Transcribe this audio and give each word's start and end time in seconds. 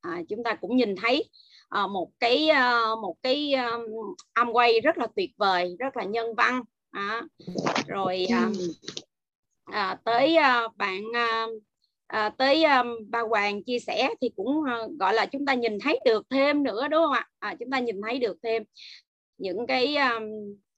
à, 0.00 0.22
chúng 0.28 0.44
ta 0.44 0.54
cũng 0.54 0.76
nhìn 0.76 0.94
thấy 0.96 1.28
à, 1.68 1.86
một 1.86 2.10
cái 2.20 2.48
à, 2.48 2.80
một 3.02 3.16
cái 3.22 3.54
um, 3.54 4.14
âm 4.32 4.52
quay 4.52 4.80
rất 4.80 4.98
là 4.98 5.06
tuyệt 5.16 5.30
vời 5.36 5.76
rất 5.78 5.96
là 5.96 6.04
nhân 6.04 6.34
văn. 6.34 6.62
À, 6.90 7.22
rồi 7.86 8.26
à, 8.30 8.50
à, 9.64 9.98
tới 10.04 10.36
à, 10.36 10.68
bạn 10.76 11.02
à, 11.14 11.46
à, 12.06 12.28
tới 12.28 12.64
um, 12.64 12.86
bà 13.10 13.20
Hoàng 13.20 13.62
chia 13.64 13.78
sẻ 13.78 14.10
thì 14.20 14.30
cũng 14.36 14.48
uh, 14.48 14.98
gọi 14.98 15.14
là 15.14 15.26
chúng 15.26 15.46
ta 15.46 15.54
nhìn 15.54 15.78
thấy 15.80 16.00
được 16.04 16.26
thêm 16.30 16.62
nữa 16.62 16.88
đúng 16.88 17.00
không 17.04 17.12
ạ? 17.12 17.28
À, 17.38 17.54
chúng 17.60 17.70
ta 17.70 17.78
nhìn 17.78 18.00
thấy 18.02 18.18
được 18.18 18.36
thêm 18.42 18.62
những 19.38 19.66
cái 19.66 19.96
um, 19.96 20.22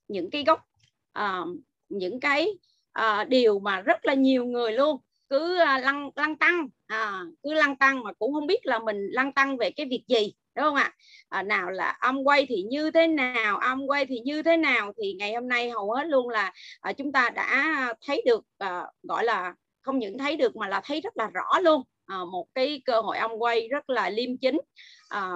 những 0.09 0.31
cái 0.31 0.45
gốc 0.45 0.61
uh, 1.19 1.49
những 1.89 2.21
cái 2.21 2.49
uh, 2.99 3.29
điều 3.29 3.59
mà 3.59 3.81
rất 3.81 4.07
là 4.07 4.15
nhiều 4.15 4.45
người 4.45 4.73
luôn 4.73 5.01
cứ 5.29 5.55
uh, 5.63 5.83
lăng 5.83 6.11
lăng 6.17 6.37
tăng 6.37 6.69
à, 6.93 7.25
cứ 7.43 7.53
lăng 7.55 7.77
tăng 7.77 8.03
mà 8.03 8.13
cũng 8.13 8.33
không 8.33 8.47
biết 8.47 8.67
là 8.67 8.79
mình 8.79 8.97
lăng 9.11 9.33
tăng 9.33 9.57
về 9.57 9.71
cái 9.71 9.87
việc 9.87 10.05
gì 10.09 10.35
đúng 10.55 10.65
không 10.65 10.75
ạ? 10.75 10.93
À, 11.29 11.43
nào 11.43 11.71
là 11.71 11.89
âm 12.01 12.25
quay 12.25 12.47
thì 12.49 12.63
như 12.63 12.91
thế 12.91 13.07
nào 13.07 13.59
âm 13.59 13.87
quay 13.87 14.07
thì 14.07 14.21
như 14.21 14.43
thế 14.43 14.57
nào 14.57 14.93
thì 15.03 15.15
ngày 15.19 15.35
hôm 15.35 15.49
nay 15.49 15.71
hầu 15.71 15.93
hết 15.93 16.05
luôn 16.07 16.29
là 16.29 16.53
à, 16.81 16.93
chúng 16.93 17.13
ta 17.13 17.31
đã 17.31 17.95
thấy 18.07 18.23
được 18.27 18.45
à, 18.59 18.87
gọi 19.03 19.25
là 19.25 19.55
không 19.83 19.99
những 19.99 20.19
thấy 20.19 20.37
được 20.37 20.57
mà 20.57 20.69
là 20.69 20.81
thấy 20.85 21.01
rất 21.01 21.17
là 21.17 21.31
rõ 21.35 21.59
luôn. 21.63 21.83
À, 22.07 22.19
một 22.33 22.47
cái 22.55 22.83
cơ 22.85 23.01
hội 23.01 23.19
âm 23.19 23.31
quay 23.39 23.69
rất 23.69 23.91
là 23.91 24.11
liêm 24.11 24.37
chính 24.37 24.61
à, 25.09 25.31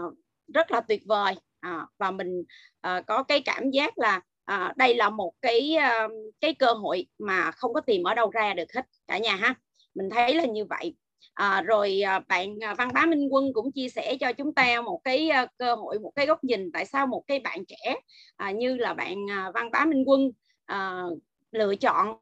rất 0.54 0.70
là 0.70 0.80
tuyệt 0.80 1.02
vời. 1.06 1.34
À, 1.60 1.86
và 1.98 2.10
mình 2.10 2.44
à, 2.80 3.00
có 3.06 3.22
cái 3.22 3.40
cảm 3.40 3.70
giác 3.70 3.98
là 3.98 4.20
à, 4.44 4.72
đây 4.76 4.94
là 4.94 5.10
một 5.10 5.32
cái 5.42 5.74
à, 5.74 6.08
cái 6.40 6.54
cơ 6.54 6.72
hội 6.72 7.06
mà 7.18 7.50
không 7.50 7.74
có 7.74 7.80
tìm 7.80 8.02
ở 8.02 8.14
đâu 8.14 8.30
ra 8.30 8.54
được 8.54 8.72
hết 8.74 8.86
cả 9.06 9.18
nhà 9.18 9.36
ha. 9.36 9.54
Mình 9.94 10.10
thấy 10.10 10.34
là 10.34 10.44
như 10.44 10.64
vậy 10.64 10.94
à, 11.36 11.62
rồi 11.62 12.00
ờ, 12.00 12.20
bạn 12.28 12.58
ờ, 12.60 12.74
văn 12.78 12.90
bá 12.94 13.06
minh 13.06 13.28
quân 13.30 13.52
cũng 13.54 13.72
chia 13.72 13.88
sẻ 13.88 14.16
cho 14.20 14.32
chúng 14.32 14.54
ta 14.54 14.80
một 14.80 15.00
cái 15.04 15.30
cơ 15.58 15.74
hội 15.74 15.98
một 15.98 16.12
cái 16.14 16.26
góc 16.26 16.44
nhìn 16.44 16.72
tại 16.72 16.86
sao 16.86 17.06
một 17.06 17.22
cái 17.26 17.38
bạn 17.40 17.64
trẻ 17.64 17.96
à, 18.36 18.50
như 18.50 18.76
là 18.76 18.94
bạn 18.94 19.16
văn 19.54 19.70
bá 19.70 19.84
minh 19.84 20.04
quân 20.06 20.30
à, 20.66 21.02
lựa 21.52 21.74
chọn 21.76 22.16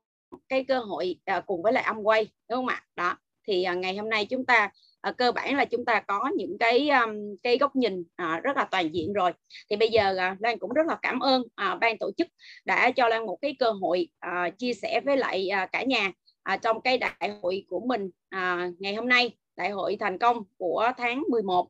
cái 0.48 0.64
cơ 0.64 0.78
hội 0.78 1.16
à, 1.24 1.40
cùng 1.46 1.62
với 1.62 1.72
lại 1.72 1.84
âm 1.84 1.96
quay 2.02 2.28
đúng 2.48 2.56
không 2.56 2.66
ạ? 2.66 2.82
Đó 2.96 3.16
thì 3.46 3.62
à, 3.62 3.74
ngày 3.74 3.96
hôm 3.96 4.08
nay 4.08 4.26
chúng 4.26 4.46
ta 4.46 4.70
à, 5.00 5.12
cơ 5.12 5.32
bản 5.32 5.56
là 5.56 5.64
chúng 5.64 5.84
ta 5.84 6.00
có 6.00 6.30
những 6.36 6.56
cái 6.60 6.88
um, 6.88 7.36
cái 7.42 7.58
góc 7.58 7.76
nhìn 7.76 8.04
à, 8.16 8.40
rất 8.44 8.56
là 8.56 8.68
toàn 8.70 8.94
diện 8.94 9.12
rồi. 9.12 9.32
Thì 9.70 9.76
bây 9.76 9.88
giờ 9.88 10.16
à, 10.18 10.36
Lan 10.40 10.58
cũng 10.58 10.72
rất 10.72 10.86
là 10.86 10.98
cảm 11.02 11.20
ơn 11.20 11.42
à, 11.54 11.74
ban 11.74 11.98
tổ 11.98 12.10
chức 12.16 12.26
đã 12.64 12.90
cho 12.90 13.08
Lan 13.08 13.26
một 13.26 13.38
cái 13.42 13.56
cơ 13.58 13.70
hội 13.70 14.08
à, 14.18 14.50
chia 14.58 14.74
sẻ 14.74 15.00
với 15.04 15.16
lại 15.16 15.48
à, 15.48 15.66
cả 15.66 15.82
nhà 15.82 16.12
à, 16.44 16.56
trong 16.56 16.80
cái 16.80 16.98
đại 16.98 17.30
hội 17.42 17.66
của 17.68 17.80
mình 17.80 18.10
à, 18.28 18.70
ngày 18.78 18.94
hôm 18.94 19.08
nay 19.08 19.36
đại 19.56 19.70
hội 19.70 19.96
thành 20.00 20.18
công 20.18 20.42
của 20.56 20.92
tháng 20.96 21.22
11 21.30 21.68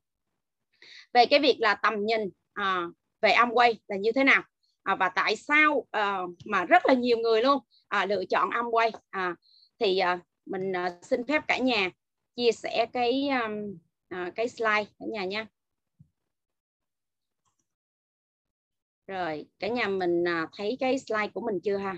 về 1.13 1.27
cái 1.27 1.41
việc 1.41 1.57
là 1.61 1.75
tầm 1.75 2.07
nhìn 2.07 2.21
à, 2.53 2.83
về 3.21 3.31
âm 3.31 3.51
quay 3.51 3.81
là 3.89 3.97
như 3.97 4.13
thế 4.13 4.25
nào? 4.25 4.43
À, 4.83 4.95
và 4.95 5.09
tại 5.09 5.37
sao 5.37 5.87
à, 5.91 6.19
mà 6.45 6.65
rất 6.65 6.87
là 6.87 6.95
nhiều 6.95 7.19
người 7.19 7.43
luôn 7.43 7.59
à, 7.89 8.07
lựa 8.07 8.25
chọn 8.25 8.51
âm 8.51 8.67
quay 8.71 8.93
à, 9.11 9.35
thì 9.79 9.99
à, 9.99 10.19
mình 10.47 10.73
à, 10.77 10.99
xin 11.03 11.27
phép 11.27 11.43
cả 11.49 11.59
nhà 11.59 11.91
chia 12.37 12.53
sẻ 12.53 12.87
cái 12.93 13.29
um, 13.29 13.79
à, 14.09 14.33
cái 14.35 14.49
slide 14.49 14.85
cả 14.85 15.07
nhà 15.13 15.25
nha. 15.25 15.47
Rồi 19.07 19.47
cả 19.59 19.69
nhà 19.69 19.89
mình 19.89 20.25
à, 20.29 20.47
thấy 20.57 20.77
cái 20.81 20.99
slide 20.99 21.29
của 21.29 21.41
mình 21.41 21.61
chưa 21.65 21.77
ha? 21.77 21.97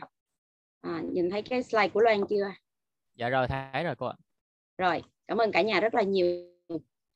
À, 0.81 1.03
nhìn 1.13 1.31
thấy 1.31 1.43
cái 1.43 1.63
slide 1.63 1.89
của 1.89 2.01
Loan 2.01 2.21
chưa? 2.29 2.53
Dạ 3.17 3.29
rồi 3.29 3.47
thấy 3.49 3.85
rồi 3.85 3.95
cô 3.99 4.07
ạ. 4.07 4.17
Rồi 4.79 5.03
cảm 5.29 5.39
ơn 5.39 5.53
cả 5.53 5.63
nhà 5.63 5.81
rất 5.81 5.95
là 5.95 6.03
nhiều. 6.03 6.27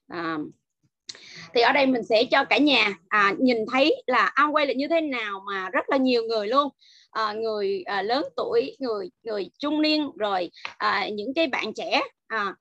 À, 0.08 0.38
thì 1.54 1.60
ở 1.60 1.72
đây 1.72 1.86
mình 1.86 2.02
sẽ 2.04 2.24
cho 2.24 2.44
cả 2.44 2.58
nhà 2.58 2.94
à, 3.08 3.34
nhìn 3.38 3.56
thấy 3.72 4.02
là 4.06 4.26
ao 4.34 4.52
quay 4.52 4.66
là 4.66 4.72
như 4.72 4.88
thế 4.88 5.00
nào 5.00 5.42
mà 5.46 5.70
rất 5.70 5.90
là 5.90 5.96
nhiều 5.96 6.22
người 6.22 6.48
luôn. 6.48 6.68
À, 7.10 7.32
người 7.32 7.82
à, 7.82 8.02
lớn 8.02 8.24
tuổi 8.36 8.76
người 8.78 9.10
người 9.22 9.50
trung 9.58 9.82
niên 9.82 10.10
rồi 10.16 10.50
à, 10.78 11.08
những 11.12 11.34
cái 11.34 11.46
bạn 11.46 11.74
trẻ 11.74 12.00
à, 12.26 12.54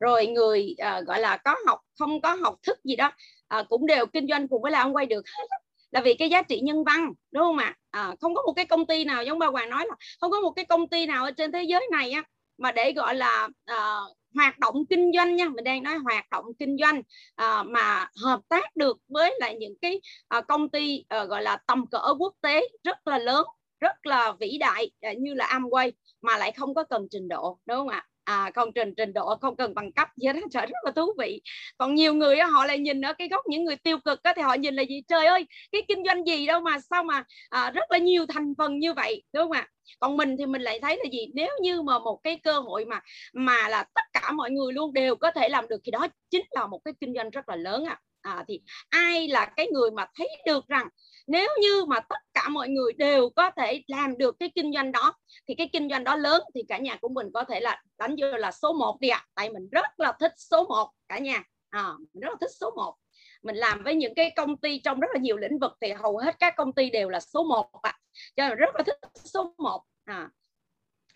rồi 0.00 0.26
người 0.26 0.74
à, 0.78 1.00
gọi 1.00 1.20
là 1.20 1.36
có 1.36 1.56
học 1.66 1.80
không 1.98 2.20
có 2.20 2.34
học 2.34 2.58
thức 2.62 2.78
gì 2.84 2.96
đó 2.96 3.12
à, 3.48 3.62
cũng 3.68 3.86
đều 3.86 4.06
kinh 4.06 4.28
doanh 4.28 4.48
cùng 4.48 4.62
với 4.62 4.72
là 4.72 4.82
ông 4.82 4.96
quay 4.96 5.06
được 5.06 5.26
hết. 5.26 5.44
Là 5.90 6.00
vì 6.00 6.14
cái 6.14 6.30
giá 6.30 6.42
trị 6.42 6.60
nhân 6.60 6.84
văn 6.84 7.12
đúng 7.32 7.42
không 7.42 7.58
ạ? 7.58 7.76
À, 7.90 8.14
không 8.20 8.34
có 8.34 8.42
một 8.42 8.52
cái 8.52 8.64
công 8.64 8.86
ty 8.86 9.04
nào 9.04 9.24
giống 9.24 9.38
ba 9.38 9.46
hoàng 9.46 9.70
nói 9.70 9.86
là 9.88 9.96
không 10.20 10.30
có 10.30 10.40
một 10.40 10.50
cái 10.50 10.64
công 10.64 10.88
ty 10.88 11.06
nào 11.06 11.24
ở 11.24 11.30
trên 11.30 11.52
thế 11.52 11.62
giới 11.62 11.88
này 11.92 12.10
á 12.10 12.22
mà 12.58 12.72
để 12.72 12.92
gọi 12.92 13.14
là 13.14 13.48
uh, 13.70 14.16
hoạt 14.34 14.58
động 14.58 14.86
kinh 14.90 15.12
doanh 15.16 15.36
nha 15.36 15.48
mình 15.48 15.64
đang 15.64 15.82
nói 15.82 15.96
hoạt 15.96 16.30
động 16.30 16.44
kinh 16.58 16.76
doanh 16.80 16.98
uh, 17.42 17.66
mà 17.66 18.08
hợp 18.22 18.40
tác 18.48 18.76
được 18.76 18.98
với 19.08 19.34
lại 19.40 19.56
những 19.56 19.74
cái 19.82 20.00
uh, 20.38 20.46
công 20.48 20.68
ty 20.68 21.04
uh, 21.22 21.28
gọi 21.28 21.42
là 21.42 21.58
tầm 21.66 21.86
cỡ 21.86 22.14
quốc 22.18 22.34
tế 22.40 22.68
rất 22.84 23.06
là 23.06 23.18
lớn 23.18 23.46
rất 23.80 24.06
là 24.06 24.32
vĩ 24.40 24.58
đại 24.58 24.90
uh, 25.10 25.18
như 25.18 25.34
là 25.34 25.46
Amway 25.46 25.92
mà 26.22 26.38
lại 26.38 26.52
không 26.52 26.74
có 26.74 26.84
cần 26.84 27.06
trình 27.10 27.28
độ 27.28 27.58
đúng 27.66 27.76
không 27.76 27.88
ạ? 27.88 28.06
À, 28.24 28.50
không 28.54 28.72
trình 28.74 28.94
trình 28.96 29.12
độ 29.12 29.36
không 29.40 29.56
cần 29.56 29.74
bằng 29.74 29.92
cấp 29.92 30.08
gì 30.16 30.26
đó 30.26 30.40
trời 30.52 30.66
rất 30.66 30.78
là 30.84 30.92
thú 30.92 31.12
vị. 31.18 31.42
Còn 31.78 31.94
nhiều 31.94 32.14
người 32.14 32.36
họ 32.38 32.64
lại 32.64 32.78
nhìn 32.78 33.00
ở 33.00 33.12
cái 33.12 33.28
góc 33.28 33.46
những 33.46 33.64
người 33.64 33.76
tiêu 33.76 33.98
cực 34.04 34.22
đó, 34.22 34.32
thì 34.36 34.42
họ 34.42 34.54
nhìn 34.54 34.74
là 34.74 34.82
gì? 34.82 35.02
Trời 35.08 35.26
ơi 35.26 35.46
cái 35.72 35.82
kinh 35.88 36.04
doanh 36.04 36.24
gì 36.26 36.46
đâu 36.46 36.60
mà 36.60 36.78
sao 36.90 37.04
mà 37.04 37.24
à, 37.48 37.70
rất 37.70 37.90
là 37.90 37.98
nhiều 37.98 38.26
thành 38.26 38.54
phần 38.58 38.78
như 38.78 38.94
vậy 38.94 39.22
đúng 39.32 39.42
không 39.42 39.52
ạ? 39.52 39.68
Còn 40.00 40.16
mình 40.16 40.36
thì 40.38 40.46
mình 40.46 40.62
lại 40.62 40.80
thấy 40.80 40.96
là 40.96 41.10
gì? 41.12 41.26
Nếu 41.34 41.50
như 41.62 41.82
mà 41.82 41.98
một 41.98 42.20
cái 42.22 42.36
cơ 42.42 42.58
hội 42.58 42.84
mà 42.84 43.00
mà 43.32 43.68
là 43.68 43.84
tất 43.94 44.04
cả 44.12 44.32
mọi 44.32 44.50
người 44.50 44.72
luôn 44.72 44.92
đều 44.92 45.16
có 45.16 45.30
thể 45.30 45.48
làm 45.48 45.68
được 45.68 45.80
thì 45.84 45.90
đó 45.90 46.06
chính 46.30 46.44
là 46.50 46.66
một 46.66 46.80
cái 46.84 46.94
kinh 47.00 47.14
doanh 47.14 47.30
rất 47.30 47.48
là 47.48 47.56
lớn 47.56 47.84
ạ. 47.84 48.00
À. 48.22 48.32
à, 48.32 48.44
thì 48.48 48.60
ai 48.88 49.28
là 49.28 49.46
cái 49.56 49.66
người 49.72 49.90
mà 49.90 50.06
thấy 50.18 50.28
được 50.46 50.68
rằng 50.68 50.88
nếu 51.26 51.50
như 51.60 51.84
mà 51.84 52.00
tất 52.00 52.18
cả 52.34 52.48
mọi 52.48 52.68
người 52.68 52.92
đều 52.92 53.30
có 53.36 53.50
thể 53.56 53.82
làm 53.86 54.18
được 54.18 54.36
cái 54.38 54.50
kinh 54.54 54.72
doanh 54.72 54.92
đó 54.92 55.14
thì 55.48 55.54
cái 55.54 55.70
kinh 55.72 55.88
doanh 55.90 56.04
đó 56.04 56.16
lớn 56.16 56.42
thì 56.54 56.62
cả 56.68 56.78
nhà 56.78 56.96
của 56.96 57.08
mình 57.08 57.30
có 57.34 57.44
thể 57.44 57.60
là 57.60 57.82
đánh 57.98 58.16
vô 58.20 58.28
là 58.36 58.52
số 58.52 58.72
1 58.72 59.00
đi 59.00 59.08
ạ 59.08 59.18
à. 59.18 59.26
tại 59.34 59.50
mình 59.50 59.68
rất 59.72 59.86
là 59.96 60.12
thích 60.20 60.32
số 60.36 60.66
1 60.68 60.90
cả 61.08 61.18
nhà 61.18 61.42
à, 61.70 61.92
mình 61.98 62.20
rất 62.20 62.28
là 62.28 62.36
thích 62.40 62.50
số 62.60 62.70
1 62.76 62.96
mình 63.42 63.56
làm 63.56 63.82
với 63.82 63.94
những 63.94 64.14
cái 64.14 64.30
công 64.36 64.56
ty 64.56 64.78
trong 64.78 65.00
rất 65.00 65.08
là 65.14 65.20
nhiều 65.20 65.36
lĩnh 65.36 65.58
vực 65.58 65.72
thì 65.80 65.92
hầu 65.92 66.18
hết 66.18 66.36
các 66.38 66.54
công 66.56 66.72
ty 66.72 66.90
đều 66.90 67.08
là 67.08 67.20
số 67.20 67.44
1 67.44 67.70
ạ 67.82 67.90
à. 67.90 67.98
cho 68.36 68.48
nên 68.48 68.58
rất 68.58 68.74
là 68.74 68.82
thích 68.82 68.98
số 69.24 69.54
1 69.58 69.82
à. 70.04 70.30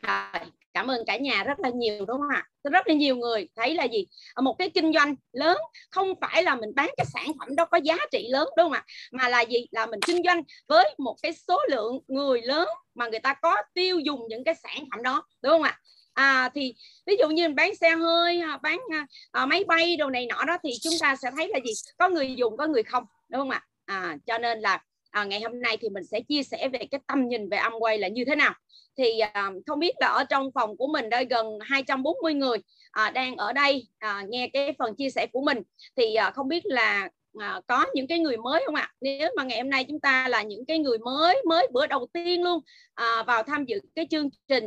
À, 0.02 0.32
cảm 0.74 0.90
ơn 0.90 1.04
cả 1.06 1.16
nhà 1.16 1.44
rất 1.44 1.60
là 1.60 1.68
nhiều 1.68 1.98
đúng 1.98 2.18
không 2.20 2.30
ạ? 2.34 2.44
Rất 2.64 2.88
là 2.88 2.94
nhiều 2.94 3.16
người 3.16 3.48
thấy 3.56 3.74
là 3.74 3.84
gì? 3.84 4.06
Ờ, 4.34 4.42
một 4.42 4.54
cái 4.58 4.70
kinh 4.70 4.92
doanh 4.92 5.14
lớn 5.32 5.56
không 5.90 6.14
phải 6.20 6.42
là 6.42 6.54
mình 6.54 6.70
bán 6.74 6.90
cái 6.96 7.06
sản 7.14 7.26
phẩm 7.38 7.56
đó 7.56 7.64
có 7.64 7.78
giá 7.78 7.96
trị 8.12 8.28
lớn 8.30 8.48
đúng 8.56 8.64
không 8.64 8.72
ạ? 8.72 8.84
Mà 9.12 9.28
là 9.28 9.40
gì? 9.40 9.66
Là 9.70 9.86
mình 9.86 10.00
kinh 10.06 10.22
doanh 10.24 10.42
với 10.68 10.94
một 10.98 11.16
cái 11.22 11.32
số 11.32 11.60
lượng 11.70 12.00
người 12.08 12.42
lớn 12.42 12.68
mà 12.94 13.08
người 13.08 13.20
ta 13.20 13.34
có 13.34 13.56
tiêu 13.74 13.98
dùng 13.98 14.20
những 14.28 14.44
cái 14.44 14.54
sản 14.54 14.84
phẩm 14.90 15.02
đó 15.02 15.22
đúng 15.42 15.52
không 15.52 15.62
ạ? 15.62 15.78
À, 16.14 16.50
thì 16.54 16.74
ví 17.06 17.16
dụ 17.18 17.28
như 17.28 17.42
mình 17.42 17.54
bán 17.54 17.74
xe 17.76 17.90
hơi 17.90 18.40
à, 18.40 18.58
bán 18.62 18.78
à, 18.92 19.06
à, 19.32 19.46
máy 19.46 19.64
bay 19.64 19.96
đồ 19.96 20.10
này 20.10 20.26
nọ 20.26 20.44
đó 20.44 20.56
thì 20.62 20.70
chúng 20.82 20.94
ta 21.00 21.16
sẽ 21.16 21.30
thấy 21.36 21.48
là 21.48 21.58
gì? 21.64 21.72
Có 21.98 22.08
người 22.08 22.34
dùng 22.34 22.56
có 22.56 22.66
người 22.66 22.82
không 22.82 23.04
đúng 23.28 23.40
không 23.40 23.50
ạ? 23.50 23.62
À, 23.84 24.16
cho 24.26 24.38
nên 24.38 24.60
là 24.60 24.82
à, 25.10 25.24
ngày 25.24 25.40
hôm 25.40 25.60
nay 25.60 25.76
thì 25.80 25.88
mình 25.88 26.04
sẽ 26.04 26.20
chia 26.20 26.42
sẻ 26.42 26.68
về 26.68 26.78
cái 26.90 27.00
tâm 27.06 27.28
nhìn 27.28 27.48
về 27.48 27.56
âm 27.56 27.72
quay 27.78 27.98
là 27.98 28.08
như 28.08 28.24
thế 28.24 28.34
nào. 28.34 28.54
Thì 28.96 29.18
à, 29.18 29.50
không 29.66 29.78
biết 29.78 29.94
là 30.00 30.06
ở 30.06 30.24
trong 30.24 30.50
phòng 30.54 30.76
của 30.76 30.86
mình 30.86 31.10
đây 31.10 31.24
gần 31.24 31.46
240 31.60 32.34
người 32.34 32.58
à, 32.90 33.10
đang 33.10 33.36
ở 33.36 33.52
đây 33.52 33.88
à, 33.98 34.24
nghe 34.28 34.50
cái 34.52 34.74
phần 34.78 34.94
chia 34.96 35.10
sẻ 35.10 35.26
của 35.32 35.40
mình. 35.40 35.58
Thì 35.96 36.14
à, 36.14 36.30
không 36.30 36.48
biết 36.48 36.66
là 36.66 37.08
à, 37.38 37.60
có 37.66 37.86
những 37.94 38.06
cái 38.06 38.18
người 38.18 38.36
mới 38.36 38.62
không 38.66 38.74
ạ? 38.74 38.92
Nếu 39.00 39.30
mà 39.36 39.44
ngày 39.44 39.58
hôm 39.58 39.70
nay 39.70 39.84
chúng 39.88 40.00
ta 40.00 40.28
là 40.28 40.42
những 40.42 40.66
cái 40.66 40.78
người 40.78 40.98
mới 40.98 41.42
mới 41.46 41.68
bữa 41.72 41.86
đầu 41.86 42.06
tiên 42.12 42.42
luôn 42.42 42.60
à, 42.94 43.22
vào 43.26 43.42
tham 43.42 43.64
dự 43.64 43.80
cái 43.94 44.06
chương 44.10 44.28
trình 44.48 44.64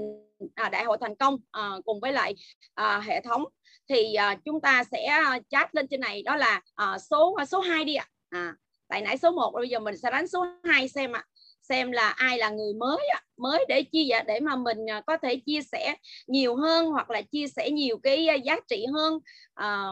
à, 0.56 0.70
đại 0.70 0.84
hội 0.84 0.98
thành 1.02 1.16
công 1.16 1.38
à, 1.52 1.70
cùng 1.86 2.00
với 2.00 2.14
lại 2.14 2.36
à, 2.74 3.02
hệ 3.06 3.22
thống 3.22 3.44
thì 3.90 4.14
à, 4.14 4.36
chúng 4.46 4.62
ta 4.62 4.84
sẽ 4.92 5.06
à, 5.06 5.40
chat 5.50 5.76
lên 5.76 5.88
trên 5.88 6.00
này 6.00 6.24
đó 6.24 6.36
là 6.36 6.62
à, 6.76 6.98
số 7.10 7.34
à, 7.34 7.46
số 7.46 7.60
2 7.60 7.84
đi 7.84 7.96
ạ. 7.96 8.08
À, 8.30 8.56
tại 8.92 9.02
nãy 9.02 9.18
số 9.18 9.32
1 9.32 9.52
bây 9.54 9.70
giờ 9.70 9.80
mình 9.80 9.98
sẽ 9.98 10.12
đánh 10.12 10.28
số 10.28 10.46
2 10.64 10.88
xem 10.88 11.12
ạ. 11.12 11.26
Xem 11.62 11.92
là 11.92 12.10
ai 12.10 12.38
là 12.38 12.50
người 12.50 12.74
mới 12.74 13.08
mới 13.38 13.66
để 13.68 13.84
chia 13.84 14.04
sẻ 14.04 14.08
dạ, 14.10 14.24
để 14.24 14.40
mà 14.40 14.56
mình 14.56 14.90
à, 14.90 15.02
có 15.08 15.18
thể 15.18 15.36
chia 15.46 15.62
sẻ 15.62 15.96
nhiều 16.28 16.56
hơn 16.56 16.86
hoặc 16.86 17.10
là 17.10 17.22
chia 17.22 17.48
sẻ 17.48 17.70
nhiều 17.72 17.98
cái 18.04 18.28
à, 18.28 18.36
giá 18.36 18.60
trị 18.68 18.86
hơn. 18.94 19.20
À, 19.54 19.90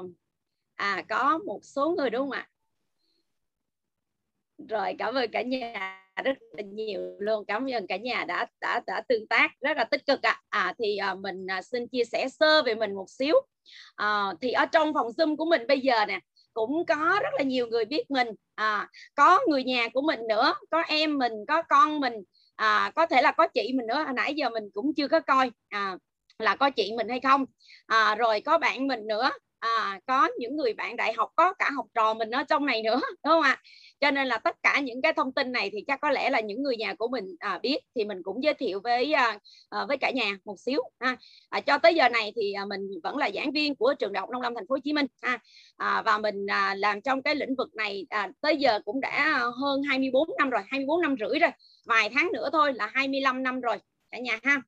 à 0.75 1.03
có 1.09 1.37
một 1.37 1.59
số 1.63 1.89
người 1.97 2.09
đúng 2.09 2.21
không 2.21 2.31
ạ? 2.31 2.49
Rồi 4.69 4.95
cảm 4.99 5.15
ơn 5.15 5.31
cả 5.31 5.41
nhà 5.41 6.03
rất 6.23 6.37
là 6.51 6.63
nhiều 6.63 7.01
luôn. 7.19 7.45
Cảm 7.47 7.65
ơn 7.71 7.87
cả 7.87 7.97
nhà 7.97 8.25
đã 8.25 8.47
đã 8.61 8.81
đã 8.87 9.01
tương 9.09 9.27
tác 9.27 9.51
rất 9.61 9.77
là 9.77 9.83
tích 9.83 10.05
cực 10.05 10.21
ạ. 10.21 10.41
À. 10.49 10.61
à 10.61 10.73
thì 10.79 10.97
à, 10.97 11.15
mình 11.15 11.47
à, 11.47 11.61
xin 11.61 11.87
chia 11.87 12.03
sẻ 12.03 12.27
sơ 12.29 12.63
về 12.63 12.75
mình 12.75 12.95
một 12.95 13.09
xíu. 13.09 13.35
À, 13.95 14.33
thì 14.41 14.51
ở 14.51 14.65
trong 14.65 14.93
phòng 14.93 15.07
zoom 15.07 15.35
của 15.35 15.45
mình 15.45 15.67
bây 15.67 15.79
giờ 15.79 16.05
nè 16.05 16.19
cũng 16.59 16.85
có 16.85 17.19
rất 17.23 17.29
là 17.37 17.43
nhiều 17.43 17.67
người 17.67 17.85
biết 17.85 18.11
mình. 18.11 18.27
À, 18.55 18.89
có 19.15 19.39
người 19.47 19.63
nhà 19.63 19.87
của 19.93 20.01
mình 20.01 20.19
nữa 20.29 20.55
có 20.71 20.81
em 20.81 21.17
mình 21.17 21.31
có 21.47 21.61
con 21.61 21.99
mình. 21.99 22.13
À, 22.55 22.91
có 22.95 23.05
thể 23.05 23.21
là 23.21 23.31
có 23.31 23.47
chị 23.47 23.73
mình 23.73 23.87
nữa 23.87 24.03
hồi 24.03 24.13
nãy 24.15 24.33
giờ 24.35 24.49
mình 24.49 24.63
cũng 24.73 24.93
chưa 24.97 25.07
có 25.07 25.19
coi 25.19 25.51
à, 25.69 25.97
là 26.39 26.55
có 26.55 26.69
chị 26.69 26.91
mình 26.97 27.09
hay 27.09 27.19
không. 27.19 27.45
À, 27.85 28.15
rồi 28.15 28.41
có 28.41 28.57
bạn 28.57 28.87
mình 28.87 29.07
nữa. 29.07 29.31
À, 29.59 29.99
có 30.07 30.29
những 30.39 30.55
người 30.57 30.73
bạn 30.73 30.95
đại 30.95 31.13
học 31.13 31.29
có 31.35 31.53
cả 31.53 31.69
học 31.75 31.85
trò 31.93 32.13
mình 32.13 32.31
ở 32.31 32.43
trong 32.43 32.65
này 32.65 32.81
nữa 32.83 33.01
đúng 33.09 33.33
không 33.33 33.41
ạ? 33.41 33.61
Cho 34.01 34.11
nên 34.11 34.27
là 34.27 34.37
tất 34.37 34.55
cả 34.63 34.79
những 34.79 35.01
cái 35.01 35.13
thông 35.13 35.33
tin 35.33 35.51
này 35.51 35.69
thì 35.73 35.83
chắc 35.87 36.01
có 36.01 36.09
lẽ 36.09 36.29
là 36.29 36.39
những 36.39 36.63
người 36.63 36.77
nhà 36.77 36.93
của 36.93 37.07
mình 37.07 37.35
à, 37.39 37.59
biết 37.63 37.77
thì 37.95 38.05
mình 38.05 38.23
cũng 38.23 38.43
giới 38.43 38.53
thiệu 38.53 38.79
với 38.83 39.13
à, 39.13 39.39
à, 39.69 39.85
với 39.87 39.97
cả 39.97 40.11
nhà 40.11 40.37
một 40.45 40.59
xíu 40.59 40.81
ha. 40.99 41.17
À, 41.49 41.61
cho 41.61 41.77
tới 41.77 41.95
giờ 41.95 42.09
này 42.09 42.33
thì 42.35 42.53
à, 42.53 42.65
mình 42.65 42.89
vẫn 43.03 43.17
là 43.17 43.29
giảng 43.33 43.51
viên 43.51 43.75
của 43.75 43.93
trường 43.99 44.13
đại 44.13 44.21
học 44.21 44.29
nông 44.29 44.41
lâm 44.41 44.55
thành 44.55 44.67
phố 44.67 44.75
hồ 44.75 44.79
chí 44.83 44.93
minh 44.93 45.05
ha. 45.21 45.39
À, 45.77 46.01
và 46.05 46.17
mình 46.17 46.45
à, 46.47 46.75
làm 46.75 47.01
trong 47.01 47.21
cái 47.21 47.35
lĩnh 47.35 47.55
vực 47.55 47.75
này 47.75 48.05
à, 48.09 48.29
tới 48.41 48.57
giờ 48.57 48.79
cũng 48.85 49.01
đã 49.01 49.39
hơn 49.61 49.81
24 49.89 50.29
năm 50.37 50.49
rồi 50.49 50.61
24 50.67 51.01
năm 51.01 51.15
rưỡi 51.19 51.39
rồi 51.39 51.51
vài 51.85 52.09
tháng 52.09 52.29
nữa 52.33 52.49
thôi 52.51 52.73
là 52.73 52.91
25 52.93 53.43
năm 53.43 53.61
rồi 53.61 53.77
cả 54.11 54.19
nhà 54.19 54.39
ha. 54.43 54.61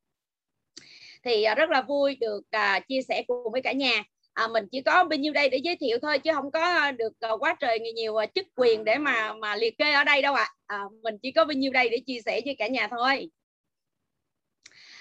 Thì 1.24 1.42
à, 1.42 1.54
rất 1.54 1.70
là 1.70 1.82
vui 1.82 2.16
được 2.20 2.40
uh, 2.56 2.88
chia 2.88 3.02
sẻ 3.08 3.24
cùng 3.26 3.52
với 3.52 3.62
cả 3.62 3.72
nhà 3.72 4.02
à, 4.34 4.48
mình 4.48 4.64
chỉ 4.72 4.82
có 4.82 5.04
bao 5.04 5.18
nhiêu 5.18 5.32
đây 5.32 5.48
để 5.48 5.58
giới 5.58 5.76
thiệu 5.76 5.98
thôi 6.02 6.18
chứ 6.18 6.30
không 6.34 6.50
có 6.50 6.90
được 6.90 7.12
uh, 7.32 7.42
quá 7.42 7.56
trời 7.60 7.78
nhiều 7.80 8.12
uh, 8.12 8.34
chức 8.34 8.46
quyền 8.56 8.84
để 8.84 8.98
mà 8.98 9.32
mà 9.32 9.56
liệt 9.56 9.78
kê 9.78 9.92
ở 9.92 10.04
đây 10.04 10.22
đâu 10.22 10.34
ạ. 10.34 10.48
À. 10.66 10.76
à, 10.76 10.82
mình 11.02 11.14
chỉ 11.22 11.32
có 11.32 11.44
bao 11.44 11.52
nhiêu 11.52 11.72
đây 11.72 11.88
để 11.88 11.98
chia 12.06 12.20
sẻ 12.26 12.40
với 12.44 12.54
cả 12.58 12.68
nhà 12.68 12.88
thôi. 12.90 13.30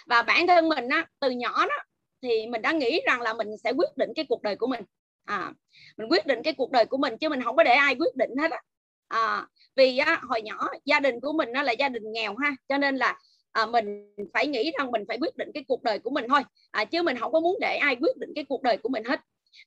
Và 0.06 0.22
bản 0.22 0.48
thân 0.48 0.70
mình 0.70 0.90
á 0.90 1.06
từ 1.20 1.30
nhỏ 1.30 1.66
đó 1.66 1.76
thì 2.22 2.48
mình 2.48 2.62
đã 2.62 2.72
nghĩ 2.72 3.02
rằng 3.06 3.22
là 3.22 3.34
mình 3.34 3.48
sẽ 3.64 3.72
quyết 3.72 3.98
định 3.98 4.10
cái 4.16 4.26
cuộc 4.30 4.42
đời 4.42 4.56
của 4.56 4.68
mình. 4.68 4.82
À 5.26 5.54
mình 5.98 6.08
quyết 6.10 6.26
định 6.26 6.44
cái 6.44 6.54
cuộc 6.54 6.72
đời 6.72 6.86
của 6.86 6.98
mình 6.98 7.18
chứ 7.18 7.30
mình 7.30 7.44
không 7.44 7.56
có 7.56 7.64
để 7.64 7.72
ai 7.72 7.96
quyết 7.96 8.16
định 8.16 8.30
hết 8.42 8.52
á. 8.52 8.62
À, 9.08 9.48
vì 9.76 9.98
á, 9.98 10.22
hồi 10.24 10.42
nhỏ 10.42 10.68
gia 10.86 11.00
đình 11.00 11.20
của 11.22 11.34
mình 11.34 11.52
nó 11.52 11.64
là 11.64 11.72
gia 11.72 11.90
đình 11.90 12.04
nghèo 12.12 12.36
ha 12.36 12.52
cho 12.70 12.78
nên 12.78 12.96
là 12.98 13.18
à, 13.52 13.66
mình 13.66 14.16
phải 14.34 14.48
nghĩ 14.48 14.72
rằng 14.78 14.92
mình 14.92 15.04
phải 15.08 15.18
quyết 15.22 15.38
định 15.38 15.52
cái 15.54 15.64
cuộc 15.68 15.84
đời 15.84 16.00
của 16.00 16.10
mình 16.10 16.26
thôi. 16.30 16.42
À, 16.72 16.86
chứ 16.86 17.04
mình 17.04 17.18
không 17.20 17.32
có 17.32 17.40
muốn 17.40 17.58
để 17.62 17.78
ai 17.78 17.96
quyết 18.02 18.18
định 18.18 18.30
cái 18.36 18.46
cuộc 18.50 18.62
đời 18.62 18.78
của 18.78 18.90
mình 18.90 19.04
hết. 19.04 19.20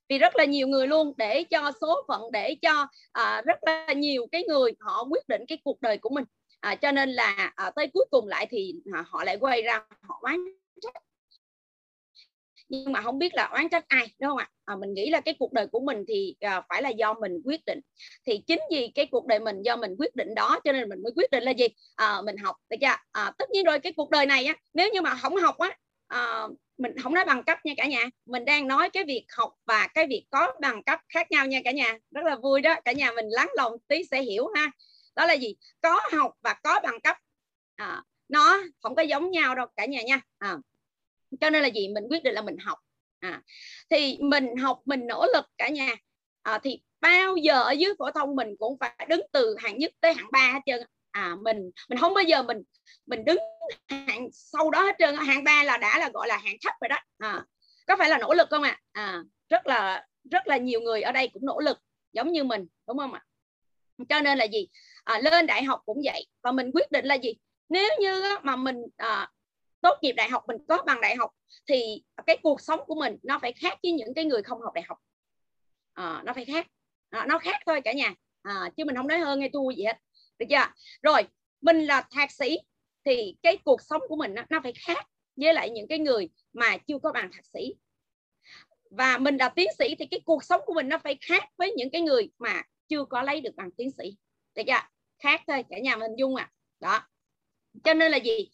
Vì 0.08 0.18
rất 0.18 0.36
là 0.36 0.44
nhiều 0.44 0.66
người 0.68 0.86
luôn 0.86 1.12
để 1.16 1.44
cho 1.44 1.72
số 1.80 2.04
phận 2.08 2.22
để 2.32 2.54
cho 2.62 2.86
à, 3.12 3.42
rất 3.46 3.58
là 3.62 3.92
nhiều 3.92 4.26
cái 4.32 4.44
người 4.48 4.72
họ 4.80 5.04
quyết 5.10 5.28
định 5.28 5.44
cái 5.48 5.58
cuộc 5.64 5.80
đời 5.80 5.98
của 5.98 6.10
mình. 6.10 6.24
À, 6.60 6.74
cho 6.74 6.92
nên 6.92 7.10
là 7.10 7.52
à, 7.56 7.70
tới 7.76 7.86
cuối 7.94 8.04
cùng 8.10 8.28
lại 8.28 8.46
thì 8.50 8.74
à, 8.92 9.04
họ 9.06 9.24
lại 9.24 9.36
quay 9.36 9.62
ra 9.62 9.84
họ 10.02 10.18
oán 10.22 10.36
trách 10.82 10.94
nhưng 12.68 12.92
mà 12.92 13.02
không 13.02 13.18
biết 13.18 13.34
là 13.34 13.44
oán 13.52 13.68
trách 13.68 13.84
ai 13.88 14.06
đúng 14.20 14.28
không 14.30 14.38
ạ? 14.38 14.50
À, 14.64 14.76
mình 14.76 14.94
nghĩ 14.94 15.10
là 15.10 15.20
cái 15.20 15.34
cuộc 15.38 15.52
đời 15.52 15.66
của 15.66 15.80
mình 15.80 16.04
thì 16.08 16.36
à, 16.40 16.62
phải 16.68 16.82
là 16.82 16.88
do 16.88 17.14
mình 17.14 17.32
quyết 17.44 17.60
định. 17.66 17.80
Thì 18.26 18.38
chính 18.46 18.60
vì 18.70 18.92
cái 18.94 19.06
cuộc 19.06 19.26
đời 19.26 19.38
mình 19.38 19.62
do 19.62 19.76
mình 19.76 19.94
quyết 19.98 20.16
định 20.16 20.34
đó 20.34 20.60
cho 20.64 20.72
nên 20.72 20.88
mình 20.88 21.02
mới 21.02 21.12
quyết 21.16 21.30
định 21.30 21.42
là 21.42 21.50
gì? 21.50 21.66
À, 21.96 22.22
mình 22.24 22.36
học 22.36 22.56
được 22.70 22.76
chưa? 22.80 22.96
À, 23.12 23.32
tất 23.38 23.50
nhiên 23.50 23.64
rồi 23.64 23.78
cái 23.78 23.92
cuộc 23.96 24.10
đời 24.10 24.26
này 24.26 24.44
á 24.44 24.54
nếu 24.74 24.90
như 24.92 25.00
mà 25.00 25.14
không 25.14 25.36
học 25.36 25.58
á 25.58 25.76
à, 26.06 26.42
mình 26.78 26.92
không 27.02 27.14
nói 27.14 27.24
bằng 27.24 27.42
cấp 27.44 27.58
nha 27.64 27.74
cả 27.76 27.86
nhà. 27.86 28.04
Mình 28.26 28.44
đang 28.44 28.68
nói 28.68 28.90
cái 28.90 29.04
việc 29.04 29.26
học 29.36 29.52
và 29.66 29.88
cái 29.94 30.06
việc 30.06 30.26
có 30.30 30.52
bằng 30.60 30.82
cấp 30.82 31.00
khác 31.08 31.30
nhau 31.30 31.46
nha 31.46 31.60
cả 31.64 31.70
nhà. 31.72 31.98
Rất 32.10 32.24
là 32.24 32.36
vui 32.36 32.60
đó 32.60 32.74
cả 32.84 32.92
nhà 32.92 33.12
mình 33.12 33.26
lắng 33.28 33.48
lòng 33.56 33.72
tí 33.88 34.04
sẽ 34.10 34.22
hiểu 34.22 34.48
ha. 34.56 34.70
Đó 35.16 35.26
là 35.26 35.34
gì? 35.34 35.56
Có 35.82 36.00
học 36.12 36.32
và 36.42 36.54
có 36.62 36.80
bằng 36.82 37.00
cấp. 37.00 37.16
À, 37.76 38.02
nó 38.28 38.62
không 38.82 38.94
có 38.94 39.02
giống 39.02 39.30
nhau 39.30 39.54
đâu 39.54 39.66
cả 39.76 39.86
nhà 39.86 40.02
nha. 40.02 40.20
À, 40.38 40.56
cho 41.40 41.50
nên 41.50 41.62
là 41.62 41.68
gì? 41.68 41.88
Mình 41.88 42.04
quyết 42.10 42.22
định 42.22 42.34
là 42.34 42.42
mình 42.42 42.56
học. 42.56 42.78
À, 43.20 43.42
thì 43.90 44.18
mình 44.20 44.56
học 44.56 44.80
mình 44.84 45.06
nỗ 45.06 45.26
lực 45.34 45.44
cả 45.58 45.68
nhà. 45.68 45.96
À, 46.42 46.58
thì 46.62 46.80
bao 47.00 47.36
giờ 47.36 47.62
ở 47.62 47.70
dưới 47.70 47.94
phổ 47.98 48.10
thông 48.10 48.36
mình 48.36 48.48
cũng 48.58 48.78
phải 48.80 49.06
đứng 49.08 49.20
từ 49.32 49.56
hạng 49.58 49.78
nhất 49.78 49.92
tới 50.00 50.14
hạng 50.14 50.28
ba 50.32 50.52
hết 50.52 50.60
trơn 50.66 50.80
à 51.10 51.36
mình 51.42 51.70
mình 51.88 51.98
không 51.98 52.14
bao 52.14 52.24
giờ 52.24 52.42
mình 52.42 52.62
mình 53.06 53.24
đứng 53.24 53.38
hạng 53.88 54.28
sau 54.32 54.70
đó 54.70 54.82
hết 54.82 54.96
trơn 54.98 55.16
hạng 55.16 55.44
ba 55.44 55.64
là 55.64 55.76
đã 55.76 55.98
là 55.98 56.10
gọi 56.14 56.28
là 56.28 56.36
hạng 56.36 56.56
thấp 56.62 56.74
rồi 56.80 56.88
đó. 56.88 56.98
À, 57.18 57.44
có 57.86 57.96
phải 57.98 58.10
là 58.10 58.18
nỗ 58.18 58.34
lực 58.34 58.48
không 58.50 58.62
ạ? 58.62 58.80
À? 58.92 59.04
à, 59.04 59.22
rất 59.48 59.66
là 59.66 60.06
rất 60.30 60.48
là 60.48 60.56
nhiều 60.56 60.80
người 60.80 61.02
ở 61.02 61.12
đây 61.12 61.28
cũng 61.32 61.46
nỗ 61.46 61.60
lực 61.60 61.78
giống 62.12 62.32
như 62.32 62.44
mình 62.44 62.66
đúng 62.88 62.98
không 62.98 63.12
ạ? 63.12 63.24
Cho 64.08 64.20
nên 64.20 64.38
là 64.38 64.44
gì? 64.44 64.68
À, 65.04 65.18
lên 65.18 65.46
đại 65.46 65.64
học 65.64 65.80
cũng 65.86 66.00
vậy. 66.04 66.26
Và 66.42 66.52
mình 66.52 66.70
quyết 66.74 66.92
định 66.92 67.04
là 67.04 67.14
gì? 67.14 67.34
Nếu 67.68 67.90
như 68.00 68.22
mà 68.42 68.56
mình 68.56 68.76
à, 68.96 69.30
tốt 69.84 69.98
nghiệp 70.02 70.12
đại 70.12 70.30
học 70.30 70.44
mình 70.48 70.56
có 70.68 70.82
bằng 70.86 71.00
đại 71.00 71.16
học 71.16 71.30
thì 71.66 72.02
cái 72.26 72.36
cuộc 72.42 72.60
sống 72.60 72.80
của 72.86 72.94
mình 72.94 73.16
nó 73.22 73.38
phải 73.38 73.52
khác 73.52 73.78
với 73.82 73.92
những 73.92 74.14
cái 74.14 74.24
người 74.24 74.42
không 74.42 74.60
học 74.60 74.74
đại 74.74 74.84
học. 74.88 74.98
À, 75.92 76.22
nó 76.24 76.32
phải 76.32 76.44
khác. 76.44 76.66
À, 77.10 77.26
nó 77.28 77.38
khác 77.38 77.56
thôi 77.66 77.80
cả 77.84 77.92
nhà. 77.92 78.14
À, 78.42 78.70
chứ 78.76 78.84
mình 78.84 78.96
không 78.96 79.08
nói 79.08 79.18
hơn 79.18 79.40
hay 79.40 79.50
thua 79.52 79.70
gì 79.70 79.84
hết. 79.84 79.98
Được 80.38 80.46
chưa? 80.50 80.66
Rồi 81.02 81.22
mình 81.60 81.84
là 81.84 82.06
thạc 82.10 82.32
sĩ 82.32 82.58
thì 83.04 83.36
cái 83.42 83.56
cuộc 83.64 83.82
sống 83.82 84.02
của 84.08 84.16
mình 84.16 84.34
nó, 84.34 84.42
nó 84.50 84.60
phải 84.62 84.72
khác 84.86 85.06
với 85.36 85.54
lại 85.54 85.70
những 85.70 85.88
cái 85.88 85.98
người 85.98 86.28
mà 86.52 86.76
chưa 86.86 86.98
có 86.98 87.12
bằng 87.12 87.30
thạc 87.32 87.46
sĩ. 87.46 87.74
Và 88.90 89.18
mình 89.18 89.36
là 89.36 89.48
tiến 89.48 89.68
sĩ 89.78 89.94
thì 89.98 90.06
cái 90.06 90.20
cuộc 90.24 90.44
sống 90.44 90.60
của 90.66 90.74
mình 90.74 90.88
nó 90.88 90.98
phải 90.98 91.18
khác 91.20 91.44
với 91.56 91.72
những 91.76 91.90
cái 91.90 92.00
người 92.00 92.30
mà 92.38 92.62
chưa 92.88 93.04
có 93.04 93.22
lấy 93.22 93.40
được 93.40 93.54
bằng 93.56 93.70
tiến 93.70 93.90
sĩ. 93.90 94.16
Được 94.54 94.62
chưa? 94.66 94.88
Khác 95.18 95.42
thôi 95.46 95.64
cả 95.70 95.78
nhà 95.78 95.96
mình 95.96 96.10
dung 96.18 96.36
à 96.36 96.50
đó. 96.80 97.00
Cho 97.84 97.94
nên 97.94 98.12
là 98.12 98.16
gì? 98.16 98.50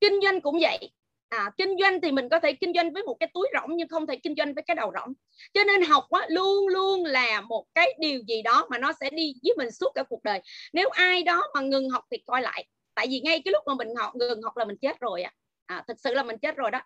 Kinh 0.00 0.20
doanh 0.22 0.40
cũng 0.40 0.58
vậy. 0.60 0.90
À, 1.28 1.50
kinh 1.56 1.76
doanh 1.80 2.00
thì 2.00 2.12
mình 2.12 2.28
có 2.28 2.40
thể 2.40 2.52
kinh 2.52 2.72
doanh 2.74 2.92
với 2.92 3.02
một 3.02 3.16
cái 3.20 3.28
túi 3.34 3.48
rỗng 3.54 3.76
nhưng 3.76 3.88
không 3.88 4.06
thể 4.06 4.16
kinh 4.16 4.34
doanh 4.36 4.54
với 4.54 4.64
cái 4.66 4.74
đầu 4.74 4.92
rỗng. 4.94 5.12
Cho 5.54 5.64
nên 5.64 5.82
học 5.82 6.04
á, 6.10 6.26
luôn 6.28 6.68
luôn 6.68 7.04
là 7.04 7.40
một 7.40 7.66
cái 7.74 7.94
điều 7.98 8.20
gì 8.28 8.42
đó 8.42 8.66
mà 8.70 8.78
nó 8.78 8.92
sẽ 9.00 9.10
đi 9.10 9.34
với 9.42 9.54
mình 9.56 9.70
suốt 9.70 9.92
cả 9.94 10.02
cuộc 10.08 10.22
đời. 10.24 10.40
Nếu 10.72 10.88
ai 10.88 11.22
đó 11.22 11.42
mà 11.54 11.60
ngừng 11.60 11.90
học 11.90 12.04
thì 12.10 12.18
coi 12.26 12.42
lại. 12.42 12.66
Tại 12.94 13.06
vì 13.10 13.20
ngay 13.20 13.42
cái 13.44 13.52
lúc 13.52 13.62
mà 13.66 13.74
mình 13.74 13.88
học 13.96 14.14
ngừng 14.14 14.42
học 14.42 14.56
là 14.56 14.64
mình 14.64 14.76
chết 14.82 15.00
rồi 15.00 15.22
à, 15.22 15.32
à 15.66 15.84
thực 15.88 16.00
sự 16.00 16.14
là 16.14 16.22
mình 16.22 16.38
chết 16.38 16.56
rồi 16.56 16.70
đó. 16.70 16.80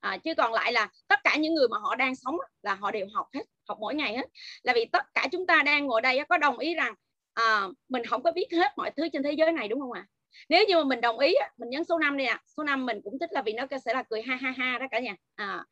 À, 0.00 0.18
chứ 0.24 0.34
còn 0.34 0.52
lại 0.52 0.72
là 0.72 0.88
tất 1.08 1.18
cả 1.24 1.36
những 1.36 1.54
người 1.54 1.68
mà 1.68 1.78
họ 1.78 1.94
đang 1.94 2.14
sống 2.16 2.36
là 2.62 2.74
họ 2.74 2.90
đều 2.90 3.06
học 3.14 3.26
hết 3.34 3.42
học 3.68 3.78
mỗi 3.80 3.94
ngày 3.94 4.16
hết. 4.16 4.26
Là 4.62 4.72
vì 4.76 4.84
tất 4.84 5.04
cả 5.14 5.28
chúng 5.32 5.46
ta 5.46 5.62
đang 5.62 5.86
ngồi 5.86 6.00
đây 6.00 6.20
có 6.28 6.38
đồng 6.38 6.58
ý 6.58 6.74
rằng 6.74 6.94
à, 7.34 7.68
mình 7.88 8.04
không 8.06 8.22
có 8.22 8.32
biết 8.32 8.46
hết 8.52 8.72
mọi 8.76 8.90
thứ 8.96 9.08
trên 9.12 9.22
thế 9.22 9.32
giới 9.32 9.52
này 9.52 9.68
đúng 9.68 9.80
không 9.80 9.92
ạ? 9.92 10.06
à? 10.06 10.19
Nếu 10.48 10.64
như 10.68 10.76
mà 10.76 10.84
mình 10.84 11.00
đồng 11.00 11.18
ý 11.18 11.34
mình 11.58 11.70
nhấn 11.70 11.84
số 11.84 11.98
5 11.98 12.16
đi 12.16 12.24
ạ. 12.24 12.34
À. 12.34 12.42
số 12.56 12.62
5 12.62 12.86
mình 12.86 13.00
cũng 13.04 13.18
thích 13.18 13.30
là 13.32 13.42
vì 13.42 13.52
nó 13.52 13.66
sẽ 13.84 13.94
là 13.94 14.02
cười 14.02 14.22
ha 14.22 14.36
ha 14.36 14.50
ha 14.50 14.78
đó 14.78 14.86
cả 14.90 14.98
nhà. 14.98 15.16
À, 15.34 15.64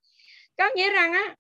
có 0.56 0.70
nghĩa 0.74 0.90
rằng 0.90 1.12
á 1.12 1.36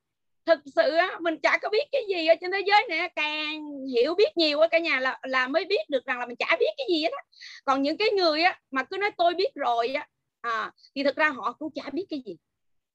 thực 0.46 0.60
sự 0.76 0.94
á, 0.94 1.18
mình 1.20 1.36
chả 1.42 1.58
có 1.62 1.68
biết 1.68 1.88
cái 1.92 2.02
gì 2.08 2.26
ở 2.26 2.34
trên 2.40 2.52
thế 2.52 2.60
giới 2.66 2.86
này 2.88 3.12
càng 3.16 3.62
hiểu 3.94 4.14
biết 4.14 4.36
nhiều 4.36 4.60
á 4.60 4.68
cả 4.68 4.78
nhà 4.78 5.00
là 5.00 5.18
là 5.22 5.48
mới 5.48 5.64
biết 5.64 5.90
được 5.90 6.04
rằng 6.06 6.18
là 6.18 6.26
mình 6.26 6.36
chả 6.36 6.56
biết 6.60 6.70
cái 6.76 6.86
gì 6.90 7.02
hết 7.02 7.12
á. 7.12 7.22
Còn 7.64 7.82
những 7.82 7.96
cái 7.96 8.08
người 8.10 8.42
á 8.42 8.60
mà 8.70 8.84
cứ 8.84 8.96
nói 8.96 9.10
tôi 9.18 9.34
biết 9.34 9.54
rồi 9.54 9.88
á 9.88 10.06
à, 10.40 10.72
thì 10.94 11.04
thực 11.04 11.16
ra 11.16 11.28
họ 11.28 11.52
cũng 11.52 11.72
chả 11.74 11.90
biết 11.92 12.06
cái 12.10 12.22
gì. 12.26 12.36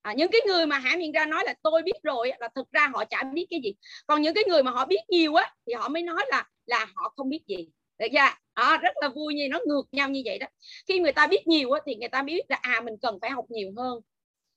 À, 0.02 0.14
những 0.14 0.32
cái 0.32 0.42
người 0.48 0.66
mà 0.66 0.78
hãm 0.80 1.00
miệng 1.00 1.12
ra 1.12 1.26
nói 1.26 1.44
là 1.46 1.54
tôi 1.64 1.82
biết 1.84 2.04
rồi 2.04 2.32
là 2.40 2.50
thực 2.56 2.72
ra 2.72 2.90
họ 2.94 3.06
chả 3.06 3.24
biết 3.34 3.46
cái 3.50 3.60
gì. 3.64 3.76
Còn 4.08 4.22
những 4.22 4.34
cái 4.34 4.44
người 4.48 4.64
mà 4.64 4.72
họ 4.72 4.86
biết 4.86 5.02
nhiều 5.10 5.36
á 5.36 5.54
thì 5.68 5.74
họ 5.74 5.90
mới 5.90 6.04
nói 6.04 6.26
là 6.28 6.48
là 6.66 6.88
họ 6.96 7.14
không 7.16 7.30
biết 7.30 7.42
gì 7.48 7.70
được 8.00 8.08
chưa? 8.14 8.20
À, 8.54 8.78
rất 8.78 8.94
là 9.02 9.10
vui 9.10 9.34
như 9.34 9.48
nó 9.52 9.60
ngược 9.66 9.84
nhau 9.92 10.10
như 10.10 10.22
vậy 10.26 10.40
đó. 10.40 10.48
Khi 10.88 11.00
người 11.00 11.12
ta 11.12 11.28
biết 11.28 11.48
nhiều 11.48 11.72
á, 11.72 11.82
thì 11.86 11.96
người 11.96 12.10
ta 12.10 12.24
biết 12.24 12.42
là 12.50 12.60
à 12.62 12.82
mình 12.86 12.96
cần 13.02 13.18
phải 13.22 13.30
học 13.30 13.46
nhiều 13.50 13.72
hơn. 13.78 14.00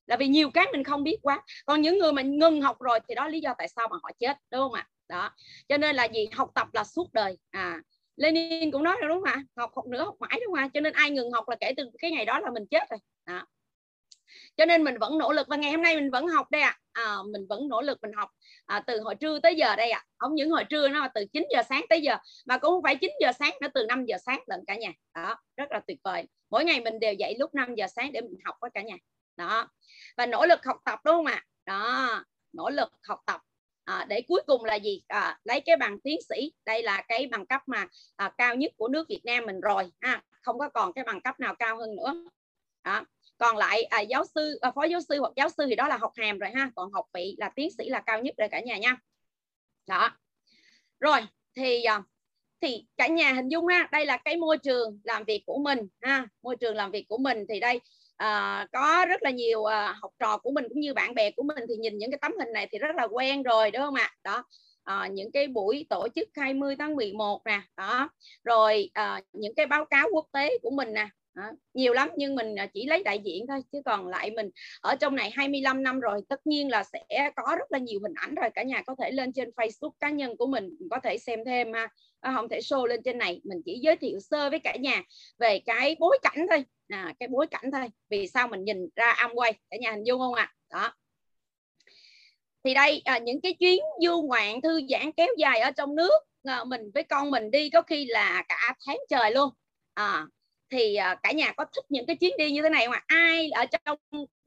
Là 0.06 0.16
vì 0.16 0.28
nhiều 0.28 0.50
cái 0.50 0.66
mình 0.72 0.84
không 0.84 1.04
biết 1.04 1.18
quá. 1.22 1.42
Còn 1.66 1.82
những 1.82 1.98
người 1.98 2.12
mà 2.12 2.22
ngừng 2.22 2.62
học 2.62 2.80
rồi 2.80 3.00
thì 3.08 3.14
đó 3.14 3.28
lý 3.28 3.40
do 3.40 3.54
tại 3.58 3.68
sao 3.68 3.88
mà 3.90 3.96
họ 4.02 4.10
chết 4.20 4.36
đúng 4.50 4.60
không 4.60 4.72
ạ? 4.72 4.88
Đó. 5.08 5.30
Cho 5.68 5.76
nên 5.76 5.96
là 5.96 6.04
gì? 6.04 6.28
Học 6.32 6.50
tập 6.54 6.68
là 6.72 6.84
suốt 6.84 7.12
đời. 7.12 7.38
À 7.50 7.80
Lenin 8.16 8.70
cũng 8.70 8.82
nói 8.82 8.96
rồi 9.00 9.08
đúng 9.08 9.18
không 9.18 9.32
ạ? 9.32 9.44
Học 9.56 9.70
học 9.76 9.86
nữa 9.86 10.04
học 10.04 10.14
mãi 10.20 10.40
đúng 10.44 10.54
không 10.54 10.64
ạ? 10.64 10.68
Cho 10.74 10.80
nên 10.80 10.92
ai 10.92 11.10
ngừng 11.10 11.32
học 11.32 11.48
là 11.48 11.56
kể 11.60 11.72
từ 11.76 11.90
cái 11.98 12.10
ngày 12.10 12.24
đó 12.24 12.40
là 12.40 12.50
mình 12.50 12.66
chết 12.70 12.90
rồi. 12.90 12.98
Đó 13.26 13.46
cho 14.56 14.64
nên 14.64 14.84
mình 14.84 14.98
vẫn 14.98 15.18
nỗ 15.18 15.32
lực. 15.32 15.48
Và 15.48 15.56
ngày 15.56 15.70
hôm 15.70 15.82
nay 15.82 15.94
mình 15.94 16.10
vẫn 16.10 16.26
học 16.26 16.50
đây 16.50 16.62
ạ. 16.62 16.78
À. 16.92 17.02
à, 17.04 17.16
mình 17.32 17.46
vẫn 17.48 17.68
nỗ 17.68 17.80
lực 17.80 17.98
mình 18.02 18.12
học 18.16 18.30
à, 18.66 18.80
từ 18.86 19.00
hồi 19.00 19.14
trưa 19.14 19.38
tới 19.40 19.54
giờ 19.54 19.76
đây 19.76 19.90
ạ. 19.90 19.98
À. 19.98 20.08
không 20.18 20.34
những 20.34 20.50
hồi 20.50 20.64
trưa 20.64 20.88
nó 20.88 21.00
là 21.00 21.08
từ 21.14 21.24
9 21.32 21.46
giờ 21.50 21.62
sáng 21.68 21.84
tới 21.88 22.02
giờ. 22.02 22.16
Mà 22.46 22.58
cũng 22.58 22.70
không 22.70 22.82
phải 22.82 22.96
9 22.96 23.10
giờ 23.20 23.32
sáng 23.38 23.54
nó 23.60 23.68
từ 23.74 23.86
5 23.86 24.04
giờ 24.04 24.16
sáng 24.26 24.42
lận 24.46 24.60
cả 24.66 24.76
nhà. 24.76 24.92
Đó 25.14 25.36
rất 25.56 25.72
là 25.72 25.80
tuyệt 25.86 25.98
vời. 26.04 26.28
Mỗi 26.50 26.64
ngày 26.64 26.80
mình 26.80 27.00
đều 27.00 27.12
dậy 27.12 27.36
lúc 27.38 27.54
5 27.54 27.74
giờ 27.74 27.86
sáng 27.96 28.12
để 28.12 28.20
mình 28.20 28.40
học 28.44 28.56
với 28.60 28.70
cả 28.74 28.82
nhà. 28.82 28.96
Đó. 29.36 29.68
Và 30.16 30.26
nỗ 30.26 30.46
lực 30.46 30.64
học 30.64 30.76
tập 30.84 31.00
đúng 31.04 31.14
không 31.14 31.26
ạ? 31.26 31.44
Đó 31.66 32.24
nỗ 32.52 32.70
lực 32.70 32.88
học 33.08 33.20
tập. 33.26 33.40
À, 33.84 34.06
để 34.08 34.22
cuối 34.28 34.40
cùng 34.46 34.64
là 34.64 34.74
gì? 34.74 35.02
À, 35.08 35.38
lấy 35.44 35.60
cái 35.60 35.76
bằng 35.76 36.00
tiến 36.00 36.18
sĩ. 36.28 36.52
Đây 36.64 36.82
là 36.82 37.02
cái 37.08 37.26
bằng 37.26 37.46
cấp 37.46 37.62
mà 37.66 37.86
à, 38.16 38.32
cao 38.38 38.54
nhất 38.54 38.72
của 38.76 38.88
nước 38.88 39.08
Việt 39.08 39.20
Nam 39.24 39.46
mình 39.46 39.60
rồi 39.60 39.92
ha. 40.00 40.22
Không 40.42 40.58
có 40.58 40.68
còn 40.68 40.92
cái 40.92 41.04
bằng 41.04 41.20
cấp 41.20 41.40
nào 41.40 41.54
cao 41.54 41.78
hơn 41.78 41.96
nữa. 41.96 42.24
Đó 42.84 43.04
còn 43.38 43.56
lại 43.56 43.82
à, 43.82 44.00
giáo 44.00 44.24
sư 44.34 44.58
à, 44.60 44.70
phó 44.74 44.84
giáo 44.84 45.00
sư 45.08 45.20
hoặc 45.20 45.32
giáo 45.36 45.48
sư 45.48 45.66
thì 45.68 45.74
đó 45.74 45.88
là 45.88 45.96
học 45.96 46.12
hàm 46.16 46.38
rồi 46.38 46.50
ha 46.54 46.70
còn 46.76 46.92
học 46.92 47.06
vị 47.14 47.36
là 47.38 47.50
tiến 47.56 47.68
sĩ 47.78 47.88
là 47.88 48.00
cao 48.06 48.22
nhất 48.22 48.34
rồi 48.38 48.48
cả 48.48 48.60
nhà 48.60 48.78
nha. 48.78 48.96
Đó. 49.86 50.10
Rồi 51.00 51.20
thì 51.56 51.82
à, 51.82 52.02
thì 52.60 52.84
cả 52.96 53.06
nhà 53.06 53.32
hình 53.32 53.48
dung 53.48 53.66
ha 53.66 53.88
đây 53.92 54.06
là 54.06 54.16
cái 54.16 54.36
môi 54.36 54.58
trường 54.58 55.00
làm 55.04 55.24
việc 55.24 55.42
của 55.46 55.58
mình 55.58 55.78
ha 56.00 56.26
môi 56.42 56.56
trường 56.56 56.76
làm 56.76 56.90
việc 56.90 57.06
của 57.08 57.18
mình 57.18 57.44
thì 57.48 57.60
đây 57.60 57.80
à, 58.16 58.66
có 58.72 59.06
rất 59.08 59.22
là 59.22 59.30
nhiều 59.30 59.64
à, 59.64 59.94
học 60.02 60.10
trò 60.18 60.38
của 60.38 60.50
mình 60.50 60.64
cũng 60.68 60.80
như 60.80 60.94
bạn 60.94 61.14
bè 61.14 61.30
của 61.30 61.42
mình 61.42 61.64
thì 61.68 61.76
nhìn 61.76 61.98
những 61.98 62.10
cái 62.10 62.18
tấm 62.22 62.32
hình 62.38 62.52
này 62.52 62.68
thì 62.72 62.78
rất 62.78 62.96
là 62.96 63.04
quen 63.04 63.42
rồi 63.42 63.70
đúng 63.70 63.82
không 63.82 63.94
ạ? 63.94 64.14
Đó. 64.24 64.44
À, 64.84 65.08
những 65.12 65.32
cái 65.32 65.46
buổi 65.46 65.86
tổ 65.90 66.08
chức 66.14 66.28
20 66.34 66.76
tháng 66.78 66.96
11 66.96 67.42
nè 67.46 67.60
đó. 67.76 68.08
Rồi 68.44 68.90
à, 68.94 69.20
những 69.32 69.54
cái 69.54 69.66
báo 69.66 69.84
cáo 69.84 70.08
quốc 70.12 70.26
tế 70.32 70.58
của 70.62 70.70
mình 70.70 70.92
nè 70.94 71.08
À, 71.36 71.52
nhiều 71.74 71.92
lắm 71.92 72.10
nhưng 72.16 72.34
mình 72.34 72.58
à, 72.58 72.66
chỉ 72.66 72.86
lấy 72.86 73.02
đại 73.02 73.18
diện 73.18 73.46
thôi 73.48 73.60
chứ 73.72 73.82
còn 73.84 74.08
lại 74.08 74.30
mình 74.30 74.50
ở 74.80 74.96
trong 74.96 75.16
này 75.16 75.30
25 75.30 75.82
năm 75.82 76.00
rồi 76.00 76.20
tất 76.28 76.46
nhiên 76.46 76.70
là 76.70 76.84
sẽ 76.84 77.30
có 77.36 77.56
rất 77.58 77.72
là 77.72 77.78
nhiều 77.78 78.00
hình 78.02 78.14
ảnh 78.14 78.34
rồi 78.34 78.50
cả 78.54 78.62
nhà 78.62 78.82
có 78.86 78.94
thể 79.02 79.10
lên 79.10 79.32
trên 79.32 79.50
Facebook 79.56 79.90
cá 80.00 80.10
nhân 80.10 80.36
của 80.36 80.46
mình 80.46 80.76
có 80.90 81.00
thể 81.00 81.18
xem 81.18 81.44
thêm 81.46 81.72
ha. 81.72 81.88
À, 82.20 82.32
không 82.36 82.48
thể 82.48 82.60
show 82.60 82.86
lên 82.86 83.00
trên 83.04 83.18
này 83.18 83.40
mình 83.44 83.58
chỉ 83.64 83.78
giới 83.82 83.96
thiệu 83.96 84.20
sơ 84.20 84.50
với 84.50 84.58
cả 84.58 84.76
nhà 84.76 85.02
về 85.38 85.58
cái 85.66 85.96
bối 85.98 86.18
cảnh 86.22 86.46
thôi. 86.50 86.64
À, 86.88 87.14
cái 87.20 87.28
bối 87.28 87.46
cảnh 87.46 87.70
thôi 87.72 87.88
vì 88.10 88.26
sao 88.26 88.48
mình 88.48 88.64
nhìn 88.64 88.88
ra 88.96 89.16
quay 89.34 89.52
cả 89.70 89.76
nhà 89.80 89.90
hình 89.90 90.04
dung 90.04 90.20
không 90.20 90.34
ạ? 90.34 90.54
À? 90.68 90.80
đó. 90.80 90.92
Thì 92.64 92.74
đây 92.74 93.02
à, 93.04 93.18
những 93.18 93.40
cái 93.40 93.54
chuyến 93.54 93.80
du 94.04 94.22
ngoạn 94.22 94.60
thư 94.60 94.80
giãn 94.88 95.12
kéo 95.12 95.28
dài 95.38 95.60
ở 95.60 95.70
trong 95.70 95.96
nước 95.96 96.12
à, 96.44 96.64
mình 96.64 96.90
với 96.94 97.02
con 97.02 97.30
mình 97.30 97.50
đi 97.50 97.70
có 97.70 97.82
khi 97.82 98.04
là 98.04 98.44
cả 98.48 98.74
tháng 98.86 98.98
trời 99.08 99.30
luôn. 99.30 99.50
À, 99.94 100.26
thì 100.70 100.94
à, 100.94 101.14
cả 101.22 101.32
nhà 101.32 101.52
có 101.56 101.64
thích 101.76 101.84
những 101.88 102.06
cái 102.06 102.16
chuyến 102.16 102.36
đi 102.38 102.50
như 102.50 102.62
thế 102.62 102.68
này 102.68 102.88
mà 102.88 103.00
ai 103.06 103.50
ở 103.50 103.64
trong 103.66 103.98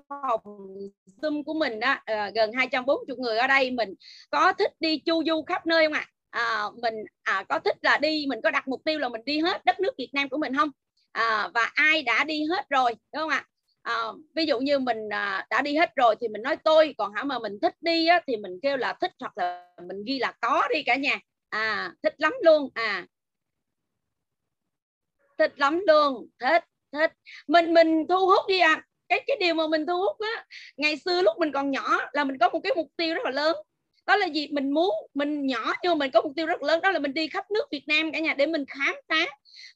phòng 0.09 0.41
zoom 1.21 1.43
của 1.43 1.53
mình 1.53 1.79
đó 1.79 1.95
ờ, 2.05 2.31
gần 2.35 2.51
240 2.53 3.17
người 3.17 3.37
ở 3.37 3.47
đây 3.47 3.71
mình 3.71 3.93
có 4.29 4.53
thích 4.53 4.71
đi 4.79 4.97
chu 4.97 5.23
du 5.27 5.43
khắp 5.43 5.65
nơi 5.65 5.85
không 5.85 5.93
ạ? 5.93 6.05
À? 6.29 6.43
à, 6.43 6.63
mình 6.81 6.93
à, 7.23 7.43
có 7.49 7.59
thích 7.59 7.77
là 7.81 7.97
đi 7.97 8.25
mình 8.29 8.39
có 8.43 8.51
đặt 8.51 8.67
mục 8.67 8.81
tiêu 8.85 8.99
là 8.99 9.09
mình 9.09 9.21
đi 9.25 9.39
hết 9.39 9.65
đất 9.65 9.79
nước 9.79 9.93
Việt 9.97 10.09
Nam 10.13 10.29
của 10.29 10.37
mình 10.37 10.55
không? 10.55 10.69
À, 11.11 11.49
và 11.53 11.71
ai 11.73 12.03
đã 12.03 12.23
đi 12.23 12.43
hết 12.49 12.69
rồi 12.69 12.91
đúng 13.13 13.21
không 13.21 13.29
ạ? 13.29 13.45
À, 13.81 13.95
ví 14.35 14.45
dụ 14.45 14.59
như 14.59 14.79
mình 14.79 15.09
à, 15.09 15.45
đã 15.49 15.61
đi 15.61 15.75
hết 15.75 15.95
rồi 15.95 16.15
thì 16.21 16.27
mình 16.27 16.41
nói 16.41 16.55
tôi 16.63 16.95
còn 16.97 17.13
hả 17.13 17.23
mà 17.23 17.39
mình 17.39 17.59
thích 17.61 17.75
đi 17.81 18.07
á, 18.07 18.21
thì 18.27 18.37
mình 18.37 18.59
kêu 18.61 18.77
là 18.77 18.93
thích 19.01 19.11
hoặc 19.19 19.37
là 19.37 19.65
mình 19.87 20.03
ghi 20.05 20.19
là 20.19 20.33
có 20.41 20.67
đi 20.73 20.83
cả 20.83 20.95
nhà 20.95 21.19
à 21.49 21.93
thích 22.03 22.15
lắm 22.17 22.33
luôn 22.43 22.69
à 22.73 23.05
thích 25.39 25.53
lắm 25.57 25.81
luôn 25.87 26.27
thích 26.39 26.63
thích. 26.91 27.11
Mình 27.47 27.73
mình 27.73 28.07
thu 28.09 28.27
hút 28.27 28.45
đi 28.47 28.59
à 28.59 28.81
cái 29.09 29.23
cái 29.27 29.37
điều 29.39 29.53
mà 29.53 29.67
mình 29.67 29.85
thu 29.85 29.97
hút 29.97 30.19
á 30.19 30.45
ngày 30.77 30.97
xưa 30.97 31.21
lúc 31.21 31.37
mình 31.39 31.51
còn 31.51 31.71
nhỏ 31.71 31.99
là 32.13 32.23
mình 32.23 32.37
có 32.37 32.49
một 32.49 32.59
cái 32.63 32.73
mục 32.75 32.87
tiêu 32.97 33.15
rất 33.15 33.25
là 33.25 33.31
lớn. 33.31 33.55
Đó 34.07 34.15
là 34.15 34.25
gì? 34.27 34.47
Mình 34.51 34.71
muốn 34.71 34.95
mình 35.13 35.47
nhỏ 35.47 35.73
nhưng 35.83 35.91
mà 35.91 35.95
mình 35.95 36.11
có 36.11 36.21
mục 36.21 36.31
tiêu 36.35 36.45
rất 36.45 36.63
lớn 36.63 36.81
đó 36.81 36.91
là 36.91 36.99
mình 36.99 37.13
đi 37.13 37.27
khắp 37.27 37.51
nước 37.51 37.67
Việt 37.71 37.83
Nam 37.87 38.11
cả 38.11 38.19
nhà 38.19 38.33
để 38.33 38.45
mình 38.45 38.65
khám 38.67 38.95
phá. 39.09 39.25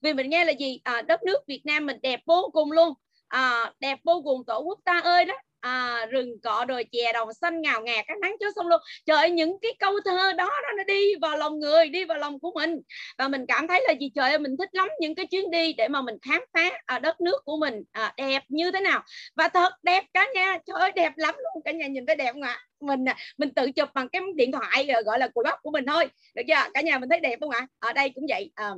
Vì 0.01 0.13
mình 0.13 0.29
nghe 0.29 0.45
là 0.45 0.51
gì? 0.51 0.79
À, 0.83 1.01
đất 1.01 1.23
nước 1.23 1.39
Việt 1.47 1.61
Nam 1.65 1.85
mình 1.85 1.97
đẹp 2.01 2.19
vô 2.25 2.49
cùng 2.53 2.71
luôn. 2.71 2.93
À, 3.27 3.73
đẹp 3.79 3.99
vô 4.03 4.21
cùng 4.23 4.45
tổ 4.45 4.59
quốc 4.59 4.79
ta 4.85 4.99
ơi 5.03 5.25
đó 5.25 5.35
à, 5.63 6.05
rừng 6.05 6.41
cọ 6.43 6.65
đồi 6.65 6.85
chè 6.91 7.13
đồng 7.13 7.33
xanh 7.33 7.61
ngào 7.61 7.81
ngạt 7.81 8.05
các 8.07 8.17
nắng 8.17 8.35
chiếu 8.39 8.49
sông 8.55 8.67
luôn. 8.67 8.81
Trời 9.05 9.17
ơi, 9.17 9.29
những 9.31 9.57
cái 9.61 9.71
câu 9.79 9.93
thơ 10.05 10.33
đó, 10.33 10.49
đó 10.49 10.71
nó 10.77 10.83
đi 10.83 11.15
vào 11.21 11.37
lòng 11.37 11.59
người 11.59 11.87
đi 11.89 12.05
vào 12.05 12.17
lòng 12.17 12.39
của 12.39 12.51
mình. 12.55 12.81
Và 13.17 13.27
mình 13.27 13.45
cảm 13.47 13.67
thấy 13.67 13.83
là 13.87 13.93
gì? 13.93 14.11
Trời 14.15 14.29
ơi 14.29 14.39
mình 14.39 14.57
thích 14.59 14.69
lắm 14.71 14.89
những 14.99 15.15
cái 15.15 15.25
chuyến 15.25 15.51
đi 15.51 15.73
để 15.73 15.87
mà 15.87 16.01
mình 16.01 16.15
khám 16.21 16.41
phá 16.53 16.69
à, 16.85 16.99
đất 16.99 17.21
nước 17.21 17.41
của 17.45 17.57
mình 17.57 17.83
à, 17.91 18.13
đẹp 18.17 18.43
như 18.47 18.71
thế 18.71 18.79
nào. 18.79 19.03
Và 19.35 19.47
thật 19.47 19.73
đẹp 19.83 20.03
cả 20.13 20.27
nhà 20.35 20.57
trời 20.65 20.79
ơi 20.79 20.91
đẹp 20.95 21.13
lắm 21.15 21.35
luôn. 21.35 21.63
Cả 21.65 21.71
nhà 21.71 21.87
nhìn 21.87 22.05
thấy 22.05 22.15
đẹp 22.15 22.33
không 22.33 22.41
ạ? 22.41 22.59
Mình 22.79 23.09
à, 23.09 23.15
mình 23.37 23.53
tự 23.53 23.71
chụp 23.71 23.89
bằng 23.93 24.09
cái 24.09 24.21
điện 24.35 24.51
thoại 24.51 24.87
à, 24.89 25.01
gọi 25.01 25.19
là 25.19 25.27
cùi 25.27 25.43
bắp 25.43 25.61
của 25.61 25.71
mình 25.71 25.85
thôi. 25.85 26.05
Được 26.35 26.43
chưa? 26.47 26.69
Cả 26.73 26.81
nhà 26.81 26.97
mình 26.97 27.09
thấy 27.09 27.19
đẹp 27.19 27.37
không 27.39 27.49
ạ? 27.49 27.67
Ở 27.79 27.93
đây 27.93 28.09
cũng 28.15 28.25
vậy. 28.29 28.51
À, 28.55 28.69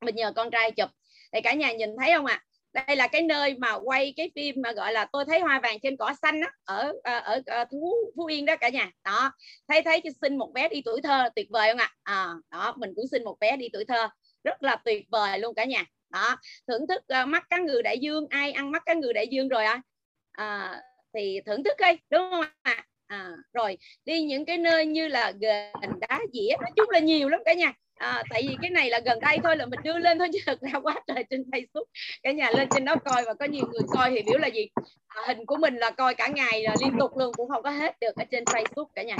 mình 0.00 0.14
nhờ 0.16 0.32
con 0.36 0.50
trai 0.50 0.70
chụp. 0.70 0.90
Thì 1.32 1.40
cả 1.40 1.52
nhà 1.52 1.72
nhìn 1.72 1.90
thấy 2.00 2.12
không 2.16 2.26
ạ? 2.26 2.42
Đây 2.72 2.96
là 2.96 3.06
cái 3.06 3.22
nơi 3.22 3.54
mà 3.58 3.72
quay 3.84 4.14
cái 4.16 4.30
phim 4.34 4.54
mà 4.62 4.72
gọi 4.72 4.92
là 4.92 5.04
tôi 5.12 5.24
thấy 5.24 5.40
hoa 5.40 5.60
vàng 5.62 5.78
trên 5.82 5.96
cỏ 5.96 6.12
xanh 6.22 6.40
đó, 6.40 6.46
ở 6.64 6.92
ờ, 7.02 7.18
ở, 7.18 7.42
ờ, 7.46 7.56
ở, 7.56 7.64
phú, 7.70 7.94
phú 8.16 8.24
yên 8.26 8.44
đó 8.44 8.56
cả 8.56 8.68
nhà. 8.68 8.90
Đó 9.04 9.32
thấy 9.68 9.82
thấy 9.82 10.02
xin 10.22 10.38
một 10.38 10.52
vé 10.54 10.68
đi 10.68 10.82
tuổi 10.84 11.00
thơ 11.02 11.28
tuyệt 11.36 11.46
vời 11.50 11.70
không 11.70 11.78
ạ? 11.78 11.90
À, 12.02 12.28
đó 12.50 12.74
mình 12.76 12.90
cũng 12.96 13.06
xin 13.10 13.24
một 13.24 13.36
vé 13.40 13.56
đi 13.56 13.68
tuổi 13.72 13.84
thơ 13.84 14.08
rất 14.44 14.62
là 14.62 14.76
tuyệt 14.84 15.06
vời 15.10 15.38
luôn 15.38 15.54
cả 15.54 15.64
nhà. 15.64 15.84
Đó 16.10 16.36
thưởng 16.68 16.86
thức 16.88 17.02
uh, 17.22 17.28
mắt 17.28 17.44
cá 17.50 17.58
ngừ 17.58 17.82
đại 17.82 17.98
dương. 17.98 18.26
Ai 18.30 18.52
ăn 18.52 18.70
mắt 18.70 18.82
cá 18.86 18.94
ngừ 18.94 19.12
đại 19.12 19.28
dương 19.28 19.48
rồi 19.48 19.64
à, 19.64 19.82
à 20.32 20.80
thì 21.14 21.40
thưởng 21.46 21.64
thức 21.64 21.76
đi 21.78 21.98
đúng 22.10 22.30
không 22.30 22.40
ạ? 22.40 22.52
à, 22.62 22.86
À, 23.12 23.30
rồi 23.52 23.78
đi 24.04 24.22
những 24.22 24.44
cái 24.44 24.58
nơi 24.58 24.86
như 24.86 25.08
là 25.08 25.32
gần 25.40 26.00
đá 26.00 26.20
dĩa 26.32 26.56
nói 26.60 26.70
chung 26.76 26.90
là 26.90 26.98
nhiều 26.98 27.28
lắm 27.28 27.40
cả 27.44 27.52
nhà. 27.52 27.72
À, 27.94 28.22
tại 28.30 28.42
vì 28.48 28.56
cái 28.62 28.70
này 28.70 28.90
là 28.90 29.00
gần 29.04 29.20
đây 29.20 29.38
thôi 29.44 29.56
là 29.56 29.66
mình 29.66 29.80
đưa 29.84 29.98
lên 29.98 30.18
thôi 30.18 30.28
chứ 30.32 30.38
thật 30.46 30.58
ra 30.60 30.80
quá 30.82 30.94
trời 31.06 31.24
trên 31.30 31.42
Facebook. 31.42 31.84
Cả 32.22 32.32
nhà 32.32 32.50
lên 32.56 32.68
trên 32.74 32.84
đó 32.84 32.96
coi 33.04 33.24
và 33.24 33.34
có 33.34 33.44
nhiều 33.44 33.64
người 33.72 33.82
coi 33.88 34.10
thì 34.10 34.22
biểu 34.22 34.38
là 34.38 34.48
gì? 34.48 34.68
À, 35.06 35.22
hình 35.26 35.46
của 35.46 35.56
mình 35.56 35.76
là 35.76 35.90
coi 35.90 36.14
cả 36.14 36.28
ngày 36.28 36.62
là 36.62 36.76
liên 36.80 36.98
tục 36.98 37.16
luôn 37.16 37.32
cũng 37.34 37.48
không 37.48 37.62
có 37.62 37.70
hết 37.70 38.00
được 38.00 38.16
ở 38.16 38.24
trên 38.30 38.44
Facebook 38.44 38.86
cả 38.94 39.02
nhà 39.02 39.16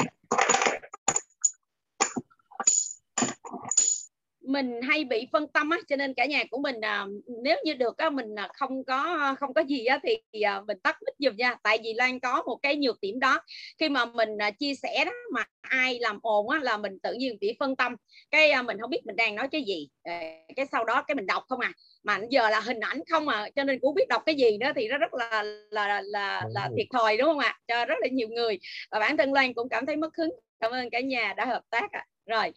mình 4.44 4.82
hay 4.82 5.04
bị 5.04 5.26
phân 5.32 5.46
tâm 5.49 5.70
á 5.70 5.78
cho 5.88 5.96
nên 5.96 6.14
cả 6.14 6.26
nhà 6.26 6.44
của 6.50 6.58
mình 6.58 6.80
à, 6.80 7.06
nếu 7.42 7.56
như 7.64 7.75
được 7.75 7.96
á 7.96 8.11
mình 8.11 8.34
à, 8.38 8.49
không 8.54 8.84
có 8.84 9.34
không 9.40 9.54
có 9.54 9.61
gì 9.61 9.84
á 9.84 10.00
thì 10.02 10.40
à, 10.42 10.61
mình 10.66 10.78
tắt 10.82 10.99
mic 11.06 11.14
giùm 11.18 11.37
nha. 11.37 11.56
Tại 11.62 11.78
vì 11.82 11.94
Lan 11.94 12.20
có 12.20 12.42
một 12.46 12.58
cái 12.62 12.76
nhược 12.76 13.00
điểm 13.00 13.20
đó. 13.20 13.40
Khi 13.78 13.88
mà 13.88 14.04
mình 14.04 14.38
à, 14.38 14.50
chia 14.50 14.75
sẻ 14.75 15.04
đó 15.04 15.12
mà 15.32 15.44
ai 15.61 15.99
làm 15.99 16.18
ồn 16.22 16.49
á 16.49 16.58
là 16.62 16.76
mình 16.76 16.99
tự 17.02 17.12
nhiên 17.12 17.38
bị 17.40 17.56
phân 17.58 17.76
tâm. 17.76 17.96
Cái 18.30 18.50
à, 18.50 18.62
mình 18.62 18.76
không 18.80 18.90
biết 18.90 19.06
mình 19.06 19.16
đang 19.16 19.34
nói 19.34 19.49
cái 19.52 19.62
gì. 19.62 19.88
À, 20.02 20.20
cái 20.56 20.66
sau 20.72 20.84
đó 20.84 21.02
cái 21.08 21.14
mình 21.14 21.26
đọc 21.26 21.44
không 21.49 21.61
à. 21.61 21.72
Mà 22.04 22.20
giờ 22.30 22.50
là 22.50 22.61
hình 22.61 22.80
ảnh 22.80 23.00
không 23.11 23.28
à 23.28 23.49
cho 23.56 23.64
nên 23.64 23.78
cũng 23.80 23.94
biết 23.94 24.08
đọc 24.08 24.22
cái 24.26 24.34
gì 24.34 24.58
nữa 24.58 24.70
thì 24.76 24.88
nó 24.88 24.99
rất 24.99 25.14
là 25.14 25.42
là 25.70 25.88
là 25.88 26.02
là, 26.04 26.44
là 26.54 26.70
thiệt 26.76 26.87
thòi 26.92 27.16
đúng 27.16 27.26
không 27.26 27.38
ạ? 27.38 27.58
Cho 27.68 27.84
rất 27.84 27.99
là 28.00 28.08
nhiều 28.12 28.28
người. 28.28 28.58
Và 28.90 28.99
bản 28.99 29.16
thân 29.16 29.32
Lan 29.32 29.54
cũng 29.54 29.68
cảm 29.68 29.87
thấy 29.87 29.96
mất 29.96 30.16
hứng. 30.16 30.30
Cảm 30.61 30.72
ơn 30.72 30.90
cả 30.90 31.00
nhà 31.00 31.34
đã 31.37 31.44
hợp 31.44 31.62
tác 31.70 31.92
ạ 31.92 32.04
rồi. 32.26 32.52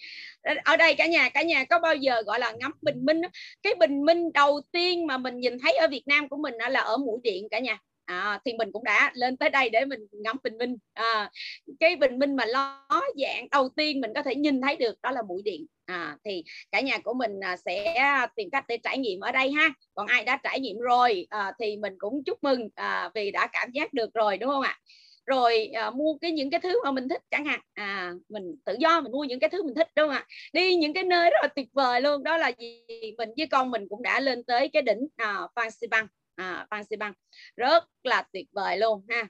Ở 0.64 0.78
đây 0.78 0.96
cả 0.96 1.08
nhà 1.08 1.30
cả 1.30 1.42
nhà 1.42 1.66
có 1.66 1.80
bao 1.80 1.96
giờ 1.96 2.22
gọi 2.22 2.40
là 2.40 2.54
ngắm 2.60 2.72
bình 2.82 3.06
minh 3.06 3.22
cái 3.64 3.76
bình 3.76 4.06
minh 4.06 4.34
đầu 4.34 4.62
tiên 4.72 5.08
mà 5.08 5.18
mình 5.18 5.40
nhìn 5.40 5.60
thấy 5.60 5.74
ở 5.74 5.88
Việt 5.88 6.04
Nam 6.08 6.30
của 6.30 6.38
mình 6.38 6.54
là 6.70 6.80
ở 6.80 6.98
mũi 6.98 7.20
điện 7.24 7.48
cả 7.52 7.60
nhà. 7.60 7.78
À, 8.06 8.40
thì 8.46 8.54
mình 8.54 8.72
cũng 8.72 8.84
đã 8.84 9.12
lên 9.14 9.38
tới 9.38 9.50
đây 9.50 9.70
để 9.70 9.86
mình 9.86 10.00
ngắm 10.12 10.38
bình 10.44 10.58
minh. 10.58 10.78
À, 10.94 11.32
cái 11.80 11.96
bình 11.96 12.20
minh 12.20 12.36
mà 12.36 12.46
ló 12.46 12.88
dạng 13.16 13.50
đầu 13.52 13.70
tiên 13.70 14.02
mình 14.02 14.12
có 14.16 14.24
thể 14.24 14.36
nhìn 14.36 14.62
thấy 14.62 14.76
được 14.76 15.02
đó 15.02 15.12
là 15.12 15.22
mũi 15.28 15.42
điện. 15.46 15.66
À, 15.86 16.18
thì 16.26 16.44
cả 16.72 16.82
nhà 16.82 16.98
của 16.98 17.14
mình 17.14 17.40
à, 17.44 17.58
sẽ 17.58 17.96
tìm 18.36 18.50
cách 18.52 18.66
để 18.68 18.78
trải 18.84 18.98
nghiệm 18.98 19.20
ở 19.20 19.32
đây 19.32 19.52
ha. 19.52 19.70
Còn 19.96 20.08
ai 20.08 20.24
đã 20.24 20.40
trải 20.44 20.60
nghiệm 20.60 20.80
rồi 20.80 21.28
à, 21.30 21.52
thì 21.60 21.78
mình 21.78 21.94
cũng 21.98 22.24
chúc 22.24 22.44
mừng 22.44 22.70
à, 22.76 23.10
vì 23.16 23.32
đã 23.32 23.48
cảm 23.54 23.72
giác 23.72 23.94
được 23.94 24.14
rồi 24.14 24.38
đúng 24.38 24.50
không 24.50 24.62
ạ? 24.62 24.80
Rồi 25.26 25.68
à, 25.68 25.90
mua 25.92 26.18
cái 26.22 26.32
những 26.32 26.50
cái 26.50 26.60
thứ 26.60 26.84
mà 26.84 26.92
mình 26.92 27.10
thích 27.10 27.22
chẳng 27.32 27.46
hạn. 27.46 27.60
À 27.74 28.14
mình 28.30 28.56
tự 28.66 28.76
do 28.80 29.02
mình 29.02 29.12
mua 29.12 29.24
những 29.24 29.40
cái 29.40 29.50
thứ 29.50 29.64
mình 29.64 29.76
thích 29.76 29.88
đúng 29.96 30.08
không 30.08 30.16
ạ? 30.16 30.28
Đi 30.54 30.76
những 30.76 30.94
cái 30.94 31.04
nơi 31.04 31.30
rất 31.30 31.38
là 31.42 31.48
tuyệt 31.56 31.68
vời 31.74 32.02
luôn. 32.02 32.24
Đó 32.24 32.38
là 32.38 32.52
gì? 32.60 32.86
Mình 33.18 33.30
với 33.38 33.48
con 33.48 33.72
mình 33.72 33.88
cũng 33.90 34.02
đã 34.04 34.20
lên 34.20 34.44
tới 34.44 34.70
cái 34.74 34.82
đỉnh 34.82 35.08
à, 35.16 35.42
Phan 35.56 35.72
Xipang 35.72 36.08
à, 36.36 36.68
Phan 36.70 36.84
Xipang 36.84 37.14
rất 37.56 37.84
là 38.04 38.24
tuyệt 38.34 38.48
vời 38.52 38.78
luôn 38.78 39.06
ha. 39.10 39.28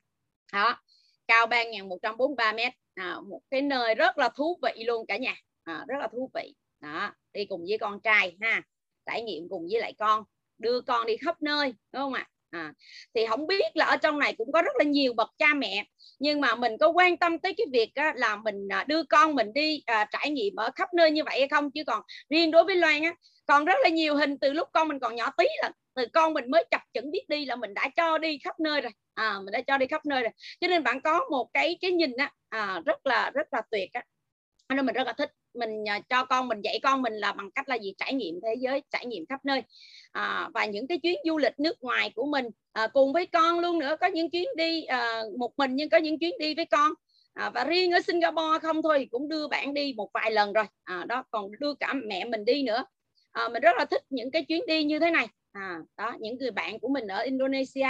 Đó 0.53 0.81
cao 1.27 1.47
3.143 1.47 2.55
mét. 2.55 2.73
À, 2.95 3.19
một 3.29 3.41
cái 3.51 3.61
nơi 3.61 3.95
rất 3.95 4.17
là 4.17 4.29
thú 4.29 4.59
vị 4.61 4.83
luôn 4.83 5.05
cả 5.07 5.17
nhà. 5.17 5.35
À, 5.63 5.85
rất 5.87 5.95
là 5.99 6.07
thú 6.11 6.31
vị. 6.33 6.55
Đó 6.79 7.13
đi 7.33 7.45
cùng 7.45 7.65
với 7.67 7.77
con 7.77 8.01
trai 8.01 8.37
ha. 8.41 8.61
Trải 9.05 9.21
nghiệm 9.21 9.49
cùng 9.49 9.67
với 9.71 9.81
lại 9.81 9.93
con. 9.97 10.23
Đưa 10.57 10.81
con 10.81 11.07
đi 11.07 11.17
khắp 11.17 11.41
nơi 11.41 11.73
đúng 11.91 12.01
không 12.01 12.13
ạ? 12.13 12.29
À, 12.55 12.73
thì 13.15 13.25
không 13.29 13.47
biết 13.47 13.77
là 13.77 13.85
ở 13.85 13.97
trong 13.97 14.19
này 14.19 14.33
cũng 14.37 14.51
có 14.51 14.61
rất 14.61 14.75
là 14.77 14.83
nhiều 14.83 15.13
bậc 15.13 15.29
cha 15.37 15.53
mẹ 15.53 15.85
nhưng 16.19 16.41
mà 16.41 16.55
mình 16.55 16.77
có 16.77 16.89
quan 16.89 17.17
tâm 17.17 17.39
tới 17.39 17.53
cái 17.57 17.67
việc 17.71 17.95
á, 17.95 18.13
là 18.15 18.35
mình 18.35 18.67
à, 18.69 18.83
đưa 18.87 19.03
con 19.03 19.35
mình 19.35 19.53
đi 19.53 19.83
à, 19.85 20.05
trải 20.11 20.29
nghiệm 20.29 20.55
ở 20.55 20.69
khắp 20.75 20.93
nơi 20.93 21.11
như 21.11 21.23
vậy 21.23 21.39
hay 21.39 21.47
không? 21.47 21.71
Chứ 21.71 21.83
còn 21.87 22.01
riêng 22.29 22.51
đối 22.51 22.63
với 22.63 22.75
Loan 22.75 23.03
á 23.03 23.13
còn 23.47 23.65
rất 23.65 23.77
là 23.83 23.89
nhiều 23.89 24.15
hình 24.15 24.37
từ 24.39 24.53
lúc 24.53 24.67
con 24.73 24.87
mình 24.87 24.99
còn 24.99 25.15
nhỏ 25.15 25.29
tí 25.37 25.45
là 25.61 25.71
từ 25.95 26.05
con 26.13 26.33
mình 26.33 26.51
mới 26.51 26.65
chập 26.71 26.81
chững 26.93 27.11
biết 27.11 27.29
đi 27.29 27.45
là 27.45 27.55
mình 27.55 27.73
đã 27.73 27.89
cho 27.95 28.17
đi 28.17 28.37
khắp 28.43 28.59
nơi 28.59 28.81
rồi. 28.81 28.91
À, 29.13 29.39
mình 29.39 29.51
đã 29.51 29.61
cho 29.67 29.77
đi 29.77 29.87
khắp 29.87 30.05
nơi 30.05 30.21
rồi. 30.21 30.31
Cho 30.61 30.67
nên 30.67 30.83
bạn 30.83 31.01
có 31.01 31.25
một 31.31 31.49
cái 31.53 31.77
cái 31.81 31.91
nhìn 31.91 32.11
á 32.17 32.31
à, 32.49 32.81
rất 32.85 33.05
là 33.05 33.31
rất 33.33 33.47
là 33.53 33.61
tuyệt 33.71 33.93
á. 33.93 34.03
Nên 34.69 34.85
mình 34.85 34.95
rất 34.95 35.07
là 35.07 35.13
thích 35.13 35.31
mình 35.53 35.89
à, 35.89 35.99
cho 36.09 36.25
con 36.25 36.47
mình 36.47 36.61
dạy 36.61 36.79
con 36.83 37.01
mình 37.01 37.13
là 37.13 37.31
bằng 37.31 37.51
cách 37.55 37.69
là 37.69 37.75
gì? 37.75 37.93
Trải 37.97 38.13
nghiệm 38.13 38.35
thế 38.43 38.55
giới 38.59 38.81
trải 38.91 39.05
nghiệm 39.05 39.25
khắp 39.29 39.45
nơi 39.45 39.63
à, 40.15 40.49
và 40.53 40.65
những 40.65 40.87
cái 40.87 40.97
chuyến 40.97 41.15
du 41.25 41.37
lịch 41.37 41.59
nước 41.59 41.83
ngoài 41.83 42.11
của 42.15 42.25
mình 42.25 42.45
à, 42.73 42.87
cùng 42.87 43.13
với 43.13 43.25
con 43.25 43.59
luôn 43.59 43.79
nữa. 43.79 43.95
Có 44.01 44.07
những 44.07 44.29
chuyến 44.29 44.47
đi 44.57 44.83
à, 44.83 45.21
một 45.37 45.51
mình 45.57 45.75
nhưng 45.75 45.89
có 45.89 45.97
những 45.97 46.19
chuyến 46.19 46.37
đi 46.39 46.55
với 46.55 46.65
con. 46.65 46.91
À, 47.33 47.49
và 47.49 47.63
riêng 47.63 47.91
ở 47.91 47.99
Singapore 48.01 48.59
không 48.61 48.81
thôi 48.81 48.99
thì 48.99 49.05
cũng 49.05 49.29
đưa 49.29 49.47
bạn 49.47 49.73
đi 49.73 49.93
một 49.97 50.09
vài 50.13 50.31
lần 50.31 50.53
rồi. 50.53 50.65
À, 50.83 51.05
đó 51.07 51.23
còn 51.31 51.51
đưa 51.59 51.73
cả 51.73 51.93
mẹ 51.93 52.25
mình 52.25 52.45
đi 52.45 52.63
nữa. 52.63 52.85
À, 53.31 53.49
mình 53.49 53.61
rất 53.61 53.75
là 53.77 53.85
thích 53.85 54.01
những 54.09 54.31
cái 54.31 54.45
chuyến 54.45 54.65
đi 54.67 54.83
như 54.83 54.99
thế 54.99 55.11
này. 55.11 55.27
À, 55.51 55.79
đó 55.97 56.13
những 56.19 56.37
người 56.37 56.51
bạn 56.51 56.79
của 56.79 56.87
mình 56.87 57.07
ở 57.07 57.19
Indonesia. 57.19 57.87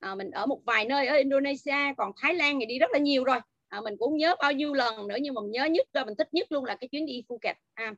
À, 0.00 0.14
mình 0.14 0.30
ở 0.30 0.46
một 0.46 0.60
vài 0.66 0.84
nơi 0.84 1.06
ở 1.06 1.16
Indonesia 1.16 1.94
còn 1.96 2.12
Thái 2.16 2.34
Lan 2.34 2.60
thì 2.60 2.66
đi 2.66 2.78
rất 2.78 2.90
là 2.92 2.98
nhiều 2.98 3.24
rồi. 3.24 3.38
À, 3.68 3.80
mình 3.80 3.94
cũng 3.98 4.16
nhớ 4.16 4.34
bao 4.40 4.52
nhiêu 4.52 4.74
lần 4.74 5.08
nữa 5.08 5.16
nhưng 5.20 5.34
mà 5.34 5.40
mình 5.40 5.50
nhớ 5.50 5.64
nhất 5.64 5.86
và 5.94 6.04
mình 6.04 6.14
thích 6.18 6.28
nhất 6.32 6.52
luôn 6.52 6.64
là 6.64 6.74
cái 6.74 6.88
chuyến 6.88 7.06
đi 7.06 7.22
Phuket. 7.28 7.56
À, 7.74 7.94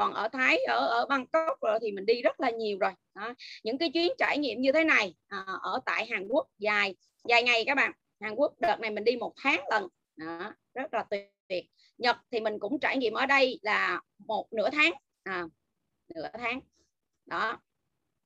còn 0.00 0.14
ở 0.14 0.28
Thái 0.28 0.58
ở 0.58 0.86
ở 0.86 1.06
Bangkok 1.06 1.60
rồi 1.60 1.78
thì 1.82 1.92
mình 1.92 2.06
đi 2.06 2.22
rất 2.22 2.40
là 2.40 2.50
nhiều 2.50 2.78
rồi. 2.78 2.90
Đó. 3.14 3.34
những 3.62 3.78
cái 3.78 3.90
chuyến 3.94 4.12
trải 4.18 4.38
nghiệm 4.38 4.60
như 4.60 4.72
thế 4.72 4.84
này 4.84 5.14
à, 5.28 5.44
ở 5.62 5.80
tại 5.86 6.06
Hàn 6.06 6.28
Quốc 6.28 6.46
dài 6.58 6.94
dài 7.28 7.42
ngày 7.42 7.64
các 7.66 7.74
bạn. 7.74 7.92
Hàn 8.20 8.34
Quốc 8.34 8.52
đợt 8.60 8.80
này 8.80 8.90
mình 8.90 9.04
đi 9.04 9.16
một 9.16 9.32
tháng 9.36 9.64
lần. 9.70 9.88
Đó, 10.16 10.52
rất 10.74 10.94
là 10.94 11.04
tuyệt. 11.48 11.64
Nhật 11.98 12.16
thì 12.30 12.40
mình 12.40 12.58
cũng 12.58 12.80
trải 12.80 12.96
nghiệm 12.96 13.14
ở 13.14 13.26
đây 13.26 13.60
là 13.62 14.00
một 14.18 14.46
nửa 14.52 14.70
tháng 14.70 14.92
à, 15.22 15.44
nửa 16.14 16.28
tháng. 16.38 16.60
Đó 17.26 17.58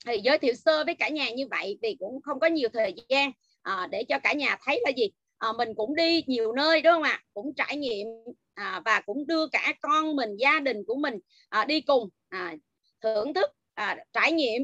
thì 0.07 0.21
giới 0.25 0.39
thiệu 0.39 0.55
sơ 0.55 0.85
với 0.85 0.95
cả 0.95 1.09
nhà 1.09 1.31
như 1.31 1.47
vậy 1.51 1.79
thì 1.83 1.97
cũng 1.99 2.23
không 2.23 2.41
có 2.41 2.47
nhiều 2.47 2.69
thời 2.73 2.95
gian 3.09 3.31
à, 3.63 3.89
để 3.91 4.05
cho 4.09 4.19
cả 4.19 4.33
nhà 4.33 4.57
thấy 4.65 4.81
là 4.85 4.91
gì? 4.97 5.11
À, 5.45 5.53
mình 5.53 5.75
cũng 5.77 5.95
đi 5.97 6.25
nhiều 6.27 6.53
nơi 6.53 6.83
đúng 6.83 6.93
không 6.93 7.03
ạ? 7.03 7.23
Cũng 7.35 7.55
trải 7.57 7.77
nghiệm 7.77 8.07
à, 8.55 8.83
và 8.85 9.01
cũng 9.01 9.27
đưa 9.27 9.47
cả 9.47 9.73
con 9.81 10.17
mình 10.17 10.37
gia 10.37 10.61
đình 10.61 10.83
của 10.87 10.95
mình 10.95 11.19
à, 11.49 11.65
đi 11.65 11.81
cùng 11.81 12.09
à, 12.29 12.55
thưởng 13.01 13.35
thức 13.35 13.51
à, 13.75 13.97
trải 14.13 14.33
nghiệm 14.33 14.63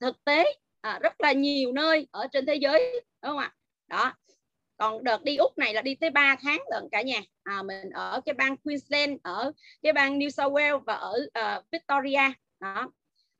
thực 0.00 0.24
tế 0.24 0.44
à, 0.80 0.98
rất 1.02 1.20
là 1.20 1.32
nhiều 1.32 1.72
nơi 1.72 2.06
ở 2.10 2.26
trên 2.32 2.46
thế 2.46 2.54
giới 2.54 2.92
đúng 2.92 3.30
không 3.30 3.38
ạ? 3.38 3.54
Đó. 3.88 4.14
Còn 4.76 5.04
đợt 5.04 5.22
đi 5.22 5.36
úc 5.36 5.58
này 5.58 5.74
là 5.74 5.82
đi 5.82 5.94
tới 5.94 6.10
3 6.10 6.36
tháng 6.40 6.62
lận 6.70 6.88
cả 6.92 7.02
nhà. 7.02 7.22
À, 7.42 7.62
mình 7.62 7.90
ở 7.90 8.20
cái 8.24 8.34
bang 8.34 8.56
Queensland 8.56 9.18
ở 9.22 9.52
cái 9.82 9.92
bang 9.92 10.18
New 10.18 10.28
South 10.28 10.52
Wales 10.52 10.78
và 10.78 10.94
ở 10.94 11.28
uh, 11.40 11.64
Victoria. 11.72 12.32
Đó. 12.60 12.90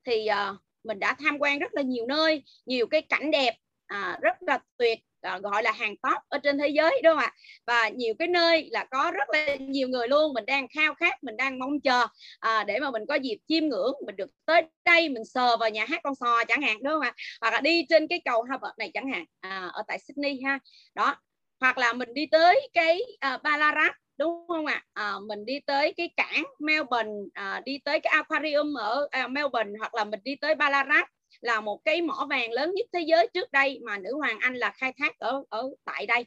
Thì 0.05 0.29
uh, 0.31 0.57
mình 0.85 0.99
đã 0.99 1.17
tham 1.19 1.39
quan 1.39 1.59
rất 1.59 1.75
là 1.75 1.83
nhiều 1.83 2.07
nơi 2.07 2.43
nhiều 2.67 2.87
cái 2.87 3.03
cảnh 3.03 3.31
đẹp 3.31 3.57
à, 3.87 4.19
rất 4.23 4.43
là 4.43 4.59
tuyệt 4.77 4.99
Ờ, 5.23 5.39
gọi 5.39 5.63
là 5.63 5.73
hàng 5.73 5.97
top 5.97 6.23
ở 6.29 6.39
trên 6.39 6.59
thế 6.59 6.69
giới 6.69 7.01
đúng 7.05 7.13
không 7.13 7.25
ạ? 7.25 7.33
Và 7.67 7.89
nhiều 7.89 8.15
cái 8.19 8.29
nơi 8.29 8.69
là 8.71 8.85
có 8.91 9.11
rất 9.11 9.29
là 9.33 9.55
nhiều 9.55 9.89
người 9.89 10.09
luôn 10.09 10.35
mình 10.35 10.47
đang 10.47 10.67
khao 10.69 10.95
khát 10.95 11.25
mình 11.25 11.37
đang 11.37 11.59
mong 11.59 11.81
chờ 11.81 12.07
à, 12.41 12.65
để 12.65 12.79
mà 12.81 12.91
mình 12.91 13.03
có 13.09 13.15
dịp 13.15 13.39
chiêm 13.49 13.69
ngưỡng 13.69 13.93
mình 14.07 14.17
được 14.17 14.31
tới 14.47 14.63
đây 14.85 15.09
mình 15.09 15.25
sờ 15.25 15.57
vào 15.57 15.71
nhà 15.71 15.85
hát 15.89 16.01
con 16.05 16.15
sò 16.15 16.45
chẳng 16.49 16.63
hạn 16.63 16.83
đúng 16.83 16.93
không 16.93 17.01
ạ? 17.01 17.15
Hoặc 17.41 17.51
là 17.51 17.61
đi 17.61 17.87
trên 17.89 18.09
cái 18.09 18.21
cầu 18.25 18.43
Harvard 18.43 18.79
này 18.79 18.91
chẳng 18.95 19.13
hạn 19.13 19.25
à, 19.41 19.71
ở 19.73 19.83
tại 19.89 19.99
Sydney 19.99 20.41
ha. 20.45 20.59
Đó 20.95 21.17
hoặc 21.61 21.79
là 21.79 21.93
mình 21.93 22.15
đi 22.15 22.27
tới 22.27 22.69
cái 22.73 23.01
uh, 23.35 23.43
Ballarat 23.43 23.93
đúng 24.19 24.47
không 24.49 24.67
ạ? 24.67 24.85
À, 24.93 25.15
mình 25.27 25.45
đi 25.45 25.61
tới 25.67 25.93
cái 25.97 26.11
cảng 26.17 26.45
Melbourne 26.59 27.13
à, 27.35 27.63
đi 27.65 27.79
tới 27.85 28.01
cái 28.01 28.13
aquarium 28.17 28.75
ở 28.79 29.09
à, 29.11 29.29
Melbourne 29.29 29.73
hoặc 29.79 29.95
là 29.95 30.05
mình 30.05 30.21
đi 30.25 30.37
tới 30.37 30.55
Ballarat 30.55 31.09
là 31.43 31.61
một 31.61 31.85
cái 31.85 32.03
mỏ 32.03 32.27
vàng 32.31 32.53
lớn 32.53 32.75
nhất 32.75 32.87
thế 32.93 33.01
giới 33.01 33.29
trước 33.35 33.53
đây 33.53 33.81
mà 33.83 33.99
nữ 33.99 34.15
hoàng 34.17 34.39
Anh 34.41 34.55
là 34.55 34.71
khai 34.71 34.93
thác 34.99 35.19
ở 35.19 35.45
ở 35.51 35.71
tại 35.85 36.07
đây. 36.07 36.27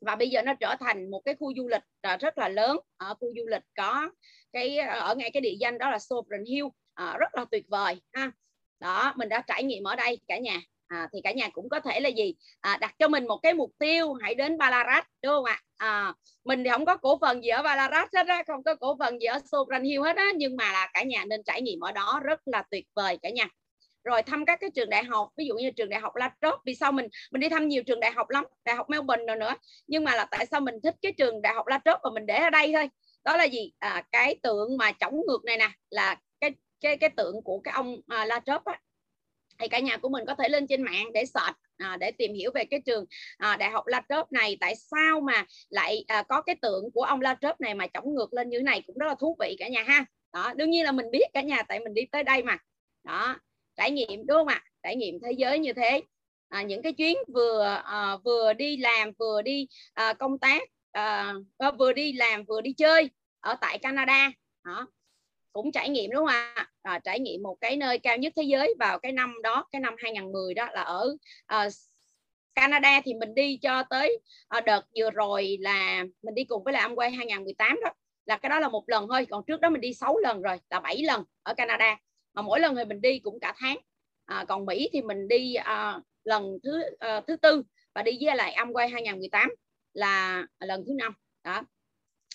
Và 0.00 0.16
bây 0.16 0.30
giờ 0.30 0.42
nó 0.42 0.54
trở 0.54 0.76
thành 0.80 1.10
một 1.10 1.20
cái 1.24 1.34
khu 1.40 1.54
du 1.56 1.68
lịch 1.68 1.82
à, 2.00 2.16
rất 2.16 2.38
là 2.38 2.48
lớn. 2.48 2.78
Ở 2.96 3.14
khu 3.14 3.28
du 3.36 3.46
lịch 3.46 3.62
có 3.76 4.10
cái 4.52 4.78
ở 4.78 5.14
ngay 5.14 5.30
cái 5.30 5.40
địa 5.40 5.56
danh 5.60 5.78
đó 5.78 5.90
là 5.90 5.98
Sovereign 5.98 6.44
Hill 6.44 6.66
à, 6.94 7.16
rất 7.20 7.34
là 7.34 7.44
tuyệt 7.50 7.64
vời 7.68 8.00
ha. 8.12 8.30
Đó 8.80 9.12
mình 9.16 9.28
đã 9.28 9.42
trải 9.46 9.62
nghiệm 9.62 9.84
ở 9.84 9.96
đây 9.96 10.20
cả 10.28 10.38
nhà. 10.38 10.60
À, 10.88 11.08
thì 11.12 11.20
cả 11.24 11.32
nhà 11.32 11.48
cũng 11.48 11.68
có 11.68 11.80
thể 11.80 12.00
là 12.00 12.08
gì? 12.08 12.34
À, 12.60 12.78
đặt 12.80 12.94
cho 12.98 13.08
mình 13.08 13.26
một 13.26 13.36
cái 13.42 13.54
mục 13.54 13.72
tiêu 13.78 14.12
hãy 14.12 14.34
đến 14.34 14.58
Ballarat 14.58 15.04
đúng 15.22 15.32
không 15.32 15.44
ạ? 15.44 15.62
À, 15.76 16.14
mình 16.44 16.64
thì 16.64 16.70
không 16.70 16.84
có 16.84 16.96
cổ 16.96 17.18
phần 17.20 17.44
gì 17.44 17.48
ở 17.48 17.62
Ballarat 17.62 18.08
hết 18.14 18.26
á 18.26 18.42
không 18.46 18.62
có 18.62 18.74
cổ 18.74 18.96
phần 18.98 19.20
gì 19.20 19.26
ở 19.26 19.38
Sovereign 19.52 19.84
Hill 19.84 20.02
hết 20.02 20.16
á 20.16 20.26
nhưng 20.36 20.56
mà 20.56 20.72
là 20.72 20.90
cả 20.94 21.02
nhà 21.02 21.24
nên 21.24 21.42
trải 21.42 21.62
nghiệm 21.62 21.80
ở 21.80 21.92
đó 21.92 22.20
rất 22.24 22.40
là 22.46 22.62
tuyệt 22.70 22.84
vời 22.94 23.18
cả 23.22 23.30
nhà 23.30 23.48
rồi 24.08 24.22
thăm 24.22 24.44
các 24.44 24.60
cái 24.60 24.70
trường 24.74 24.90
đại 24.90 25.04
học 25.04 25.28
ví 25.36 25.46
dụ 25.46 25.54
như 25.54 25.70
trường 25.70 25.88
đại 25.88 26.00
học 26.00 26.16
La 26.16 26.30
Trobe 26.40 26.56
vì 26.64 26.74
sao 26.74 26.92
mình 26.92 27.08
mình 27.30 27.40
đi 27.40 27.48
thăm 27.48 27.68
nhiều 27.68 27.82
trường 27.82 28.00
đại 28.00 28.10
học 28.10 28.30
lắm 28.30 28.44
đại 28.64 28.76
học 28.76 28.90
Melbourne 28.90 29.24
rồi 29.26 29.36
nữa. 29.36 29.54
Nhưng 29.86 30.04
mà 30.04 30.16
là 30.16 30.24
tại 30.24 30.46
sao 30.46 30.60
mình 30.60 30.74
thích 30.82 30.94
cái 31.02 31.12
trường 31.12 31.42
đại 31.42 31.54
học 31.54 31.66
La 31.66 31.80
Trobe 31.84 32.00
và 32.02 32.10
mình 32.10 32.26
để 32.26 32.36
ở 32.36 32.50
đây 32.50 32.72
thôi? 32.72 32.88
Đó 33.24 33.36
là 33.36 33.44
gì? 33.44 33.72
À, 33.78 34.02
cái 34.12 34.36
tượng 34.42 34.76
mà 34.76 34.92
chống 34.92 35.14
ngược 35.26 35.44
này 35.44 35.56
nè 35.56 35.70
là 35.90 36.16
cái 36.40 36.50
cái 36.80 36.96
cái 36.96 37.10
tượng 37.10 37.42
của 37.44 37.60
cái 37.64 37.74
ông 37.74 38.00
à, 38.06 38.24
La 38.24 38.40
Trobe 38.46 38.72
á. 38.72 38.80
Thì 39.58 39.68
cả 39.68 39.78
nhà 39.78 39.96
của 39.96 40.08
mình 40.08 40.24
có 40.26 40.34
thể 40.34 40.48
lên 40.48 40.66
trên 40.66 40.82
mạng 40.82 41.12
để 41.12 41.24
search 41.24 41.56
à, 41.76 41.96
để 42.00 42.10
tìm 42.10 42.34
hiểu 42.34 42.50
về 42.54 42.64
cái 42.64 42.80
trường 42.86 43.04
à, 43.36 43.56
đại 43.56 43.70
học 43.70 43.86
La 43.86 44.02
Trobe 44.08 44.28
này. 44.30 44.56
Tại 44.60 44.74
sao 44.76 45.20
mà 45.20 45.46
lại 45.68 46.04
à, 46.08 46.22
có 46.22 46.42
cái 46.42 46.56
tượng 46.62 46.90
của 46.94 47.02
ông 47.02 47.20
La 47.20 47.36
Trobe 47.40 47.56
này 47.58 47.74
mà 47.74 47.86
chống 47.86 48.14
ngược 48.14 48.32
lên 48.32 48.50
như 48.50 48.58
thế 48.58 48.64
này 48.64 48.82
cũng 48.86 48.98
rất 48.98 49.06
là 49.06 49.14
thú 49.14 49.36
vị 49.40 49.56
cả 49.58 49.68
nhà 49.68 49.82
ha. 49.82 50.04
Đó 50.32 50.52
đương 50.56 50.70
nhiên 50.70 50.84
là 50.84 50.92
mình 50.92 51.10
biết 51.10 51.26
cả 51.34 51.40
nhà 51.42 51.62
tại 51.62 51.80
mình 51.80 51.94
đi 51.94 52.02
tới 52.12 52.22
đây 52.22 52.42
mà. 52.42 52.58
Đó 53.04 53.36
trải 53.78 53.90
nghiệm 53.90 54.26
đúng 54.26 54.36
không 54.36 54.46
ạ? 54.46 54.62
Trải 54.82 54.96
nghiệm 54.96 55.18
thế 55.24 55.32
giới 55.32 55.58
như 55.58 55.72
thế. 55.72 56.02
À, 56.48 56.62
những 56.62 56.82
cái 56.82 56.92
chuyến 56.92 57.16
vừa 57.34 57.80
à, 57.84 58.16
vừa 58.24 58.52
đi 58.52 58.76
làm 58.76 59.12
vừa 59.18 59.42
đi 59.42 59.68
à, 59.94 60.12
công 60.12 60.38
tác 60.38 60.62
à, 60.92 61.34
à, 61.58 61.70
vừa 61.70 61.92
đi 61.92 62.12
làm 62.12 62.44
vừa 62.44 62.60
đi 62.60 62.72
chơi 62.72 63.10
ở 63.40 63.54
tại 63.60 63.78
Canada. 63.78 64.32
Đó. 64.64 64.86
Cũng 65.52 65.72
trải 65.72 65.88
nghiệm 65.88 66.10
đúng 66.10 66.18
không 66.18 66.26
ạ? 66.26 66.68
À, 66.82 66.98
trải 66.98 67.20
nghiệm 67.20 67.42
một 67.42 67.56
cái 67.60 67.76
nơi 67.76 67.98
cao 67.98 68.16
nhất 68.16 68.32
thế 68.36 68.42
giới 68.42 68.74
vào 68.78 68.98
cái 68.98 69.12
năm 69.12 69.34
đó 69.42 69.64
cái 69.72 69.80
năm 69.80 69.94
2010 69.98 70.54
đó 70.54 70.68
là 70.72 70.82
ở 70.82 71.16
à, 71.46 71.68
Canada. 72.54 73.00
Thì 73.04 73.14
mình 73.14 73.34
đi 73.34 73.56
cho 73.62 73.82
tới 73.90 74.18
à, 74.48 74.60
đợt 74.60 74.84
vừa 74.98 75.10
rồi 75.10 75.58
là 75.60 76.04
mình 76.22 76.34
đi 76.34 76.44
cùng 76.44 76.64
với 76.64 76.72
là 76.74 76.88
quay 76.96 77.10
2018 77.10 77.80
đó. 77.84 77.90
Là 78.26 78.36
cái 78.36 78.50
đó 78.50 78.60
là 78.60 78.68
một 78.68 78.88
lần 78.88 79.06
thôi. 79.08 79.26
Còn 79.30 79.44
trước 79.46 79.60
đó 79.60 79.70
mình 79.70 79.80
đi 79.80 79.94
6 79.94 80.18
lần 80.18 80.42
rồi 80.42 80.56
là 80.70 80.80
7 80.80 81.02
lần 81.02 81.24
ở 81.42 81.54
Canada 81.54 81.98
mà 82.38 82.42
mỗi 82.42 82.60
lần 82.60 82.76
thì 82.76 82.84
mình 82.84 83.00
đi 83.00 83.18
cũng 83.18 83.40
cả 83.40 83.54
tháng. 83.56 83.78
À, 84.24 84.44
còn 84.48 84.66
Mỹ 84.66 84.88
thì 84.92 85.02
mình 85.02 85.28
đi 85.28 85.54
à, 85.54 86.00
lần 86.24 86.58
thứ 86.62 86.82
à, 86.98 87.20
thứ 87.26 87.36
tư 87.36 87.62
và 87.94 88.02
đi 88.02 88.18
với 88.20 88.36
lại 88.36 88.56
quay 88.72 88.88
2018 88.88 89.50
là 89.92 90.46
lần 90.60 90.84
thứ 90.86 90.92
năm. 90.98 91.12
Đó. 91.44 91.62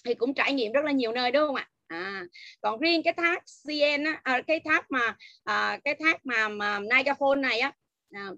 Thì 0.06 0.13
cũng 0.13 0.34
trải 0.34 0.54
nghiệm 0.54 0.72
rất 0.72 0.86
là 0.86 0.92
nhiều 0.92 1.12
nơi 1.12 1.32
đúng 1.32 1.48
không 1.48 1.56
ạ? 1.56 1.70
À, 1.88 2.24
còn 2.62 2.80
riêng 2.80 3.04
cái 3.04 3.13
thác 3.13 3.44
CN 3.63 4.04
à, 4.24 4.42
cái 4.48 4.60
thác 4.60 4.92
mà 4.92 5.16
à, 5.44 5.80
cái 5.84 5.96
thác 6.00 6.26
mà, 6.26 6.50
mà 6.50 6.80
Niagara 6.80 7.13
Falls 7.13 7.42
này 7.42 7.60
á 7.60 7.72
à, 8.12 8.30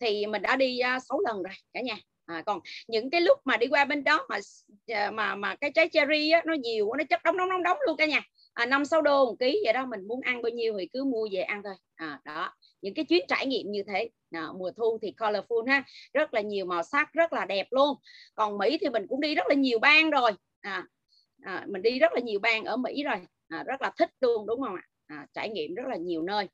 thì 0.00 0.26
mình 0.26 0.42
đã 0.42 0.56
đi 0.56 0.78
à, 0.78 0.98
6 1.08 1.20
lần 1.20 1.42
rồi 1.42 1.54
cả 1.72 1.80
nhà. 1.80 1.96
À, 2.26 2.42
còn 2.46 2.60
những 2.88 3.10
cái 3.10 3.20
lúc 3.20 3.38
mà 3.44 3.56
đi 3.56 3.66
qua 3.66 3.84
bên 3.84 4.04
đó 4.04 4.26
mà 4.28 4.38
à, 4.86 5.10
mà 5.10 5.34
mà 5.34 5.54
cái 5.54 5.70
trái 5.74 5.88
cherry 5.92 6.30
á, 6.30 6.42
nó 6.46 6.54
nhiều 6.54 6.94
nó 6.98 7.04
chất 7.10 7.22
đóng 7.24 7.36
đóng 7.36 7.48
đóng 7.48 7.62
đóng 7.62 7.78
luôn 7.86 7.96
cả 7.96 8.06
nhà 8.06 8.22
à, 8.56 8.66
5 8.66 8.84
6 8.84 9.02
đô 9.02 9.26
một 9.26 9.36
ký 9.38 9.60
vậy 9.64 9.72
đó 9.72 9.86
mình 9.86 10.08
muốn 10.08 10.20
ăn 10.20 10.42
bao 10.42 10.50
nhiêu 10.50 10.76
thì 10.78 10.88
cứ 10.92 11.04
mua 11.04 11.28
về 11.32 11.40
ăn 11.40 11.62
thôi. 11.64 11.74
À, 11.96 12.20
đó 12.24 12.54
những 12.82 12.94
cái 12.94 13.04
chuyến 13.04 13.26
trải 13.28 13.46
nghiệm 13.46 13.70
như 13.70 13.82
thế. 13.82 14.10
À, 14.30 14.48
mùa 14.58 14.70
thu 14.76 14.98
thì 15.02 15.14
colorful 15.16 15.66
ha 15.66 15.84
rất 16.14 16.34
là 16.34 16.40
nhiều 16.40 16.64
màu 16.64 16.82
sắc 16.82 17.12
rất 17.12 17.32
là 17.32 17.44
đẹp 17.44 17.66
luôn. 17.70 17.96
Còn 18.34 18.58
Mỹ 18.58 18.78
thì 18.80 18.88
mình 18.88 19.06
cũng 19.08 19.20
đi 19.20 19.34
rất 19.34 19.46
là 19.48 19.54
nhiều 19.54 19.78
bang 19.78 20.10
rồi. 20.10 20.32
À, 20.60 20.84
à, 21.42 21.64
mình 21.68 21.82
đi 21.82 21.98
rất 21.98 22.12
là 22.12 22.20
nhiều 22.20 22.38
bang 22.38 22.64
ở 22.64 22.76
Mỹ 22.76 23.02
rồi. 23.02 23.16
À, 23.48 23.62
rất 23.66 23.82
là 23.82 23.92
thích 23.98 24.10
luôn 24.20 24.46
đúng 24.46 24.60
không 24.60 24.74
ạ? 24.74 24.82
À, 25.06 25.26
trải 25.34 25.48
nghiệm 25.48 25.74
rất 25.74 25.86
là 25.88 25.96
nhiều 25.96 26.22
nơi. 26.22 26.48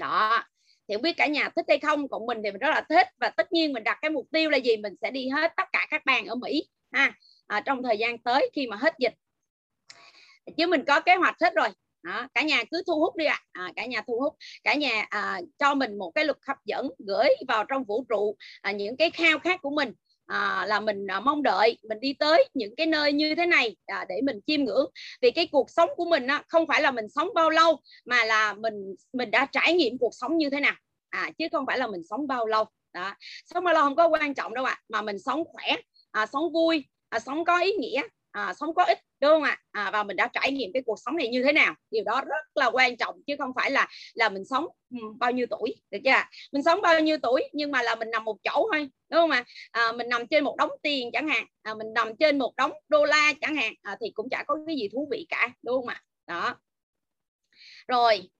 Đó 0.00 0.44
thì 0.88 0.94
không 0.94 1.02
biết 1.02 1.16
cả 1.16 1.26
nhà 1.26 1.48
thích 1.56 1.64
hay 1.68 1.78
không 1.78 2.08
còn 2.08 2.26
mình 2.26 2.38
thì 2.44 2.50
mình 2.50 2.60
rất 2.60 2.70
là 2.70 2.84
thích. 2.88 3.06
Và 3.20 3.30
tất 3.30 3.52
nhiên 3.52 3.72
mình 3.72 3.84
đặt 3.84 3.98
cái 4.02 4.10
mục 4.10 4.26
tiêu 4.32 4.50
là 4.50 4.56
gì 4.56 4.76
mình 4.76 4.94
sẽ 5.02 5.10
đi 5.10 5.28
hết 5.28 5.52
tất 5.56 5.68
cả 5.72 5.86
các 5.90 6.02
bang 6.04 6.26
ở 6.26 6.34
Mỹ 6.34 6.68
ha. 6.92 7.12
À, 7.46 7.60
trong 7.60 7.82
thời 7.82 7.98
gian 7.98 8.18
tới 8.18 8.50
khi 8.54 8.66
mà 8.66 8.76
hết 8.76 8.94
dịch 8.98 9.14
chứ 10.56 10.66
mình 10.66 10.84
có 10.86 11.00
kế 11.00 11.14
hoạch 11.14 11.36
hết 11.40 11.54
rồi. 11.54 11.68
Đó, 12.02 12.28
cả 12.34 12.42
nhà 12.42 12.64
cứ 12.70 12.82
thu 12.86 12.98
hút 13.00 13.16
đi 13.16 13.24
ạ. 13.24 13.40
À. 13.52 13.64
à, 13.64 13.72
cả 13.76 13.86
nhà 13.86 14.02
thu 14.06 14.20
hút. 14.20 14.34
Cả 14.64 14.74
nhà 14.74 15.06
à, 15.10 15.40
cho 15.58 15.74
mình 15.74 15.98
một 15.98 16.10
cái 16.14 16.24
luật 16.24 16.38
hấp 16.46 16.56
dẫn 16.64 16.90
gửi 16.98 17.28
vào 17.48 17.64
trong 17.64 17.84
vũ 17.84 18.04
trụ 18.08 18.36
à, 18.62 18.72
những 18.72 18.96
cái 18.96 19.10
khao 19.10 19.38
khát 19.38 19.62
của 19.62 19.70
mình. 19.70 19.92
À, 20.26 20.66
là 20.66 20.80
mình 20.80 21.06
à, 21.06 21.20
mong 21.20 21.42
đợi 21.42 21.78
mình 21.88 22.00
đi 22.00 22.12
tới 22.12 22.48
những 22.54 22.76
cái 22.76 22.86
nơi 22.86 23.12
như 23.12 23.34
thế 23.34 23.46
này 23.46 23.76
à, 23.86 24.04
để 24.08 24.20
mình 24.24 24.40
chiêm 24.46 24.64
ngưỡng. 24.64 24.86
Vì 25.22 25.30
cái 25.30 25.46
cuộc 25.46 25.70
sống 25.70 25.88
của 25.96 26.04
mình 26.04 26.26
á, 26.26 26.42
không 26.48 26.66
phải 26.66 26.82
là 26.82 26.90
mình 26.90 27.08
sống 27.08 27.28
bao 27.34 27.50
lâu 27.50 27.80
mà 28.04 28.24
là 28.24 28.52
mình 28.52 28.94
mình 29.12 29.30
đã 29.30 29.46
trải 29.52 29.74
nghiệm 29.74 29.98
cuộc 29.98 30.14
sống 30.14 30.36
như 30.38 30.50
thế 30.50 30.60
nào. 30.60 30.74
À, 31.10 31.30
chứ 31.38 31.48
không 31.52 31.66
phải 31.66 31.78
là 31.78 31.86
mình 31.86 32.02
sống 32.10 32.26
bao 32.26 32.46
lâu. 32.46 32.64
Đó. 32.92 33.14
sống 33.46 33.64
bao 33.64 33.74
lâu 33.74 33.82
không 33.84 33.96
có 33.96 34.08
quan 34.08 34.34
trọng 34.34 34.54
đâu 34.54 34.64
ạ 34.64 34.72
à, 34.72 34.82
mà 34.88 35.02
mình 35.02 35.18
sống 35.18 35.44
khỏe 35.44 35.76
à, 36.10 36.26
sống 36.26 36.52
vui 36.52 36.84
à, 37.08 37.20
sống 37.20 37.44
có 37.44 37.58
ý 37.58 37.72
nghĩa 37.72 38.02
à, 38.32 38.54
sống 38.60 38.74
có 38.74 38.84
ích 38.84 38.98
đúng 39.20 39.30
không 39.30 39.42
ạ? 39.42 39.58
À, 39.70 39.90
và 39.92 40.02
mình 40.02 40.16
đã 40.16 40.28
trải 40.32 40.52
nghiệm 40.52 40.70
cái 40.74 40.82
cuộc 40.86 40.96
sống 41.04 41.16
này 41.16 41.28
như 41.28 41.42
thế 41.44 41.52
nào? 41.52 41.74
Điều 41.90 42.04
đó 42.04 42.22
rất 42.26 42.46
là 42.54 42.70
quan 42.70 42.96
trọng 42.96 43.22
chứ 43.26 43.34
không 43.38 43.52
phải 43.56 43.70
là 43.70 43.88
là 44.14 44.28
mình 44.28 44.44
sống 44.44 44.66
ừ, 44.90 44.98
bao 45.18 45.30
nhiêu 45.30 45.46
tuổi 45.50 45.74
được 45.90 45.98
chưa 46.04 46.22
mình 46.52 46.62
sống 46.62 46.80
bao 46.82 47.00
nhiêu 47.00 47.16
tuổi 47.22 47.42
nhưng 47.52 47.70
mà 47.70 47.82
là 47.82 47.94
mình 47.94 48.10
nằm 48.10 48.24
một 48.24 48.36
chỗ 48.42 48.68
thôi 48.72 48.90
đúng 49.10 49.20
không 49.20 49.30
ạ? 49.30 49.44
À, 49.70 49.92
mình 49.92 50.08
nằm 50.08 50.26
trên 50.26 50.44
một 50.44 50.56
đống 50.56 50.70
tiền 50.82 51.10
chẳng 51.12 51.28
hạn 51.28 51.46
à, 51.62 51.74
mình 51.74 51.92
nằm 51.92 52.16
trên 52.16 52.38
một 52.38 52.52
đống 52.56 52.72
đô 52.88 53.04
la 53.04 53.32
chẳng 53.40 53.54
hạn 53.54 53.72
à, 53.82 53.96
thì 54.00 54.10
cũng 54.14 54.28
chả 54.30 54.44
có 54.46 54.56
cái 54.66 54.76
gì 54.76 54.88
thú 54.92 55.08
vị 55.10 55.26
cả 55.28 55.50
đúng 55.62 55.76
không 55.76 55.88
ạ? 55.88 56.02
Đó. 56.26 56.56
Rồi 57.88 58.30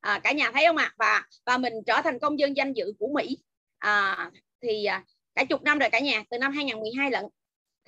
à, 0.00 0.20
cả 0.24 0.32
nhà 0.32 0.50
thấy 0.54 0.64
không 0.66 0.76
ạ? 0.76 0.92
Và 0.98 1.22
và 1.46 1.58
mình 1.58 1.72
trở 1.86 2.00
thành 2.04 2.18
công 2.18 2.38
dân 2.38 2.56
danh 2.56 2.72
dự 2.72 2.92
của 2.98 3.08
Mỹ. 3.14 3.38
À, 3.78 4.30
thì 4.62 4.84
à, 4.84 5.04
cả 5.34 5.44
chục 5.44 5.62
năm 5.62 5.78
rồi 5.78 5.90
cả 5.90 6.00
nhà 6.00 6.24
từ 6.30 6.38
năm 6.38 6.52
2012 6.52 7.10
lận 7.10 7.24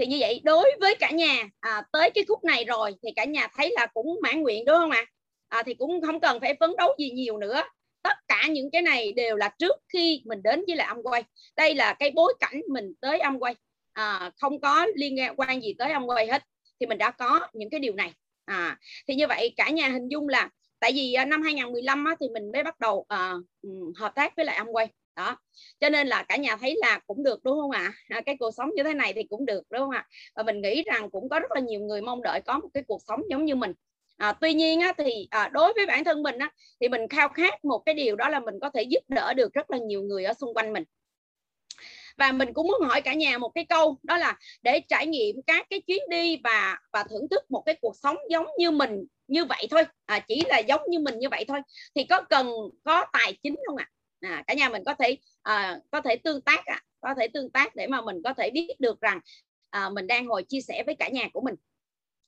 thì 0.00 0.06
như 0.06 0.16
vậy 0.20 0.40
đối 0.44 0.70
với 0.80 0.94
cả 0.94 1.10
nhà 1.10 1.48
à, 1.60 1.82
tới 1.92 2.10
cái 2.10 2.24
khúc 2.28 2.44
này 2.44 2.64
rồi 2.64 2.94
thì 3.02 3.08
cả 3.16 3.24
nhà 3.24 3.48
thấy 3.56 3.72
là 3.76 3.86
cũng 3.86 4.18
mãn 4.22 4.42
nguyện 4.42 4.64
đúng 4.64 4.76
không 4.76 4.90
ạ? 4.90 5.06
À? 5.48 5.62
thì 5.66 5.74
cũng 5.74 6.02
không 6.02 6.20
cần 6.20 6.40
phải 6.40 6.54
phấn 6.60 6.70
đấu 6.78 6.94
gì 6.98 7.10
nhiều 7.10 7.38
nữa. 7.38 7.62
Tất 8.02 8.16
cả 8.28 8.46
những 8.50 8.70
cái 8.70 8.82
này 8.82 9.12
đều 9.12 9.36
là 9.36 9.50
trước 9.58 9.76
khi 9.92 10.22
mình 10.24 10.42
đến 10.42 10.64
với 10.66 10.76
lại 10.76 10.86
âm 10.86 11.02
quay 11.02 11.22
đây 11.56 11.74
là 11.74 11.94
cái 11.98 12.10
bối 12.10 12.34
cảnh 12.40 12.60
mình 12.72 12.92
tới 13.00 13.18
âm 13.18 13.38
quay 13.38 13.54
à, 13.92 14.30
không 14.36 14.60
có 14.60 14.86
liên 14.94 15.16
quan 15.36 15.62
gì 15.62 15.74
tới 15.78 15.92
âm 15.92 16.06
quay 16.06 16.26
hết. 16.26 16.42
Thì 16.80 16.86
mình 16.86 16.98
đã 16.98 17.10
có 17.10 17.40
những 17.52 17.70
cái 17.70 17.80
điều 17.80 17.94
này. 17.94 18.12
À, 18.44 18.78
thì 19.08 19.14
như 19.14 19.26
vậy 19.26 19.54
cả 19.56 19.70
nhà 19.70 19.88
hình 19.88 20.08
dung 20.08 20.28
là 20.28 20.50
tại 20.80 20.92
vì 20.92 21.14
à, 21.14 21.24
năm 21.24 21.42
2015 21.42 22.04
á, 22.04 22.14
thì 22.20 22.28
mình 22.28 22.52
mới 22.52 22.62
bắt 22.62 22.80
đầu 22.80 23.04
à, 23.08 23.34
ừ, 23.62 23.70
hợp 23.96 24.12
tác 24.14 24.36
với 24.36 24.44
lại 24.44 24.56
âm 24.56 24.66
quay 24.72 24.88
đó. 25.20 25.36
Cho 25.80 25.88
nên 25.88 26.06
là 26.06 26.22
cả 26.22 26.36
nhà 26.36 26.56
thấy 26.56 26.76
là 26.80 27.00
cũng 27.06 27.22
được 27.22 27.44
đúng 27.44 27.60
không 27.60 27.70
ạ? 27.70 27.92
À? 28.08 28.20
cái 28.20 28.36
cuộc 28.40 28.50
sống 28.50 28.70
như 28.76 28.82
thế 28.82 28.94
này 28.94 29.12
thì 29.12 29.22
cũng 29.22 29.46
được 29.46 29.62
đúng 29.70 29.80
không 29.80 29.90
ạ? 29.90 30.06
Và 30.34 30.42
mình 30.42 30.60
nghĩ 30.60 30.82
rằng 30.82 31.10
cũng 31.10 31.28
có 31.28 31.40
rất 31.40 31.50
là 31.54 31.60
nhiều 31.60 31.80
người 31.80 32.00
mong 32.00 32.22
đợi 32.22 32.40
có 32.40 32.58
một 32.58 32.68
cái 32.74 32.82
cuộc 32.88 33.00
sống 33.08 33.20
giống 33.30 33.44
như 33.44 33.54
mình. 33.54 33.72
À, 34.16 34.32
tuy 34.32 34.54
nhiên 34.54 34.80
á, 34.80 34.92
thì 34.98 35.26
à, 35.30 35.48
đối 35.52 35.72
với 35.72 35.86
bản 35.86 36.04
thân 36.04 36.22
mình 36.22 36.38
á, 36.38 36.50
thì 36.80 36.88
mình 36.88 37.08
khao 37.08 37.28
khát 37.28 37.64
một 37.64 37.78
cái 37.86 37.94
điều 37.94 38.16
đó 38.16 38.28
là 38.28 38.40
mình 38.40 38.54
có 38.60 38.70
thể 38.74 38.82
giúp 38.82 39.00
đỡ 39.08 39.34
được 39.34 39.52
rất 39.52 39.70
là 39.70 39.78
nhiều 39.78 40.02
người 40.02 40.24
ở 40.24 40.32
xung 40.34 40.54
quanh 40.54 40.72
mình. 40.72 40.84
Và 42.16 42.32
mình 42.32 42.52
cũng 42.52 42.66
muốn 42.66 42.80
hỏi 42.88 43.00
cả 43.00 43.14
nhà 43.14 43.38
một 43.38 43.48
cái 43.54 43.64
câu 43.64 43.98
đó 44.02 44.16
là 44.16 44.38
để 44.62 44.80
trải 44.88 45.06
nghiệm 45.06 45.36
các 45.46 45.66
cái 45.70 45.80
chuyến 45.80 46.02
đi 46.10 46.40
và 46.44 46.78
và 46.92 47.04
thưởng 47.10 47.28
thức 47.30 47.50
một 47.50 47.62
cái 47.66 47.76
cuộc 47.80 47.96
sống 48.02 48.16
giống 48.30 48.46
như 48.58 48.70
mình 48.70 49.04
như 49.28 49.44
vậy 49.44 49.66
thôi. 49.70 49.84
À, 50.06 50.18
chỉ 50.28 50.42
là 50.48 50.58
giống 50.58 50.80
như 50.88 50.98
mình 50.98 51.18
như 51.18 51.28
vậy 51.28 51.44
thôi. 51.48 51.60
Thì 51.94 52.04
có 52.04 52.20
cần 52.22 52.52
có 52.84 53.06
tài 53.12 53.38
chính 53.42 53.56
không 53.66 53.76
ạ? 53.76 53.88
à? 53.88 53.99
À, 54.20 54.44
cả 54.46 54.54
nhà 54.54 54.68
mình 54.68 54.82
có 54.86 54.94
thể 54.94 55.16
à, 55.42 55.80
có 55.90 56.00
thể 56.00 56.16
tương 56.16 56.40
tác 56.40 56.66
à, 56.66 56.82
có 57.00 57.14
thể 57.14 57.28
tương 57.28 57.50
tác 57.50 57.76
để 57.76 57.86
mà 57.86 58.00
mình 58.00 58.22
có 58.24 58.34
thể 58.34 58.50
biết 58.50 58.68
được 58.78 59.00
rằng 59.00 59.20
à, 59.70 59.90
mình 59.90 60.06
đang 60.06 60.26
ngồi 60.26 60.42
chia 60.42 60.60
sẻ 60.60 60.82
với 60.86 60.94
cả 60.94 61.08
nhà 61.08 61.28
của 61.32 61.40
mình. 61.40 61.54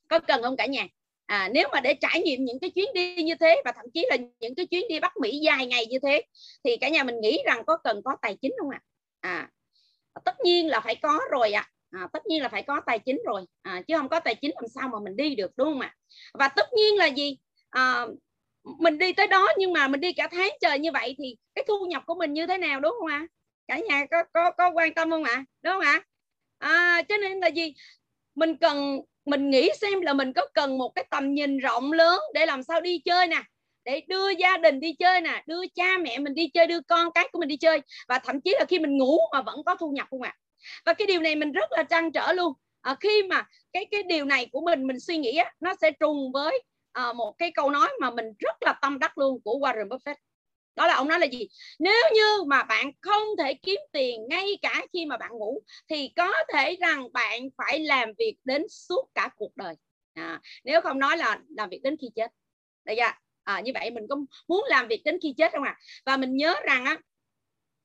Có 0.09 0.19
cần 0.19 0.41
không 0.41 0.57
cả 0.57 0.65
nhà? 0.65 0.87
À, 1.25 1.49
nếu 1.53 1.67
mà 1.71 1.81
để 1.81 1.93
trải 1.93 2.21
nghiệm 2.21 2.45
những 2.45 2.59
cái 2.59 2.69
chuyến 2.69 2.93
đi 2.93 3.15
như 3.15 3.35
thế 3.39 3.61
và 3.65 3.71
thậm 3.71 3.85
chí 3.93 4.05
là 4.09 4.17
những 4.39 4.55
cái 4.55 4.65
chuyến 4.65 4.87
đi 4.89 4.99
Bắc 4.99 5.17
Mỹ 5.17 5.39
dài 5.39 5.65
ngày 5.65 5.85
như 5.85 5.99
thế 6.03 6.21
thì 6.63 6.77
cả 6.77 6.89
nhà 6.89 7.03
mình 7.03 7.21
nghĩ 7.21 7.39
rằng 7.45 7.65
có 7.65 7.77
cần 7.77 8.01
có 8.05 8.17
tài 8.21 8.37
chính 8.41 8.51
không 8.59 8.69
ạ? 8.69 8.81
À? 9.21 9.49
à 10.13 10.21
tất 10.25 10.35
nhiên 10.43 10.67
là 10.67 10.79
phải 10.79 10.95
có 10.95 11.19
rồi 11.31 11.51
ạ. 11.51 11.69
À. 11.91 11.99
à, 12.01 12.07
tất 12.13 12.25
nhiên 12.25 12.41
là 12.41 12.49
phải 12.49 12.63
có 12.63 12.81
tài 12.85 12.99
chính 12.99 13.21
rồi. 13.25 13.45
À, 13.61 13.81
chứ 13.87 13.97
không 13.97 14.09
có 14.09 14.19
tài 14.19 14.35
chính 14.35 14.51
làm 14.55 14.67
sao 14.75 14.89
mà 14.89 14.99
mình 15.03 15.15
đi 15.15 15.35
được 15.35 15.51
đúng 15.57 15.67
không 15.67 15.79
ạ? 15.79 15.95
Và 16.33 16.47
tất 16.47 16.73
nhiên 16.73 16.97
là 16.97 17.05
gì? 17.05 17.37
À, 17.69 18.05
mình 18.63 18.97
đi 18.97 19.13
tới 19.13 19.27
đó 19.27 19.47
nhưng 19.57 19.73
mà 19.73 19.87
mình 19.87 20.01
đi 20.01 20.13
cả 20.13 20.27
tháng 20.31 20.49
trời 20.61 20.79
như 20.79 20.91
vậy 20.91 21.15
thì 21.17 21.35
cái 21.55 21.65
thu 21.67 21.85
nhập 21.85 22.03
của 22.05 22.15
mình 22.15 22.33
như 22.33 22.47
thế 22.47 22.57
nào 22.57 22.79
đúng 22.79 22.95
không 22.99 23.09
ạ? 23.09 23.27
Cả 23.67 23.79
nhà 23.89 24.05
có 24.11 24.23
có 24.33 24.51
có 24.51 24.71
quan 24.71 24.93
tâm 24.93 25.09
không 25.09 25.23
ạ? 25.23 25.43
Đúng 25.61 25.73
không 25.73 25.81
ạ? 25.81 26.01
À, 26.57 27.01
cho 27.09 27.17
nên 27.17 27.39
là 27.39 27.47
gì? 27.47 27.73
Mình 28.35 28.57
cần 28.57 28.99
mình 29.25 29.49
nghĩ 29.49 29.69
xem 29.81 30.01
là 30.01 30.13
mình 30.13 30.33
có 30.33 30.41
cần 30.53 30.77
một 30.77 30.89
cái 30.95 31.05
tầm 31.09 31.33
nhìn 31.33 31.57
rộng 31.57 31.91
lớn 31.91 32.19
để 32.33 32.45
làm 32.45 32.63
sao 32.63 32.81
đi 32.81 33.01
chơi 33.05 33.27
nè 33.27 33.43
để 33.85 34.01
đưa 34.07 34.29
gia 34.29 34.57
đình 34.57 34.79
đi 34.79 34.93
chơi 34.99 35.21
nè 35.21 35.43
đưa 35.47 35.61
cha 35.75 35.97
mẹ 36.01 36.17
mình 36.17 36.33
đi 36.33 36.49
chơi 36.53 36.67
đưa 36.67 36.81
con 36.81 37.11
cái 37.13 37.29
của 37.31 37.39
mình 37.39 37.49
đi 37.49 37.57
chơi. 37.57 37.81
Và 38.07 38.19
thậm 38.19 38.41
chí 38.41 38.55
là 38.59 38.65
khi 38.69 38.79
mình 38.79 38.97
ngủ 38.97 39.17
mà 39.33 39.41
vẫn 39.41 39.63
có 39.65 39.75
thu 39.75 39.91
nhập 39.91 40.07
không 40.09 40.21
ạ? 40.21 40.35
À? 40.37 40.39
và 40.85 40.93
cái 40.93 41.07
điều 41.07 41.21
này 41.21 41.35
mình 41.35 41.51
rất 41.51 41.71
là 41.71 41.83
trăn 41.83 42.11
trở 42.11 42.33
luôn. 42.33 42.53
À, 42.81 42.95
khi 42.99 43.23
mà 43.23 43.43
cái 43.73 43.85
cái 43.91 44.03
điều 44.03 44.25
này 44.25 44.47
của 44.51 44.61
mình 44.61 44.87
mình 44.87 44.99
suy 44.99 45.17
nghĩ 45.17 45.37
á, 45.37 45.51
nó 45.59 45.73
sẽ 45.81 45.91
trùng 45.91 46.31
với 46.31 46.63
à, 46.93 47.13
một 47.13 47.35
cái 47.37 47.51
câu 47.51 47.69
nói 47.69 47.89
mà 48.01 48.11
mình 48.11 48.25
rất 48.39 48.55
là 48.61 48.73
tâm 48.81 48.99
đắc 48.99 49.17
luôn 49.17 49.41
của 49.43 49.59
Warren 49.61 49.87
Buffett. 49.87 50.15
Đó 50.75 50.87
là 50.87 50.93
ông 50.93 51.07
nói 51.07 51.19
là 51.19 51.25
gì? 51.25 51.47
Nếu 51.79 52.03
như 52.13 52.43
mà 52.47 52.63
bạn 52.63 52.91
không 53.01 53.23
thể 53.37 53.53
kiếm 53.53 53.79
tiền 53.91 54.27
ngay 54.29 54.57
cả 54.61 54.85
khi 54.93 55.05
mà 55.05 55.17
bạn 55.17 55.31
ngủ 55.31 55.61
thì 55.89 56.11
có 56.15 56.33
thể 56.53 56.75
rằng 56.79 57.13
bạn 57.13 57.41
phải 57.57 57.79
làm 57.79 58.09
việc 58.17 58.37
đến 58.43 58.63
suốt 58.69 59.09
cả 59.15 59.29
cuộc 59.35 59.51
đời. 59.57 59.75
À, 60.13 60.41
nếu 60.63 60.81
không 60.81 60.99
nói 60.99 61.17
là 61.17 61.39
làm 61.49 61.69
việc 61.69 61.79
đến 61.83 61.95
khi 62.01 62.09
chết. 62.15 62.31
Đây 62.83 62.95
ra 62.95 63.19
à, 63.43 63.59
như 63.59 63.71
vậy 63.73 63.91
mình 63.91 64.03
có 64.09 64.15
muốn 64.47 64.63
làm 64.67 64.87
việc 64.87 65.01
đến 65.05 65.19
khi 65.23 65.33
chết 65.37 65.51
không 65.51 65.63
ạ? 65.63 65.77
À? 65.77 65.81
và 66.05 66.17
mình 66.17 66.35
nhớ 66.35 66.55
rằng 66.65 66.85
á 66.85 66.97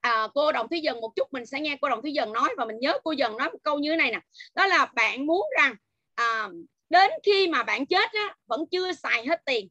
à, 0.00 0.28
cô 0.34 0.52
đồng 0.52 0.68
thúy 0.68 0.80
dần 0.80 1.00
một 1.00 1.12
chút 1.16 1.32
mình 1.32 1.46
sẽ 1.46 1.60
nghe 1.60 1.78
cô 1.80 1.88
đồng 1.88 2.02
thúy 2.02 2.12
dần 2.12 2.32
nói 2.32 2.54
và 2.56 2.64
mình 2.64 2.76
nhớ 2.80 2.98
cô 3.04 3.12
dần 3.12 3.36
nói 3.36 3.50
một 3.50 3.58
câu 3.62 3.78
như 3.78 3.90
thế 3.90 3.96
này 3.96 4.10
nè. 4.10 4.20
Đó 4.54 4.66
là 4.66 4.86
bạn 4.94 5.26
muốn 5.26 5.46
rằng 5.56 5.74
à, 6.14 6.48
đến 6.90 7.10
khi 7.26 7.48
mà 7.48 7.62
bạn 7.62 7.86
chết 7.86 8.12
á, 8.12 8.34
vẫn 8.46 8.64
chưa 8.70 8.92
xài 8.92 9.26
hết 9.26 9.40
tiền. 9.46 9.68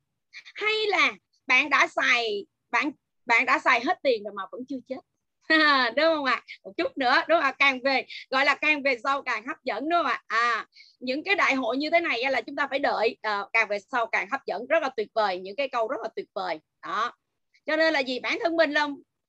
Hay 0.55 0.73
là 0.87 1.13
bạn 1.47 1.69
đã 1.69 1.87
xài 1.87 2.45
bạn 2.71 2.91
bạn 3.25 3.45
đã 3.45 3.59
xài 3.59 3.85
hết 3.85 3.99
tiền 4.03 4.23
rồi 4.23 4.33
mà 4.35 4.43
vẫn 4.51 4.61
chưa 4.69 4.79
chết. 4.87 4.99
Đúng 5.95 6.05
không 6.15 6.25
ạ? 6.25 6.33
À? 6.33 6.43
một 6.63 6.73
chút 6.77 6.97
nữa 6.97 7.15
đúng 7.27 7.37
không 7.37 7.43
ạ? 7.43 7.55
Càng 7.59 7.79
về 7.83 8.05
gọi 8.29 8.45
là 8.45 8.55
càng 8.55 8.83
về 8.83 8.97
sau 9.03 9.21
càng 9.21 9.45
hấp 9.47 9.57
dẫn 9.63 9.89
đúng 9.89 9.99
không 9.99 10.05
ạ? 10.05 10.23
À 10.27 10.65
những 10.99 11.23
cái 11.23 11.35
đại 11.35 11.55
hội 11.55 11.77
như 11.77 11.89
thế 11.89 11.99
này 11.99 12.23
là 12.31 12.41
chúng 12.41 12.55
ta 12.55 12.67
phải 12.69 12.79
đợi 12.79 13.17
à, 13.21 13.45
càng 13.53 13.67
về 13.67 13.79
sau 13.79 14.05
càng 14.05 14.27
hấp 14.31 14.45
dẫn 14.45 14.67
rất 14.69 14.83
là 14.83 14.89
tuyệt 14.97 15.07
vời 15.15 15.39
những 15.39 15.55
cái 15.55 15.69
câu 15.69 15.87
rất 15.87 15.97
là 16.03 16.09
tuyệt 16.15 16.27
vời. 16.33 16.59
Đó. 16.83 17.11
Cho 17.65 17.75
nên 17.75 17.93
là 17.93 17.99
gì? 17.99 18.19
Bản 18.19 18.37
thân 18.43 18.55
mình 18.55 18.71
là 18.71 18.87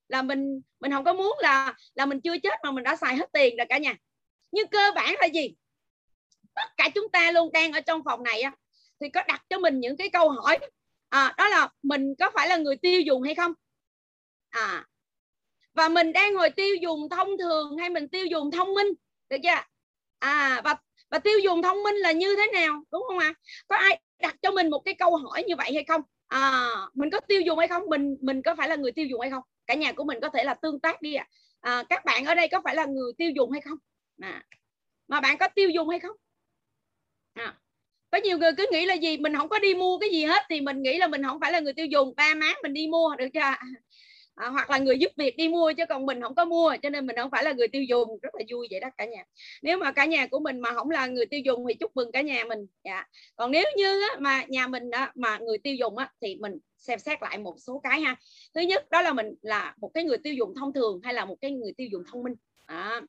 là 0.08 0.22
mình 0.22 0.60
mình 0.80 0.92
không 0.92 1.04
có 1.04 1.12
muốn 1.12 1.36
là 1.40 1.74
là 1.94 2.06
mình 2.06 2.20
chưa 2.20 2.38
chết 2.38 2.54
mà 2.62 2.70
mình 2.70 2.84
đã 2.84 2.96
xài 2.96 3.16
hết 3.16 3.32
tiền 3.32 3.56
rồi 3.56 3.66
cả 3.68 3.78
nhà. 3.78 3.94
Nhưng 4.52 4.68
cơ 4.68 4.92
bản 4.94 5.14
là 5.20 5.26
gì? 5.26 5.54
Tất 6.64 6.76
cả 6.76 6.88
chúng 6.94 7.08
ta 7.12 7.30
luôn 7.30 7.52
đang 7.52 7.72
ở 7.72 7.80
trong 7.80 8.02
phòng 8.04 8.22
này 8.22 8.40
á 8.40 8.52
thì 9.00 9.08
có 9.08 9.22
đặt 9.28 9.42
cho 9.48 9.58
mình 9.58 9.80
những 9.80 9.96
cái 9.96 10.10
câu 10.10 10.30
hỏi. 10.30 10.58
À, 11.08 11.34
đó 11.38 11.48
là 11.48 11.68
mình 11.82 12.14
có 12.18 12.30
phải 12.34 12.48
là 12.48 12.56
người 12.56 12.76
tiêu 12.76 13.00
dùng 13.00 13.22
hay 13.22 13.34
không? 13.34 13.52
À 14.50 14.84
và 15.78 15.88
mình 15.88 16.12
đang 16.12 16.34
ngồi 16.34 16.50
tiêu 16.50 16.74
dùng 16.74 17.08
thông 17.10 17.38
thường 17.38 17.76
hay 17.78 17.90
mình 17.90 18.08
tiêu 18.08 18.26
dùng 18.26 18.50
thông 18.50 18.74
minh? 18.74 18.86
Được 19.30 19.36
chưa? 19.42 19.62
À 20.18 20.60
và 20.64 20.76
và 21.10 21.18
tiêu 21.18 21.38
dùng 21.38 21.62
thông 21.62 21.82
minh 21.82 21.94
là 21.94 22.12
như 22.12 22.36
thế 22.36 22.46
nào? 22.52 22.82
Đúng 22.92 23.02
không 23.08 23.18
ạ? 23.18 23.26
À? 23.26 23.38
có 23.68 23.76
ai 23.76 24.00
đặt 24.18 24.36
cho 24.42 24.50
mình 24.50 24.70
một 24.70 24.78
cái 24.84 24.94
câu 24.94 25.16
hỏi 25.16 25.44
như 25.46 25.56
vậy 25.56 25.70
hay 25.74 25.84
không? 25.84 26.00
À, 26.26 26.70
mình 26.94 27.10
có 27.10 27.20
tiêu 27.20 27.40
dùng 27.40 27.58
hay 27.58 27.68
không? 27.68 27.82
Mình 27.86 28.16
mình 28.20 28.42
có 28.42 28.54
phải 28.54 28.68
là 28.68 28.76
người 28.76 28.92
tiêu 28.92 29.06
dùng 29.06 29.20
hay 29.20 29.30
không? 29.30 29.42
Cả 29.66 29.74
nhà 29.74 29.92
của 29.92 30.04
mình 30.04 30.18
có 30.22 30.28
thể 30.28 30.44
là 30.44 30.54
tương 30.54 30.80
tác 30.80 31.02
đi 31.02 31.14
ạ. 31.14 31.28
À. 31.60 31.76
à, 31.76 31.84
các 31.88 32.04
bạn 32.04 32.24
ở 32.24 32.34
đây 32.34 32.48
có 32.48 32.60
phải 32.64 32.74
là 32.74 32.84
người 32.84 33.12
tiêu 33.18 33.30
dùng 33.36 33.50
hay 33.50 33.60
không? 33.60 33.78
À, 34.22 34.42
mà 35.08 35.20
bạn 35.20 35.38
có 35.38 35.48
tiêu 35.54 35.70
dùng 35.70 35.88
hay 35.88 36.00
không? 36.00 36.16
À, 37.38 37.54
có 38.10 38.18
nhiều 38.18 38.38
người 38.38 38.52
cứ 38.56 38.66
nghĩ 38.72 38.86
là 38.86 38.94
gì? 38.94 39.16
Mình 39.16 39.34
không 39.34 39.48
có 39.48 39.58
đi 39.58 39.74
mua 39.74 39.98
cái 39.98 40.10
gì 40.10 40.24
hết 40.24 40.42
thì 40.48 40.60
mình 40.60 40.82
nghĩ 40.82 40.98
là 40.98 41.06
mình 41.06 41.22
không 41.22 41.40
phải 41.40 41.52
là 41.52 41.60
người 41.60 41.72
tiêu 41.72 41.86
dùng. 41.86 42.14
Ba 42.16 42.34
má 42.34 42.54
mình 42.62 42.72
đi 42.72 42.86
mua 42.86 43.16
được 43.18 43.28
chưa? 43.34 43.40
À, 43.40 44.48
hoặc 44.48 44.70
là 44.70 44.78
người 44.78 44.98
giúp 44.98 45.12
việc 45.16 45.36
đi 45.36 45.48
mua 45.48 45.72
chứ 45.76 45.84
còn 45.88 46.06
mình 46.06 46.22
không 46.22 46.34
có 46.34 46.44
mua 46.44 46.76
cho 46.82 46.90
nên 46.90 47.06
mình 47.06 47.16
không 47.16 47.30
phải 47.30 47.44
là 47.44 47.52
người 47.52 47.68
tiêu 47.68 47.82
dùng. 47.82 48.18
Rất 48.22 48.34
là 48.34 48.44
vui 48.50 48.68
vậy 48.70 48.80
đó 48.80 48.88
cả 48.98 49.04
nhà. 49.04 49.24
Nếu 49.62 49.78
mà 49.78 49.92
cả 49.92 50.04
nhà 50.04 50.26
của 50.26 50.38
mình 50.38 50.60
mà 50.60 50.72
không 50.72 50.90
là 50.90 51.06
người 51.06 51.26
tiêu 51.26 51.40
dùng 51.40 51.64
thì 51.68 51.74
chúc 51.74 51.96
mừng 51.96 52.12
cả 52.12 52.20
nhà 52.20 52.44
mình. 52.44 52.66
Dạ. 52.84 53.04
Còn 53.36 53.50
nếu 53.50 53.64
như 53.76 54.00
á, 54.00 54.16
mà 54.18 54.44
nhà 54.48 54.66
mình 54.66 54.90
á, 54.90 55.12
mà 55.14 55.38
người 55.38 55.58
tiêu 55.58 55.74
dùng 55.74 55.98
á, 55.98 56.10
thì 56.20 56.36
mình 56.40 56.58
xem 56.76 56.98
xét 56.98 57.22
lại 57.22 57.38
một 57.38 57.54
số 57.58 57.80
cái 57.84 58.00
ha. 58.00 58.16
Thứ 58.54 58.60
nhất 58.60 58.90
đó 58.90 59.02
là 59.02 59.12
mình 59.12 59.34
là 59.42 59.74
một 59.76 59.90
cái 59.94 60.04
người 60.04 60.18
tiêu 60.18 60.34
dùng 60.34 60.54
thông 60.54 60.72
thường 60.72 61.00
hay 61.04 61.14
là 61.14 61.24
một 61.24 61.36
cái 61.40 61.50
người 61.50 61.72
tiêu 61.76 61.88
dùng 61.92 62.02
thông 62.12 62.22
minh? 62.22 62.34
À 62.66 63.00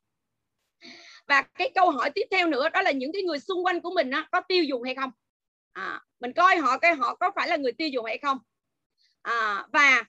và 1.30 1.42
cái 1.42 1.70
câu 1.74 1.90
hỏi 1.90 2.10
tiếp 2.14 2.26
theo 2.30 2.46
nữa 2.46 2.68
đó 2.68 2.82
là 2.82 2.90
những 2.90 3.12
cái 3.12 3.22
người 3.22 3.38
xung 3.38 3.64
quanh 3.64 3.80
của 3.80 3.90
mình 3.94 4.10
á, 4.10 4.28
có 4.32 4.40
tiêu 4.40 4.64
dùng 4.64 4.82
hay 4.82 4.94
không? 4.94 5.10
À, 5.72 6.00
mình 6.20 6.32
coi 6.32 6.56
họ 6.56 6.78
cái 6.78 6.94
họ 6.94 7.14
có 7.14 7.30
phải 7.36 7.48
là 7.48 7.56
người 7.56 7.72
tiêu 7.72 7.88
dùng 7.88 8.04
hay 8.04 8.18
không? 8.18 8.38
À, 9.22 9.66
và 9.72 10.04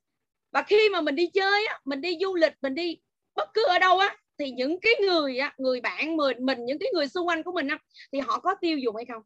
và 0.51 0.61
khi 0.61 0.89
mà 0.89 1.01
mình 1.01 1.15
đi 1.15 1.27
chơi 1.27 1.65
á 1.65 1.79
mình 1.85 2.01
đi 2.01 2.17
du 2.21 2.35
lịch 2.35 2.53
mình 2.61 2.75
đi 2.75 2.97
bất 3.35 3.49
cứ 3.53 3.65
ở 3.67 3.79
đâu 3.79 3.99
á 3.99 4.17
thì 4.39 4.51
những 4.51 4.79
cái 4.81 4.93
người 5.01 5.37
á 5.37 5.53
người 5.57 5.81
bạn 5.81 6.17
mình 6.17 6.37
mình 6.45 6.65
những 6.65 6.79
cái 6.79 6.89
người 6.93 7.07
xung 7.07 7.27
quanh 7.27 7.43
của 7.43 7.51
mình 7.51 7.67
á 7.67 7.77
thì 8.13 8.19
họ 8.19 8.39
có 8.39 8.55
tiêu 8.61 8.77
dùng 8.77 8.95
hay 8.95 9.05
không? 9.05 9.21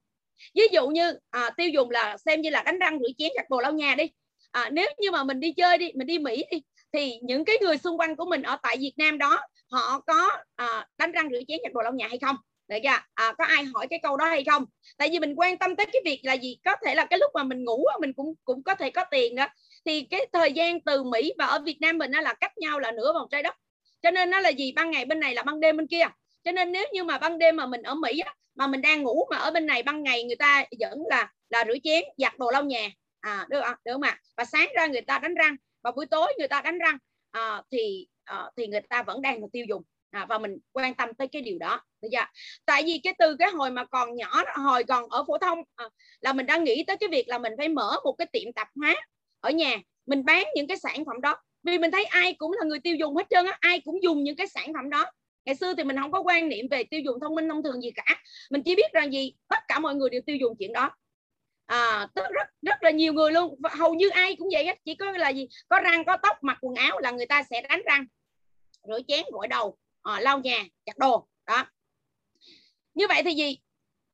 Ví 0.56 0.64
dụ 0.72 0.88
như 0.88 1.20
à, 1.30 1.50
tiêu 1.58 1.70
dùng 1.70 1.90
là 1.90 2.18
xem 2.18 2.42
như 2.42 2.50
là 2.50 2.64
đánh 2.64 2.80
răng 2.80 3.00
rửa 3.00 3.10
chén 3.18 3.32
giặt 3.36 3.50
đồ 3.50 3.60
lau 3.60 3.72
nhà 3.72 3.96
đi. 3.96 4.04
À, 4.52 4.70
nếu 4.74 4.90
như 4.98 5.12
mà 5.12 5.24
mình 5.24 5.40
đi 5.40 5.54
chơi 5.54 5.78
đi 5.78 5.92
mình 5.96 6.08
đi 6.08 6.20
mỹ 6.20 6.44
đi 6.52 6.62
thì 6.94 7.20
những 7.22 7.46
cái 7.46 7.58
người 7.62 7.78
xung 7.78 8.00
quanh 8.00 8.16
của 8.16 8.26
mình 8.26 8.42
ở 8.42 8.58
tại 8.64 8.78
Việt 8.78 8.94
Nam 8.98 9.18
đó 9.18 9.42
họ 9.72 10.00
có 10.00 10.30
à, 10.56 10.88
đánh 10.98 11.12
răng 11.12 11.30
rửa 11.32 11.40
chén 11.48 11.60
giặt 11.64 11.74
đồ 11.74 11.82
lau 11.82 11.94
nhà 11.94 12.08
hay 12.08 12.20
không? 12.22 12.36
Được 12.68 12.78
chưa? 12.84 12.90
À, 13.14 13.34
có 13.38 13.46
ai 13.46 13.64
hỏi 13.64 13.88
cái 13.90 14.00
câu 14.04 14.18
đó 14.18 14.26
hay 14.26 14.44
không? 14.44 14.66
Tại 14.98 15.10
vì 15.12 15.20
mình 15.20 15.36
quan 15.36 15.58
tâm 15.58 15.76
tới 15.76 15.86
cái 15.86 16.02
việc 16.06 16.20
là 16.24 16.34
gì? 16.34 16.58
Có 16.66 16.76
thể 16.86 16.96
là 16.96 17.06
cái 17.06 17.20
lúc 17.20 17.32
mà 17.34 17.44
mình 17.44 17.64
ngủ 17.64 17.86
mình 18.02 18.14
cũng 18.14 18.34
cũng 18.44 18.64
có 18.64 18.76
thể 18.76 18.90
có 18.90 19.04
tiền 19.12 19.36
đó. 19.36 19.48
Thì 19.86 20.02
cái 20.02 20.28
thời 20.34 20.52
gian 20.54 20.82
từ 20.82 21.04
Mỹ 21.04 21.34
và 21.38 21.46
ở 21.46 21.60
Việt 21.60 21.78
Nam 21.82 21.98
mình 21.98 22.12
nó 22.12 22.22
là 22.22 22.34
cách 22.34 22.58
nhau 22.58 22.80
là 22.80 22.92
nửa 22.92 23.14
vòng 23.14 23.28
trái 23.32 23.44
đất. 23.44 23.56
Cho 24.02 24.12
nên 24.12 24.30
nó 24.30 24.40
là 24.40 24.50
gì? 24.50 24.72
Ban 24.76 24.92
ngày 24.92 25.06
bên 25.06 25.20
này 25.20 25.34
là 25.34 25.44
ban 25.44 25.60
đêm 25.60 25.78
bên 25.78 25.88
kia. 25.88 26.06
Cho 26.44 26.52
nên 26.52 26.72
nếu 26.72 26.86
như 26.94 27.04
mà 27.04 27.18
ban 27.18 27.38
đêm 27.38 27.56
mà 27.56 27.66
mình 27.66 27.82
ở 27.82 27.96
Mỹ 27.96 28.20
á, 28.20 28.36
mà 28.56 28.68
mình 28.68 28.82
đang 28.82 29.04
ngủ 29.04 29.26
mà 29.32 29.38
ở 29.38 29.52
bên 29.52 29.66
này 29.66 29.84
ban 29.84 30.04
ngày 30.04 30.24
người 30.24 30.36
ta 30.36 30.66
vẫn 30.80 31.00
là 31.10 31.32
là 31.50 31.64
rửa 31.68 31.78
chén 31.84 32.04
giặt 32.18 32.40
đồ 32.40 32.52
lau 32.52 32.64
nhà. 32.64 32.90
À 33.20 33.46
được 33.50 33.62
không? 33.62 33.76
Được 33.86 33.92
không 33.94 34.02
ạ? 34.02 34.20
Và 34.38 34.46
sáng 34.46 34.70
ra 34.76 34.88
người 34.88 35.02
ta 35.02 35.20
đánh 35.20 35.36
răng 35.36 35.56
và 35.84 35.92
buổi 35.92 36.06
tối 36.06 36.34
người 36.38 36.48
ta 36.48 36.62
đánh 36.62 36.80
răng. 36.80 36.98
À, 37.32 37.62
thì 37.72 38.08
uh, 38.34 38.54
thì 38.58 38.68
người 38.68 38.82
ta 38.82 39.04
vẫn 39.04 39.22
đang 39.22 39.50
tiêu 39.52 39.66
dùng. 39.70 39.84
À, 40.12 40.26
và 40.30 40.38
mình 40.38 40.58
quan 40.72 40.94
tâm 40.94 41.14
tới 41.14 41.28
cái 41.28 41.42
điều 41.42 41.58
đó. 41.60 41.82
Được 42.02 42.10
chưa? 42.12 42.26
tại 42.66 42.84
vì 42.86 43.00
cái 43.04 43.14
từ 43.20 43.36
cái 43.40 43.52
hồi 43.52 43.72
mà 43.72 43.86
còn 43.86 44.16
nhỏ 44.16 44.44
hồi 44.56 44.84
còn 44.84 45.10
ở 45.10 45.24
phổ 45.28 45.38
thông 45.38 45.60
à, 45.76 45.86
là 46.22 46.34
mình 46.34 46.46
đang 46.46 46.64
nghĩ 46.64 46.84
tới 46.88 46.98
cái 46.98 47.10
việc 47.10 47.28
là 47.28 47.38
mình 47.38 47.54
phải 47.58 47.70
mở 47.70 47.92
một 48.04 48.16
cái 48.18 48.28
tiệm 48.34 48.54
tạp 48.54 48.68
hóa 48.76 48.96
ở 49.40 49.50
nhà 49.50 49.78
mình 50.06 50.26
bán 50.26 50.44
những 50.56 50.68
cái 50.68 50.78
sản 50.78 51.06
phẩm 51.06 51.22
đó. 51.22 51.36
Vì 51.64 51.78
mình 51.78 51.92
thấy 51.92 52.06
ai 52.06 52.34
cũng 52.34 52.52
là 52.52 52.66
người 52.66 52.80
tiêu 52.80 52.96
dùng 52.96 53.16
hết 53.16 53.24
trơn 53.30 53.46
á 53.46 53.58
ai 53.60 53.82
cũng 53.86 54.04
dùng 54.04 54.24
những 54.24 54.36
cái 54.36 54.48
sản 54.48 54.74
phẩm 54.74 54.90
đó. 54.90 55.06
Ngày 55.46 55.56
xưa 55.56 55.74
thì 55.74 55.84
mình 55.84 55.98
không 55.98 56.12
có 56.12 56.22
quan 56.22 56.50
niệm 56.50 56.68
về 56.72 56.84
tiêu 56.84 57.00
dùng 57.06 57.20
thông 57.20 57.36
minh 57.36 57.50
thông 57.50 57.64
thường 57.64 57.82
gì 57.82 57.92
cả. 57.92 58.06
Mình 58.52 58.64
chỉ 58.64 58.76
biết 58.76 58.94
rằng 58.94 59.14
gì 59.14 59.34
tất 59.48 59.60
cả 59.68 59.80
mọi 59.80 59.96
người 59.96 60.10
đều 60.10 60.22
tiêu 60.26 60.36
dùng 60.36 60.56
chuyện 60.60 60.74
đó 60.74 60.92
à, 61.66 62.08
tức 62.16 62.26
rất 62.32 62.48
rất 62.62 62.84
là 62.84 62.90
nhiều 62.90 63.14
người 63.14 63.32
luôn. 63.32 63.56
Và 63.60 63.70
hầu 63.70 63.94
như 63.94 64.10
ai 64.10 64.36
cũng 64.36 64.50
vậy 64.52 64.66
hết. 64.66 64.78
Chỉ 64.86 64.96
có 64.96 65.12
là 65.12 65.30
gì? 65.30 65.48
Có 65.70 65.80
răng 65.80 66.06
có 66.06 66.18
tóc 66.18 66.38
mặc 66.42 66.58
quần 66.62 66.76
áo 66.76 67.00
là 67.00 67.12
người 67.12 67.26
ta 67.26 67.44
sẽ 67.50 67.62
đánh 67.62 67.82
răng. 67.86 68.06
Rửa 68.88 69.00
chén 69.08 69.26
gội 69.32 69.48
đầu 69.48 69.78
à, 70.02 70.20
lau 70.20 70.40
nhà 70.40 70.64
giặt 70.86 70.98
đồ. 70.98 71.28
Đó. 71.48 71.66
Như 72.94 73.08
vậy 73.08 73.24
thì 73.24 73.32
gì? 73.32 73.58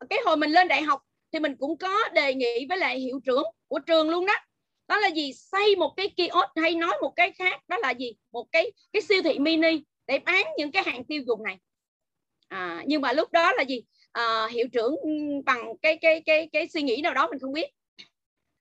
Cái 0.10 0.20
hồi 0.26 0.38
mình 0.38 0.52
lên 0.52 0.68
đại 0.68 0.82
học 0.82 1.02
thì 1.32 1.40
mình 1.40 1.56
cũng 1.60 1.78
có 1.78 2.10
đề 2.14 2.34
nghị 2.34 2.66
với 2.70 2.78
lại 2.78 3.00
hiệu 3.00 3.20
trưởng 3.26 3.44
của 3.68 3.80
trường 3.80 4.10
luôn 4.10 4.26
đó. 4.26 4.34
Đó 4.88 4.98
là 5.00 5.08
gì? 5.08 5.34
Xây 5.34 5.76
một 5.76 5.94
cái 5.98 6.10
kiosk 6.10 6.52
hay 6.56 6.76
nói 6.76 6.98
một 7.02 7.14
cái 7.16 7.32
khác 7.32 7.62
đó 7.68 7.78
là 7.78 7.92
gì? 7.92 8.14
Một 8.32 8.48
cái 8.52 8.72
cái 8.94 9.02
siêu 9.02 9.22
thị 9.24 9.40
mini 9.40 9.82
để 10.08 10.20
bán 10.20 10.46
những 10.58 10.72
cái 10.72 10.84
hàng 10.84 11.04
tiêu 11.04 11.24
dùng 11.28 11.44
này. 11.44 11.58
À, 12.48 12.84
nhưng 12.86 13.02
mà 13.02 13.14
lúc 13.14 13.32
đó 13.32 13.52
là 13.52 13.64
gì? 13.64 13.84
Uh, 14.19 14.52
hiệu 14.52 14.67
trưởng 14.74 14.95
ừ, 14.95 15.10
bằng 15.45 15.74
cái 15.82 15.97
cái 16.02 16.21
cái 16.26 16.50
cái 16.54 16.67
suy 16.67 16.82
nghĩ 16.82 17.02
nào 17.04 17.13
đó 17.13 17.28
mình 17.32 17.39
không 17.39 17.54
biết. 17.54 17.71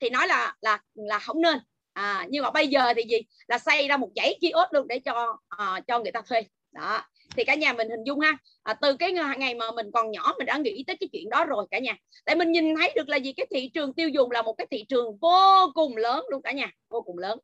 Thì 0.00 0.10
nói 0.10 0.28
là 0.28 0.54
là 0.60 0.80
là 0.94 1.18
không 1.18 1.40
nên. 1.42 1.58
À, 1.92 2.26
nhưng 2.28 2.44
mà 2.44 2.50
bây 2.50 2.68
giờ 2.68 2.94
thì 2.96 3.02
gì? 3.02 3.18
Là 3.48 3.58
xây 3.58 3.88
ra 3.88 3.96
một 3.96 4.08
dãy 4.16 4.38
kiosk 4.40 4.72
luôn 4.72 4.88
để 4.88 4.98
cho 4.98 5.38
uh, 5.62 5.86
cho 5.86 5.98
người 5.98 6.12
ta 6.12 6.22
thuê. 6.28 6.42
Đó. 6.72 7.02
Thì 7.36 7.44
cả 7.44 7.54
nhà 7.54 7.72
mình 7.72 7.90
hình 7.90 8.04
dung 8.06 8.20
ha 8.20 8.38
à, 8.62 8.74
từ 8.74 8.96
cái 8.96 9.12
ngày 9.12 9.54
mà 9.54 9.70
mình 9.70 9.90
còn 9.92 10.10
nhỏ 10.10 10.34
mình 10.38 10.46
đã 10.46 10.56
nghĩ 10.56 10.84
tới 10.86 10.96
cái 11.00 11.08
chuyện 11.12 11.30
đó 11.30 11.44
rồi 11.44 11.66
cả 11.70 11.78
nhà. 11.78 11.96
Tại 12.24 12.36
mình 12.36 12.52
nhìn 12.52 12.76
thấy 12.76 12.92
được 12.96 13.08
là 13.08 13.16
gì? 13.16 13.32
Cái 13.32 13.46
thị 13.50 13.70
trường 13.74 13.94
tiêu 13.94 14.08
dùng 14.08 14.30
là 14.30 14.42
một 14.42 14.52
cái 14.52 14.66
thị 14.70 14.84
trường 14.88 15.18
vô 15.20 15.72
cùng 15.74 15.96
lớn 15.96 16.24
luôn 16.30 16.42
cả 16.42 16.52
nhà 16.52 16.72
vô 16.88 17.02
cùng 17.02 17.18
lớn. 17.18 17.38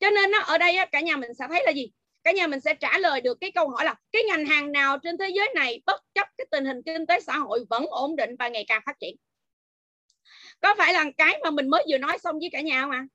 Cho 0.00 0.10
nên 0.10 0.30
nó 0.30 0.38
ở 0.38 0.58
đây 0.58 0.76
cả 0.92 1.00
nhà 1.00 1.16
mình 1.16 1.34
sẽ 1.34 1.46
thấy 1.48 1.62
là 1.66 1.72
gì? 1.72 1.90
Cả 2.24 2.32
nhà 2.32 2.46
mình 2.46 2.60
sẽ 2.60 2.74
trả 2.74 2.98
lời 2.98 3.20
được 3.20 3.38
cái 3.40 3.50
câu 3.50 3.68
hỏi 3.68 3.84
là 3.84 3.94
cái 4.12 4.22
ngành 4.28 4.46
hàng 4.46 4.72
nào 4.72 4.98
trên 4.98 5.18
thế 5.18 5.28
giới 5.28 5.52
này 5.54 5.80
bất 5.86 6.02
chấp 6.14 6.28
cái 6.38 6.46
tình 6.50 6.64
hình 6.64 6.82
kinh 6.86 7.06
tế 7.06 7.20
xã 7.20 7.38
hội 7.38 7.64
vẫn 7.70 7.86
ổn 7.86 8.16
định 8.16 8.36
và 8.38 8.48
ngày 8.48 8.64
càng 8.68 8.82
phát 8.86 9.00
triển? 9.00 9.16
Có 10.60 10.74
phải 10.78 10.92
là 10.92 11.04
cái 11.16 11.38
mà 11.44 11.50
mình 11.50 11.68
mới 11.68 11.84
vừa 11.90 11.98
nói 11.98 12.18
xong 12.18 12.38
với 12.38 12.48
cả 12.52 12.60
nhà 12.60 12.82
không 12.82 12.90
ạ? 12.90 13.06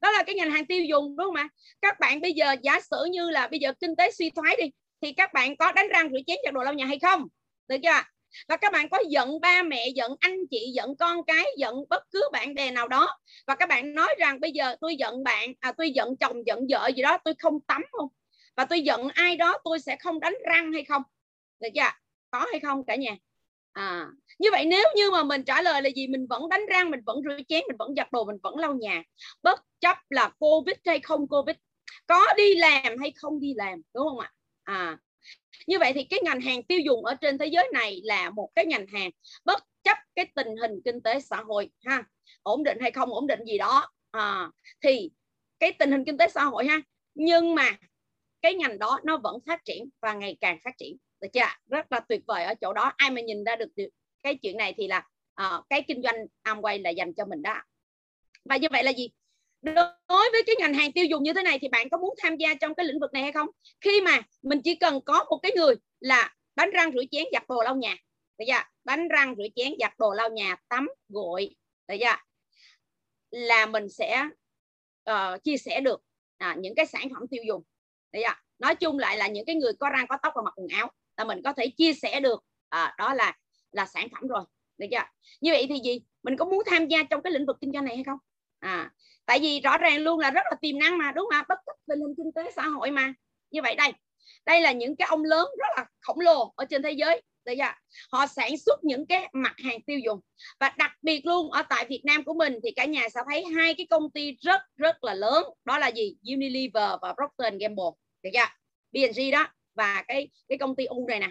Đó 0.00 0.10
là 0.10 0.22
cái 0.22 0.34
ngành 0.34 0.50
hàng 0.50 0.66
tiêu 0.66 0.84
dùng, 0.84 1.16
đúng 1.16 1.26
không 1.26 1.34
ạ? 1.34 1.48
Các 1.80 2.00
bạn 2.00 2.20
bây 2.20 2.32
giờ 2.32 2.56
giả 2.62 2.80
sử 2.80 3.04
như 3.10 3.30
là 3.30 3.48
bây 3.48 3.60
giờ 3.60 3.72
kinh 3.80 3.96
tế 3.96 4.10
suy 4.10 4.30
thoái 4.30 4.56
đi, 4.56 4.70
thì 5.00 5.12
các 5.12 5.32
bạn 5.32 5.56
có 5.56 5.72
đánh 5.72 5.88
răng 5.88 6.08
rửa 6.12 6.18
chén 6.26 6.36
giặt 6.44 6.54
đồ 6.54 6.62
lau 6.62 6.74
nhà 6.74 6.86
hay 6.86 6.98
không? 6.98 7.28
Được 7.68 7.76
chưa 7.82 8.02
và 8.48 8.56
các 8.56 8.72
bạn 8.72 8.88
có 8.88 8.98
giận 9.08 9.40
ba 9.40 9.62
mẹ, 9.62 9.88
giận 9.88 10.14
anh 10.20 10.36
chị, 10.50 10.72
giận 10.74 10.96
con 10.96 11.24
cái, 11.24 11.46
giận 11.56 11.74
bất 11.90 12.02
cứ 12.10 12.22
bạn 12.32 12.54
bè 12.54 12.70
nào 12.70 12.88
đó. 12.88 13.18
Và 13.46 13.54
các 13.54 13.68
bạn 13.68 13.94
nói 13.94 14.14
rằng 14.18 14.40
bây 14.40 14.52
giờ 14.52 14.76
tôi 14.80 14.96
giận 14.96 15.24
bạn 15.24 15.52
à 15.60 15.72
tôi 15.72 15.90
giận 15.90 16.16
chồng, 16.16 16.46
giận 16.46 16.66
vợ 16.70 16.90
gì 16.96 17.02
đó, 17.02 17.18
tôi 17.24 17.34
không 17.38 17.60
tắm 17.60 17.82
không? 17.92 18.08
Và 18.56 18.64
tôi 18.64 18.80
giận 18.80 19.08
ai 19.14 19.36
đó 19.36 19.58
tôi 19.64 19.78
sẽ 19.80 19.96
không 19.96 20.20
đánh 20.20 20.34
răng 20.46 20.72
hay 20.72 20.84
không? 20.84 21.02
Được 21.60 21.68
chưa? 21.74 21.90
Có 22.30 22.46
hay 22.50 22.60
không 22.60 22.84
cả 22.84 22.96
nhà? 22.96 23.16
À 23.72 24.08
như 24.38 24.48
vậy 24.50 24.64
nếu 24.64 24.84
như 24.96 25.10
mà 25.10 25.22
mình 25.22 25.44
trả 25.44 25.62
lời 25.62 25.82
là 25.82 25.88
gì? 25.88 26.06
Mình 26.06 26.26
vẫn 26.26 26.48
đánh 26.48 26.66
răng 26.66 26.90
mình 26.90 27.00
vẫn 27.06 27.20
rửa 27.24 27.42
chén 27.48 27.62
mình 27.68 27.76
vẫn 27.78 27.94
giặt 27.96 28.12
đồ 28.12 28.24
mình 28.24 28.36
vẫn 28.42 28.56
lau 28.58 28.74
nhà. 28.74 29.02
Bất 29.42 29.60
chấp 29.80 29.96
là 30.10 30.28
covid 30.38 30.76
hay 30.84 31.00
không 31.00 31.28
covid? 31.28 31.56
Có 32.06 32.26
đi 32.36 32.54
làm 32.54 32.98
hay 33.00 33.12
không 33.16 33.40
đi 33.40 33.54
làm 33.56 33.82
đúng 33.94 34.08
không 34.08 34.18
ạ? 34.18 34.32
À 34.64 34.98
như 35.66 35.78
vậy 35.78 35.92
thì 35.92 36.04
cái 36.04 36.20
ngành 36.22 36.40
hàng 36.40 36.62
tiêu 36.62 36.78
dùng 36.78 37.04
ở 37.04 37.14
trên 37.14 37.38
thế 37.38 37.46
giới 37.46 37.68
này 37.72 38.00
là 38.04 38.30
một 38.30 38.50
cái 38.54 38.66
ngành 38.66 38.86
hàng 38.86 39.10
bất 39.44 39.64
chấp 39.82 39.98
cái 40.14 40.26
tình 40.34 40.56
hình 40.56 40.80
kinh 40.84 41.00
tế 41.00 41.20
xã 41.20 41.36
hội 41.36 41.70
ha? 41.84 42.04
Ổn 42.42 42.64
định 42.64 42.78
hay 42.80 42.90
không 42.90 43.14
ổn 43.14 43.26
định 43.26 43.44
gì 43.44 43.58
đó. 43.58 43.90
À, 44.10 44.50
thì 44.80 45.10
cái 45.58 45.72
tình 45.72 45.90
hình 45.90 46.04
kinh 46.04 46.18
tế 46.18 46.28
xã 46.28 46.44
hội 46.44 46.66
ha? 46.66 46.80
Nhưng 47.14 47.54
mà 47.54 47.76
cái 48.42 48.54
ngành 48.54 48.78
đó 48.78 49.00
nó 49.04 49.16
vẫn 49.16 49.38
phát 49.46 49.64
triển 49.64 49.88
và 50.00 50.14
ngày 50.14 50.36
càng 50.40 50.58
phát 50.64 50.78
triển. 50.78 50.96
Được 51.20 51.28
chưa 51.32 51.40
rất 51.70 51.92
là 51.92 52.00
tuyệt 52.00 52.20
vời 52.26 52.44
ở 52.44 52.54
chỗ 52.54 52.72
đó. 52.72 52.92
Ai 52.96 53.10
mà 53.10 53.20
nhìn 53.20 53.44
ra 53.44 53.56
được 53.56 53.68
cái 54.22 54.34
chuyện 54.42 54.56
này 54.56 54.74
thì 54.76 54.88
là 54.88 55.08
uh, 55.42 55.64
cái 55.70 55.82
kinh 55.88 56.02
doanh 56.02 56.16
Amway 56.44 56.82
là 56.82 56.90
dành 56.90 57.14
cho 57.14 57.24
mình 57.24 57.42
đó 57.42 57.62
và 58.44 58.56
như 58.56 58.68
vậy 58.70 58.84
là 58.84 58.92
gì? 58.92 59.10
Đối 59.62 60.30
với 60.32 60.42
cái 60.46 60.56
ngành 60.58 60.74
hàng 60.74 60.92
tiêu 60.92 61.04
dùng 61.04 61.22
như 61.22 61.32
thế 61.32 61.42
này 61.42 61.58
thì 61.58 61.68
bạn 61.68 61.88
có 61.88 61.98
muốn 61.98 62.14
tham 62.18 62.36
gia 62.36 62.54
trong 62.54 62.74
cái 62.74 62.86
lĩnh 62.86 63.00
vực 63.00 63.12
này 63.12 63.22
hay 63.22 63.32
không? 63.32 63.48
Khi 63.80 64.00
mà 64.00 64.20
mình 64.42 64.60
chỉ 64.64 64.74
cần 64.74 65.00
có 65.00 65.24
một 65.30 65.38
cái 65.42 65.52
người 65.56 65.74
là 66.00 66.34
đánh 66.54 66.70
răng 66.70 66.92
rửa 66.92 67.02
chén 67.10 67.24
giặt 67.32 67.48
đồ 67.48 67.62
lau 67.62 67.76
nhà. 67.76 67.96
Được 68.38 68.44
chưa 68.48 68.62
đánh 68.84 69.08
răng 69.08 69.34
rửa 69.38 69.46
chén 69.56 69.72
giặt 69.80 69.92
đồ 69.98 70.12
lau 70.12 70.30
nhà 70.30 70.56
tắm 70.68 70.88
gội. 71.08 71.54
Được 71.88 71.96
chưa 72.00 72.16
là 73.30 73.66
mình 73.66 73.88
sẽ 73.88 74.28
uh, 75.10 75.44
chia 75.44 75.56
sẻ 75.56 75.80
được 75.80 76.02
à, 76.36 76.56
những 76.58 76.74
cái 76.74 76.86
sản 76.86 77.08
phẩm 77.14 77.22
tiêu 77.30 77.42
dùng. 77.46 77.62
Đấy 78.12 78.22
à? 78.22 78.42
nói 78.58 78.74
chung 78.74 78.98
lại 78.98 79.16
là 79.16 79.28
những 79.28 79.44
cái 79.46 79.56
người 79.56 79.72
có 79.80 79.88
răng 79.88 80.06
có 80.06 80.16
tóc 80.22 80.32
và 80.36 80.42
mặc 80.42 80.54
quần 80.56 80.68
áo 80.68 80.90
là 81.16 81.24
mình 81.24 81.42
có 81.44 81.52
thể 81.52 81.66
chia 81.76 81.92
sẻ 81.94 82.20
được 82.20 82.44
à, 82.68 82.94
đó 82.98 83.14
là 83.14 83.36
là 83.72 83.86
sản 83.86 84.08
phẩm 84.12 84.28
rồi. 84.28 84.44
Được 84.78 84.86
chưa? 84.90 85.04
Như 85.40 85.52
vậy 85.52 85.66
thì 85.68 85.80
gì? 85.84 86.00
Mình 86.22 86.36
có 86.36 86.44
muốn 86.44 86.62
tham 86.66 86.88
gia 86.88 87.02
trong 87.02 87.22
cái 87.22 87.32
lĩnh 87.32 87.46
vực 87.46 87.56
kinh 87.60 87.72
doanh 87.72 87.84
này 87.84 87.94
hay 87.94 88.04
không? 88.04 88.18
À 88.58 88.90
tại 89.26 89.38
vì 89.40 89.60
rõ 89.60 89.78
ràng 89.78 89.98
luôn 89.98 90.18
là 90.18 90.30
rất 90.30 90.42
là 90.50 90.56
tiềm 90.60 90.78
năng 90.78 90.98
mà 90.98 91.12
đúng 91.12 91.28
không 91.32 91.44
bất 91.48 91.58
chấp 91.66 91.72
tình 91.86 92.00
hình 92.00 92.14
kinh 92.16 92.32
tế 92.32 92.50
xã 92.56 92.62
hội 92.62 92.90
mà. 92.90 93.14
Như 93.50 93.62
vậy 93.62 93.74
đây 93.74 93.92
đây 94.46 94.60
là 94.60 94.72
những 94.72 94.96
cái 94.96 95.08
ông 95.08 95.24
lớn 95.24 95.48
rất 95.58 95.66
là 95.76 95.86
khổng 96.00 96.20
lồ 96.20 96.52
ở 96.56 96.64
trên 96.64 96.82
thế 96.82 96.92
giới. 96.92 97.22
Được 97.44 97.52
chưa? 97.58 97.72
họ 98.12 98.26
sản 98.26 98.58
xuất 98.58 98.84
những 98.84 99.06
cái 99.06 99.28
mặt 99.32 99.54
hàng 99.58 99.82
tiêu 99.86 99.98
dùng. 99.98 100.20
Và 100.60 100.74
đặc 100.76 100.90
biệt 101.02 101.26
luôn 101.26 101.50
ở 101.50 101.62
tại 101.62 101.86
Việt 101.88 102.02
Nam 102.04 102.24
của 102.24 102.34
mình 102.34 102.58
thì 102.62 102.70
cả 102.70 102.84
nhà 102.84 103.08
sẽ 103.08 103.20
thấy 103.30 103.44
hai 103.44 103.74
cái 103.74 103.86
công 103.90 104.10
ty 104.10 104.32
rất 104.40 104.60
rất 104.76 105.04
là 105.04 105.14
lớn. 105.14 105.44
Đó 105.64 105.78
là 105.78 105.88
gì? 105.88 106.16
Unilever 106.32 106.90
và 107.02 107.14
Procter 107.14 107.60
Gamble 107.60 108.01
được 108.22 108.30
chưa? 108.32 108.46
P&G 108.92 109.32
đó 109.32 109.48
và 109.74 110.04
cái 110.08 110.30
cái 110.48 110.58
công 110.58 110.76
ty 110.76 110.84
U 110.84 111.06
này 111.08 111.20
nè. 111.20 111.30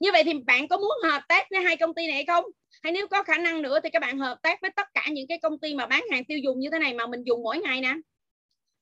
Như 0.00 0.12
vậy 0.12 0.24
thì 0.24 0.32
bạn 0.46 0.68
có 0.68 0.76
muốn 0.76 1.10
hợp 1.10 1.22
tác 1.28 1.46
với 1.50 1.60
hai 1.60 1.76
công 1.76 1.94
ty 1.94 2.06
này 2.06 2.24
không? 2.26 2.44
Hay 2.82 2.92
nếu 2.92 3.08
có 3.08 3.22
khả 3.22 3.38
năng 3.38 3.62
nữa 3.62 3.78
thì 3.82 3.90
các 3.90 4.02
bạn 4.02 4.18
hợp 4.18 4.38
tác 4.42 4.60
với 4.60 4.70
tất 4.76 4.86
cả 4.94 5.06
những 5.10 5.26
cái 5.28 5.38
công 5.42 5.58
ty 5.58 5.74
mà 5.74 5.86
bán 5.86 6.04
hàng 6.10 6.24
tiêu 6.24 6.38
dùng 6.38 6.60
như 6.60 6.68
thế 6.72 6.78
này 6.78 6.94
mà 6.94 7.06
mình 7.06 7.22
dùng 7.22 7.42
mỗi 7.42 7.58
ngày 7.58 7.80
nè. 7.80 7.94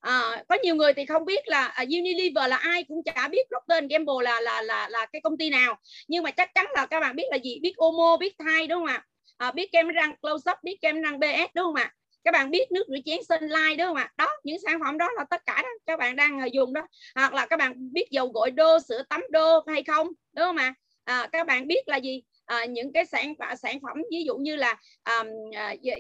À, 0.01 0.45
có 0.49 0.57
nhiều 0.63 0.75
người 0.75 0.95
thì 0.95 1.07
không 1.07 1.25
biết 1.25 1.49
là 1.49 1.77
uh, 1.83 1.89
Unilever 1.89 2.51
là 2.51 2.57
ai 2.57 2.85
cũng 2.85 3.03
chả 3.05 3.29
biết 3.29 3.47
Procter 3.49 3.91
Gamble 3.91 4.15
là 4.23 4.41
là 4.41 4.63
là 4.63 4.89
là 4.89 5.07
cái 5.13 5.21
công 5.21 5.39
ty 5.39 5.51
nào. 5.51 5.79
Nhưng 6.09 6.23
mà 6.23 6.31
chắc 6.31 6.55
chắn 6.55 6.67
là 6.75 6.87
các 6.87 7.01
bạn 7.01 7.17
biết 7.17 7.25
là 7.31 7.37
gì? 7.37 7.59
Biết 7.63 7.73
Omo 7.77 8.17
biết 8.17 8.35
Thai 8.39 8.67
đúng 8.67 8.79
không 8.79 8.87
ạ? 8.87 9.05
À, 9.37 9.53
biết 9.53 9.73
kem 9.73 9.89
răng 9.89 10.17
Close 10.23 10.51
Up 10.51 10.59
biết 10.63 10.77
kem 10.81 11.03
răng 11.03 11.21
BS 11.21 11.55
đúng 11.55 11.65
không 11.65 11.75
ạ? 11.75 11.95
Các 12.25 12.33
bạn 12.33 12.51
biết 12.51 12.73
nước 12.73 12.85
rửa 12.89 12.97
chén 13.05 13.19
Sunlight 13.29 13.79
đúng 13.79 13.87
không 13.87 13.97
ạ? 13.97 14.13
Đó 14.17 14.29
những 14.47 14.59
sản 14.67 14.81
phẩm 14.85 14.99
đó 14.99 15.09
là 15.17 15.25
tất 15.31 15.47
cả 15.47 15.63
đó 15.63 15.69
các 15.87 15.99
bạn 15.99 16.17
đang 16.17 16.41
à, 16.41 16.47
dùng 16.47 16.73
đó. 16.73 16.87
Hoặc 17.15 17.35
là 17.35 17.47
các 17.47 17.59
bạn 17.59 17.93
biết 17.93 18.07
dầu 18.11 18.29
gội 18.29 18.51
đô 18.51 18.79
sữa 18.89 19.03
tắm 19.09 19.23
đô 19.31 19.61
hay 19.67 19.83
không 19.83 20.07
đúng 20.07 20.45
không 20.45 20.57
ạ? 20.57 20.75
À, 21.05 21.29
các 21.33 21.47
bạn 21.47 21.67
biết 21.67 21.89
là 21.89 21.97
gì? 21.97 22.23
À, 22.45 22.65
những 22.65 22.93
cái 22.93 23.07
sản 23.07 23.35
sản 23.59 23.79
phẩm 23.83 23.97
ví 24.11 24.25
dụ 24.25 24.37
như 24.37 24.57
là 24.57 24.77
à, 25.03 25.25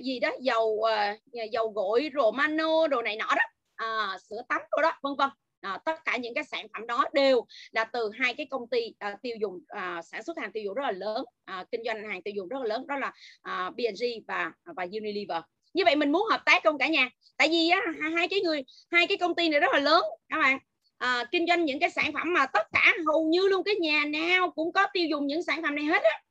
gì 0.03 0.21
đó 0.21 0.31
dầu 0.41 0.83
à, 0.83 1.17
dầu 1.53 1.69
gội 1.69 2.11
romano 2.15 2.89
đồ 2.89 3.03
này 3.03 3.17
nọ 3.17 3.27
đó 3.37 3.43
à, 3.77 4.19
sữa 4.31 4.43
tắm 4.49 4.61
đồ 4.71 4.83
đó 4.83 4.93
vân 5.03 5.13
vân. 5.19 5.31
À, 5.61 5.79
tất 5.85 6.05
cả 6.05 6.17
những 6.17 6.35
cái 6.35 6.45
sản 6.45 6.67
phẩm 6.73 6.87
đó 6.87 7.05
đều 7.13 7.47
là 7.73 7.85
từ 7.85 8.11
hai 8.19 8.35
cái 8.35 8.47
công 8.51 8.69
ty 8.69 8.95
à, 8.99 9.17
tiêu 9.23 9.37
dùng 9.41 9.61
à, 9.69 10.03
sản 10.03 10.23
xuất 10.23 10.39
hàng 10.39 10.53
tiêu 10.53 10.63
dùng 10.65 10.75
rất 10.75 10.83
là 10.83 10.93
lớn 10.93 11.25
à, 11.45 11.65
kinh 11.71 11.81
doanh 11.85 12.09
hàng 12.09 12.23
tiêu 12.23 12.35
dùng 12.37 12.49
rất 12.49 12.59
là 12.61 12.67
lớn 12.67 12.87
đó 12.87 12.99
là 12.99 13.13
à, 13.43 13.71
B&G 13.71 14.05
và 14.29 14.53
à, 14.65 14.73
và 14.77 14.87
Unilever 14.93 15.43
như 15.77 15.85
vậy 15.85 15.97
mình 15.97 16.13
muốn 16.13 16.27
hợp 16.31 16.43
tác 16.45 16.65
không 16.65 16.79
cả 16.79 16.89
nhà. 16.89 17.11
Tại 17.37 17.49
vì 17.49 17.69
á, 17.69 17.81
hai 18.17 18.29
cái 18.29 18.41
người 18.41 18.65
hai 18.91 19.07
cái 19.07 19.17
công 19.17 19.35
ty 19.35 19.49
này 19.49 19.61
rất 19.61 19.73
là 19.73 19.79
lớn 19.79 20.05
các 20.29 20.39
bạn. 20.39 20.59
À, 20.99 21.25
kinh 21.33 21.47
doanh 21.47 21.65
những 21.65 21.81
cái 21.81 21.91
sản 21.91 22.13
phẩm 22.13 22.33
mà 22.33 22.47
tất 22.47 22.67
cả 22.73 22.95
hầu 23.07 23.29
như 23.31 23.49
luôn 23.49 23.65
cái 23.65 23.75
nhà 23.75 24.05
nào 24.05 24.51
cũng 24.51 24.73
có 24.73 24.87
tiêu 24.93 25.07
dùng 25.11 25.27
những 25.27 25.43
sản 25.43 25.63
phẩm 25.63 25.75
này 25.75 25.85
hết 25.85 26.03
á. 26.03 26.23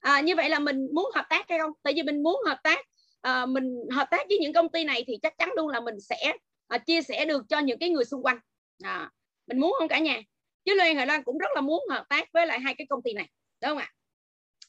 À, 0.00 0.20
như 0.20 0.36
vậy 0.36 0.48
là 0.48 0.58
mình 0.58 0.86
muốn 0.94 1.10
hợp 1.14 1.26
tác 1.30 1.48
hay 1.48 1.58
không? 1.58 1.70
Tại 1.82 1.92
vì 1.96 2.02
mình 2.02 2.22
muốn 2.22 2.40
hợp 2.46 2.58
tác 2.62 2.78
à, 3.20 3.46
mình 3.46 3.74
hợp 3.90 4.08
tác 4.10 4.26
với 4.28 4.38
những 4.38 4.52
công 4.52 4.68
ty 4.68 4.84
này 4.84 5.04
thì 5.06 5.18
chắc 5.22 5.38
chắn 5.38 5.50
luôn 5.56 5.68
là 5.68 5.80
mình 5.80 6.00
sẽ 6.00 6.32
à, 6.68 6.78
chia 6.78 7.02
sẻ 7.02 7.24
được 7.24 7.42
cho 7.48 7.58
những 7.58 7.78
cái 7.78 7.88
người 7.88 8.04
xung 8.04 8.22
quanh. 8.22 8.38
À, 8.82 9.10
mình 9.46 9.60
muốn 9.60 9.74
không 9.78 9.88
cả 9.88 9.98
nhà? 9.98 10.22
Chứ 10.64 10.74
Loan 10.74 10.96
Hà 10.96 11.04
Loan 11.04 11.22
cũng 11.22 11.38
rất 11.38 11.50
là 11.54 11.60
muốn 11.60 11.84
hợp 11.90 12.04
tác 12.08 12.32
với 12.32 12.46
lại 12.46 12.60
hai 12.60 12.74
cái 12.78 12.86
công 12.90 13.02
ty 13.02 13.12
này 13.12 13.26
đúng 13.62 13.68
không 13.68 13.78
ạ? 13.78 13.92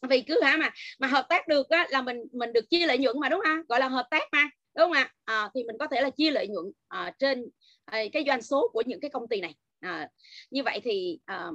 Vì 0.09 0.21
cứ 0.21 0.41
hả 0.43 0.57
mà 0.57 0.69
mà 0.99 1.07
hợp 1.07 1.25
tác 1.29 1.47
được 1.47 1.69
á, 1.69 1.87
là 1.89 2.01
mình 2.01 2.17
mình 2.31 2.53
được 2.53 2.69
chia 2.69 2.85
lợi 2.85 2.97
nhuận 2.97 3.19
mà 3.19 3.29
đúng 3.29 3.41
không? 3.45 3.57
Gọi 3.69 3.79
là 3.79 3.87
hợp 3.87 4.07
tác 4.11 4.23
mà 4.31 4.43
đúng 4.75 4.83
không 4.85 4.91
ạ? 4.91 5.13
À, 5.25 5.49
thì 5.55 5.63
mình 5.63 5.75
có 5.79 5.87
thể 5.87 6.01
là 6.01 6.09
chia 6.09 6.31
lợi 6.31 6.47
nhuận 6.47 6.65
à, 6.87 7.13
trên 7.19 7.45
à, 7.85 8.03
cái 8.13 8.23
doanh 8.27 8.41
số 8.41 8.69
của 8.73 8.83
những 8.85 8.99
cái 8.99 9.11
công 9.11 9.27
ty 9.27 9.41
này. 9.41 9.55
À, 9.79 10.09
như 10.51 10.63
vậy 10.63 10.79
thì 10.83 11.19
à, 11.25 11.47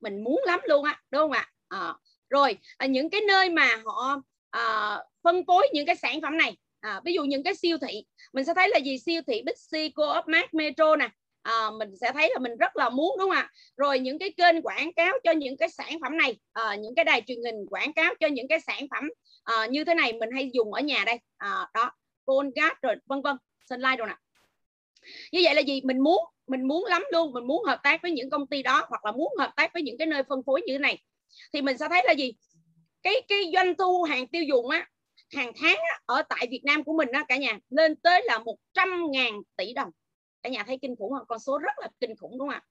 mình 0.00 0.24
muốn 0.24 0.40
lắm 0.46 0.60
luôn 0.68 0.84
á 0.84 1.00
đúng 1.10 1.20
không 1.20 1.32
ạ? 1.32 1.50
À, 1.68 1.94
rồi 2.30 2.58
à, 2.76 2.86
những 2.86 3.10
cái 3.10 3.20
nơi 3.28 3.50
mà 3.50 3.68
họ 3.84 4.22
à, 4.50 4.96
phân 5.22 5.46
phối 5.46 5.68
những 5.72 5.86
cái 5.86 5.96
sản 5.96 6.20
phẩm 6.20 6.36
này 6.36 6.56
à, 6.80 7.00
ví 7.04 7.12
dụ 7.12 7.24
những 7.24 7.42
cái 7.42 7.54
siêu 7.54 7.78
thị 7.78 8.04
mình 8.32 8.44
sẽ 8.44 8.54
thấy 8.54 8.68
là 8.68 8.78
gì? 8.78 8.98
Siêu 8.98 9.22
thị 9.26 9.42
Bixi, 9.46 9.88
Co-op 9.88 10.28
Mart, 10.28 10.54
Metro 10.54 10.96
nè 10.96 11.08
à, 11.48 11.70
mình 11.70 11.96
sẽ 12.00 12.12
thấy 12.12 12.30
là 12.32 12.38
mình 12.38 12.56
rất 12.56 12.76
là 12.76 12.88
muốn 12.88 13.16
đúng 13.18 13.30
không 13.30 13.36
ạ? 13.36 13.50
Rồi 13.76 13.98
những 13.98 14.18
cái 14.18 14.30
kênh 14.36 14.62
quảng 14.62 14.92
cáo 14.92 15.12
cho 15.24 15.32
những 15.32 15.56
cái 15.56 15.68
sản 15.68 15.98
phẩm 16.02 16.16
này 16.16 16.38
à, 16.52 16.74
những 16.74 16.94
cái 16.94 17.04
đài 17.04 17.22
truyền 17.26 17.38
hình 17.44 17.66
quảng 17.70 17.92
cáo 17.92 18.14
cho 18.20 18.26
những 18.26 18.48
cái 18.48 18.60
sản 18.60 18.86
phẩm 18.90 19.10
à, 19.44 19.66
như 19.66 19.84
thế 19.84 19.94
này 19.94 20.12
mình 20.12 20.30
hay 20.32 20.50
dùng 20.52 20.74
ở 20.74 20.80
nhà 20.80 21.04
đây. 21.06 21.18
À, 21.36 21.68
đó 21.74 21.92
Colgate 22.24 22.74
rồi 22.82 22.94
vân 23.06 23.22
vân. 23.22 23.36
Sunlight 23.70 23.98
rồi 23.98 24.08
nè. 24.08 24.14
Như 25.32 25.40
vậy 25.44 25.54
là 25.54 25.60
gì? 25.60 25.80
Mình 25.84 25.98
muốn 25.98 26.24
mình 26.46 26.68
muốn 26.68 26.84
lắm 26.84 27.02
luôn. 27.12 27.32
Mình 27.32 27.46
muốn 27.46 27.64
hợp 27.64 27.80
tác 27.82 28.02
với 28.02 28.10
những 28.10 28.30
công 28.30 28.46
ty 28.46 28.62
đó 28.62 28.86
hoặc 28.88 29.04
là 29.04 29.12
muốn 29.12 29.32
hợp 29.38 29.52
tác 29.56 29.72
với 29.74 29.82
những 29.82 29.98
cái 29.98 30.06
nơi 30.06 30.22
phân 30.28 30.42
phối 30.46 30.62
như 30.66 30.72
thế 30.74 30.78
này. 30.78 31.02
Thì 31.52 31.62
mình 31.62 31.78
sẽ 31.78 31.88
thấy 31.88 32.02
là 32.06 32.12
gì? 32.12 32.32
Cái 33.02 33.14
cái 33.28 33.50
doanh 33.54 33.74
thu 33.76 34.02
hàng 34.02 34.26
tiêu 34.26 34.42
dùng 34.42 34.68
á 34.68 34.86
hàng 35.36 35.52
tháng 35.60 35.76
á, 35.76 36.00
ở 36.06 36.22
tại 36.28 36.46
Việt 36.50 36.64
Nam 36.64 36.84
của 36.84 36.92
mình 36.92 37.08
á 37.12 37.24
cả 37.28 37.36
nhà 37.36 37.58
lên 37.70 37.96
tới 37.96 38.22
là 38.24 38.38
100 38.38 39.10
ngàn 39.10 39.32
tỷ 39.56 39.72
đồng 39.72 39.90
cả 40.42 40.50
nhà 40.50 40.64
thấy 40.66 40.78
kinh 40.82 40.96
khủng 40.96 41.12
không? 41.12 41.26
Con 41.28 41.38
số 41.38 41.58
rất 41.58 41.72
là 41.80 41.88
kinh 42.00 42.16
khủng 42.16 42.38
đúng 42.38 42.48
không 42.48 42.48
ạ? 42.48 42.62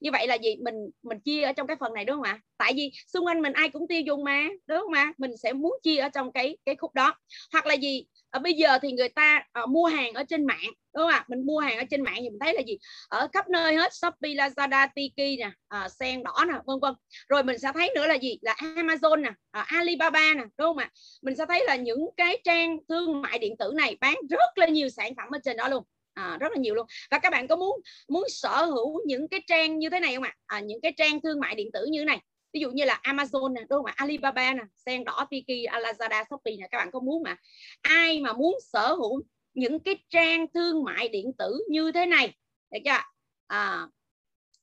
Như 0.00 0.10
vậy 0.12 0.26
là 0.26 0.34
gì? 0.34 0.56
Mình 0.56 0.74
mình 1.02 1.20
chia 1.20 1.42
ở 1.42 1.52
trong 1.52 1.66
cái 1.66 1.76
phần 1.80 1.94
này 1.94 2.04
đúng 2.04 2.16
không 2.16 2.22
ạ? 2.22 2.40
Tại 2.58 2.72
vì 2.76 2.92
xung 3.06 3.26
quanh 3.26 3.42
mình 3.42 3.52
ai 3.52 3.68
cũng 3.68 3.88
tiêu 3.88 4.00
dùng 4.00 4.24
mà 4.24 4.48
đúng 4.66 4.78
không 4.78 4.92
ạ? 4.92 5.12
Mình 5.18 5.36
sẽ 5.36 5.52
muốn 5.52 5.72
chia 5.82 5.96
ở 5.96 6.08
trong 6.08 6.32
cái 6.32 6.56
cái 6.64 6.76
khúc 6.76 6.94
đó. 6.94 7.14
Hoặc 7.52 7.66
là 7.66 7.74
gì? 7.74 8.06
Ở 8.30 8.40
bây 8.40 8.52
giờ 8.52 8.78
thì 8.82 8.92
người 8.92 9.08
ta 9.08 9.44
uh, 9.62 9.68
mua 9.68 9.86
hàng 9.86 10.12
ở 10.12 10.24
trên 10.28 10.46
mạng 10.46 10.70
đúng 10.94 11.02
không 11.02 11.10
ạ? 11.10 11.24
Mình 11.28 11.46
mua 11.46 11.58
hàng 11.58 11.78
ở 11.78 11.84
trên 11.90 12.02
mạng 12.02 12.16
thì 12.18 12.30
mình 12.30 12.38
thấy 12.40 12.54
là 12.54 12.62
gì? 12.66 12.78
Ở 13.08 13.28
khắp 13.32 13.48
nơi 13.48 13.76
hết 13.76 13.94
shopee 13.94 14.34
lazada 14.34 14.88
tiki 14.94 15.38
nè 15.38 15.50
uh, 15.84 15.92
sen 15.92 16.22
đỏ 16.22 16.44
nè 16.48 16.54
vân 16.66 16.76
vân. 16.82 16.94
Rồi 17.28 17.42
mình 17.42 17.58
sẽ 17.58 17.68
thấy 17.74 17.90
nữa 17.94 18.06
là 18.06 18.14
gì? 18.14 18.38
Là 18.42 18.54
amazon 18.54 19.20
nè 19.20 19.28
uh, 19.28 19.66
alibaba 19.66 20.34
nè 20.34 20.42
đúng 20.42 20.66
không 20.66 20.78
ạ? 20.78 20.90
Mình 21.22 21.36
sẽ 21.36 21.44
thấy 21.48 21.64
là 21.66 21.76
những 21.76 22.08
cái 22.16 22.40
trang 22.44 22.78
thương 22.88 23.22
mại 23.22 23.38
điện 23.38 23.56
tử 23.58 23.72
này 23.76 23.96
bán 24.00 24.14
rất 24.30 24.58
là 24.58 24.66
nhiều 24.66 24.88
sản 24.88 25.12
phẩm 25.16 25.28
ở 25.32 25.38
trên 25.44 25.56
đó 25.56 25.68
luôn 25.68 25.82
à, 26.16 26.36
rất 26.40 26.52
là 26.52 26.58
nhiều 26.58 26.74
luôn. 26.74 26.86
Và 27.10 27.18
các 27.18 27.30
bạn 27.30 27.48
có 27.48 27.56
muốn 27.56 27.80
muốn 28.08 28.24
sở 28.28 28.64
hữu 28.64 29.00
những 29.06 29.28
cái 29.28 29.40
trang 29.46 29.78
như 29.78 29.90
thế 29.90 30.00
này 30.00 30.14
không 30.14 30.24
ạ? 30.24 30.34
À, 30.46 30.60
những 30.60 30.80
cái 30.80 30.92
trang 30.96 31.20
thương 31.20 31.40
mại 31.40 31.54
điện 31.54 31.70
tử 31.72 31.86
như 31.90 32.00
thế 32.00 32.04
này. 32.04 32.20
Ví 32.52 32.60
dụ 32.60 32.70
như 32.70 32.84
là 32.84 33.00
Amazon 33.02 33.52
nè 33.52 33.60
đúng 33.60 33.78
không 33.78 33.86
ạ? 33.86 33.94
Alibaba 33.96 34.54
nè 34.54 34.62
sen 34.86 35.04
đỏ 35.04 35.26
Tiki 35.30 35.68
Lazada 35.72 36.24
Shopee 36.30 36.56
nè 36.56 36.68
các 36.70 36.78
bạn 36.78 36.90
có 36.90 37.00
muốn 37.00 37.22
mà. 37.22 37.36
Ai 37.82 38.20
mà 38.20 38.32
muốn 38.32 38.58
sở 38.72 38.94
hữu 38.94 39.22
những 39.54 39.80
cái 39.80 39.96
trang 40.10 40.46
thương 40.54 40.84
mại 40.84 41.08
điện 41.08 41.32
tử 41.38 41.64
như 41.70 41.92
thế 41.92 42.06
này? 42.06 42.34
Được 42.70 42.78
chưa 42.84 43.00
à, 43.46 43.86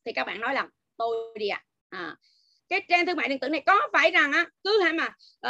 thì 0.05 0.11
các 0.11 0.27
bạn 0.27 0.39
nói 0.39 0.53
là 0.53 0.67
tôi 0.97 1.15
đi 1.39 1.47
ạ. 1.47 1.63
À. 1.89 1.99
à, 1.99 2.15
cái 2.69 2.81
trang 2.89 3.05
thương 3.05 3.17
mại 3.17 3.29
điện 3.29 3.39
tử 3.39 3.49
này 3.49 3.63
có 3.65 3.79
phải 3.93 4.11
rằng 4.11 4.31
á 4.31 4.45
cứ 4.63 4.81
hay 4.81 4.93
mà 4.93 5.05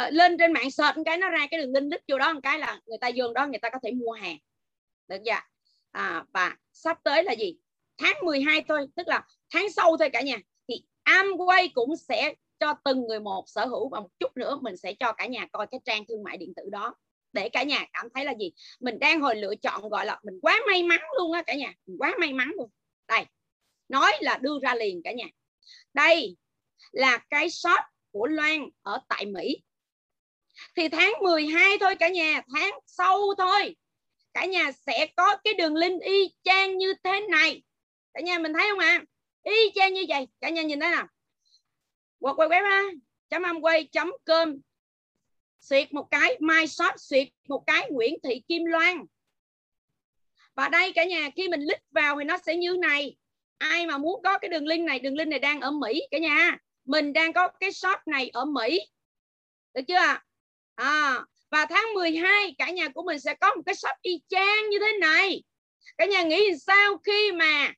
uh, 0.06 0.12
lên 0.12 0.38
trên 0.38 0.52
mạng 0.52 0.70
search 0.70 0.98
cái 1.04 1.16
nó 1.16 1.28
ra 1.28 1.46
cái 1.50 1.60
đường 1.60 1.72
link 1.72 1.90
đích 1.90 2.00
vô 2.08 2.18
đó 2.18 2.32
một 2.32 2.40
cái 2.42 2.58
là 2.58 2.80
người 2.86 2.98
ta 3.00 3.10
vô 3.16 3.32
đó 3.32 3.46
người 3.46 3.58
ta 3.58 3.70
có 3.70 3.78
thể 3.82 3.90
mua 3.90 4.12
hàng. 4.12 4.36
Được 5.08 5.18
chưa 5.24 5.53
à, 5.94 6.24
và 6.32 6.56
sắp 6.72 6.98
tới 7.04 7.24
là 7.24 7.32
gì? 7.32 7.56
Tháng 7.98 8.16
12 8.24 8.64
thôi 8.68 8.86
tức 8.96 9.08
là 9.08 9.26
tháng 9.50 9.72
sau 9.72 9.96
thôi 9.96 10.10
cả 10.12 10.20
nhà. 10.20 10.38
Thì 10.68 10.82
Amway 11.04 11.68
cũng 11.74 11.96
sẽ 11.96 12.34
cho 12.58 12.74
từng 12.84 13.06
người 13.06 13.20
một 13.20 13.44
sở 13.46 13.66
hữu 13.66 13.88
và 13.88 14.00
một 14.00 14.08
chút 14.18 14.36
nữa 14.36 14.58
mình 14.62 14.76
sẽ 14.76 14.94
cho 14.94 15.12
cả 15.12 15.26
nhà 15.26 15.46
coi 15.52 15.66
cái 15.66 15.80
trang 15.84 16.04
thương 16.08 16.22
mại 16.22 16.36
điện 16.36 16.52
tử 16.56 16.62
đó. 16.70 16.94
Để 17.32 17.48
cả 17.48 17.62
nhà 17.62 17.86
cảm 17.92 18.08
thấy 18.14 18.24
là 18.24 18.34
gì? 18.40 18.52
Mình 18.80 18.98
đang 18.98 19.20
hồi 19.20 19.36
lựa 19.36 19.54
chọn 19.54 19.88
gọi 19.88 20.06
là 20.06 20.20
mình 20.22 20.38
quá 20.42 20.60
may 20.66 20.82
mắn 20.82 21.00
luôn 21.18 21.32
á 21.32 21.42
cả 21.42 21.54
nhà. 21.54 21.74
Mình 21.86 21.96
quá 21.98 22.14
may 22.18 22.32
mắn 22.32 22.52
luôn. 22.56 22.70
Đây 23.08 23.24
nói 23.88 24.12
là 24.20 24.38
đưa 24.42 24.58
ra 24.62 24.74
liền 24.74 25.02
cả 25.02 25.12
nhà. 25.12 25.26
Đây 25.94 26.36
là 26.92 27.18
cái 27.30 27.50
shop 27.50 27.80
của 28.12 28.26
Loan 28.26 28.68
ở 28.82 29.00
tại 29.08 29.26
Mỹ. 29.26 29.62
Thì 30.76 30.88
tháng 30.88 31.12
12 31.22 31.78
thôi 31.80 31.94
cả 31.96 32.08
nhà 32.08 32.42
tháng 32.54 32.70
sau 32.86 33.20
thôi 33.38 33.76
cả 34.34 34.44
nhà 34.44 34.72
sẽ 34.72 35.06
có 35.16 35.36
cái 35.44 35.54
đường 35.54 35.76
link 35.76 36.02
y 36.02 36.28
chang 36.42 36.78
như 36.78 36.94
thế 37.04 37.20
này. 37.20 37.62
Cả 38.14 38.20
nhà 38.20 38.38
mình 38.38 38.52
thấy 38.52 38.66
không 38.70 38.78
ạ? 38.78 39.04
À? 39.42 39.52
y 39.52 39.70
chang 39.74 39.94
như 39.94 40.04
vậy. 40.08 40.28
Cả 40.40 40.48
nhà 40.48 40.62
nhìn 40.62 40.80
thấy 40.80 40.90
nào. 40.90 41.06
quẹt 42.20 42.36
quay 42.36 42.48
web 42.48 42.98
chấm 43.28 43.42
amway 43.42 43.86
chấm 43.92 44.12
cơm 44.24 44.60
xuyệt 45.60 45.92
một 45.92 46.08
cái, 46.10 46.36
my 46.40 46.66
shop, 46.66 46.94
xuyệt 46.96 47.28
một 47.48 47.64
cái, 47.66 47.90
Nguyễn 47.90 48.14
Thị 48.22 48.42
Kim 48.48 48.64
Loan. 48.64 49.04
Và 50.54 50.68
đây 50.68 50.92
cả 50.92 51.04
nhà, 51.04 51.30
khi 51.36 51.48
mình 51.48 51.60
click 51.60 51.82
vào 51.90 52.16
thì 52.18 52.24
nó 52.24 52.38
sẽ 52.38 52.56
như 52.56 52.76
này. 52.80 53.16
Ai 53.58 53.86
mà 53.86 53.98
muốn 53.98 54.22
có 54.24 54.38
cái 54.38 54.48
đường 54.48 54.66
link 54.66 54.86
này, 54.86 54.98
đường 54.98 55.16
link 55.16 55.28
này 55.28 55.38
đang 55.38 55.60
ở 55.60 55.70
Mỹ 55.70 56.02
cả 56.10 56.18
nhà. 56.18 56.58
Mình 56.84 57.12
đang 57.12 57.32
có 57.32 57.48
cái 57.60 57.72
shop 57.72 57.98
này 58.06 58.30
ở 58.32 58.44
Mỹ. 58.44 58.80
Được 59.74 59.82
chưa 59.88 60.16
à 60.74 61.24
và 61.54 61.66
tháng 61.70 61.94
12 61.94 62.54
cả 62.58 62.70
nhà 62.70 62.88
của 62.88 63.02
mình 63.02 63.20
sẽ 63.20 63.34
có 63.34 63.54
một 63.54 63.62
cái 63.66 63.74
shop 63.74 63.96
y 64.02 64.20
chang 64.28 64.70
như 64.70 64.78
thế 64.78 64.98
này. 65.00 65.42
Cả 65.98 66.04
nhà 66.04 66.22
nghĩ 66.22 66.50
sao 66.66 66.98
khi 67.04 67.32
mà 67.32 67.72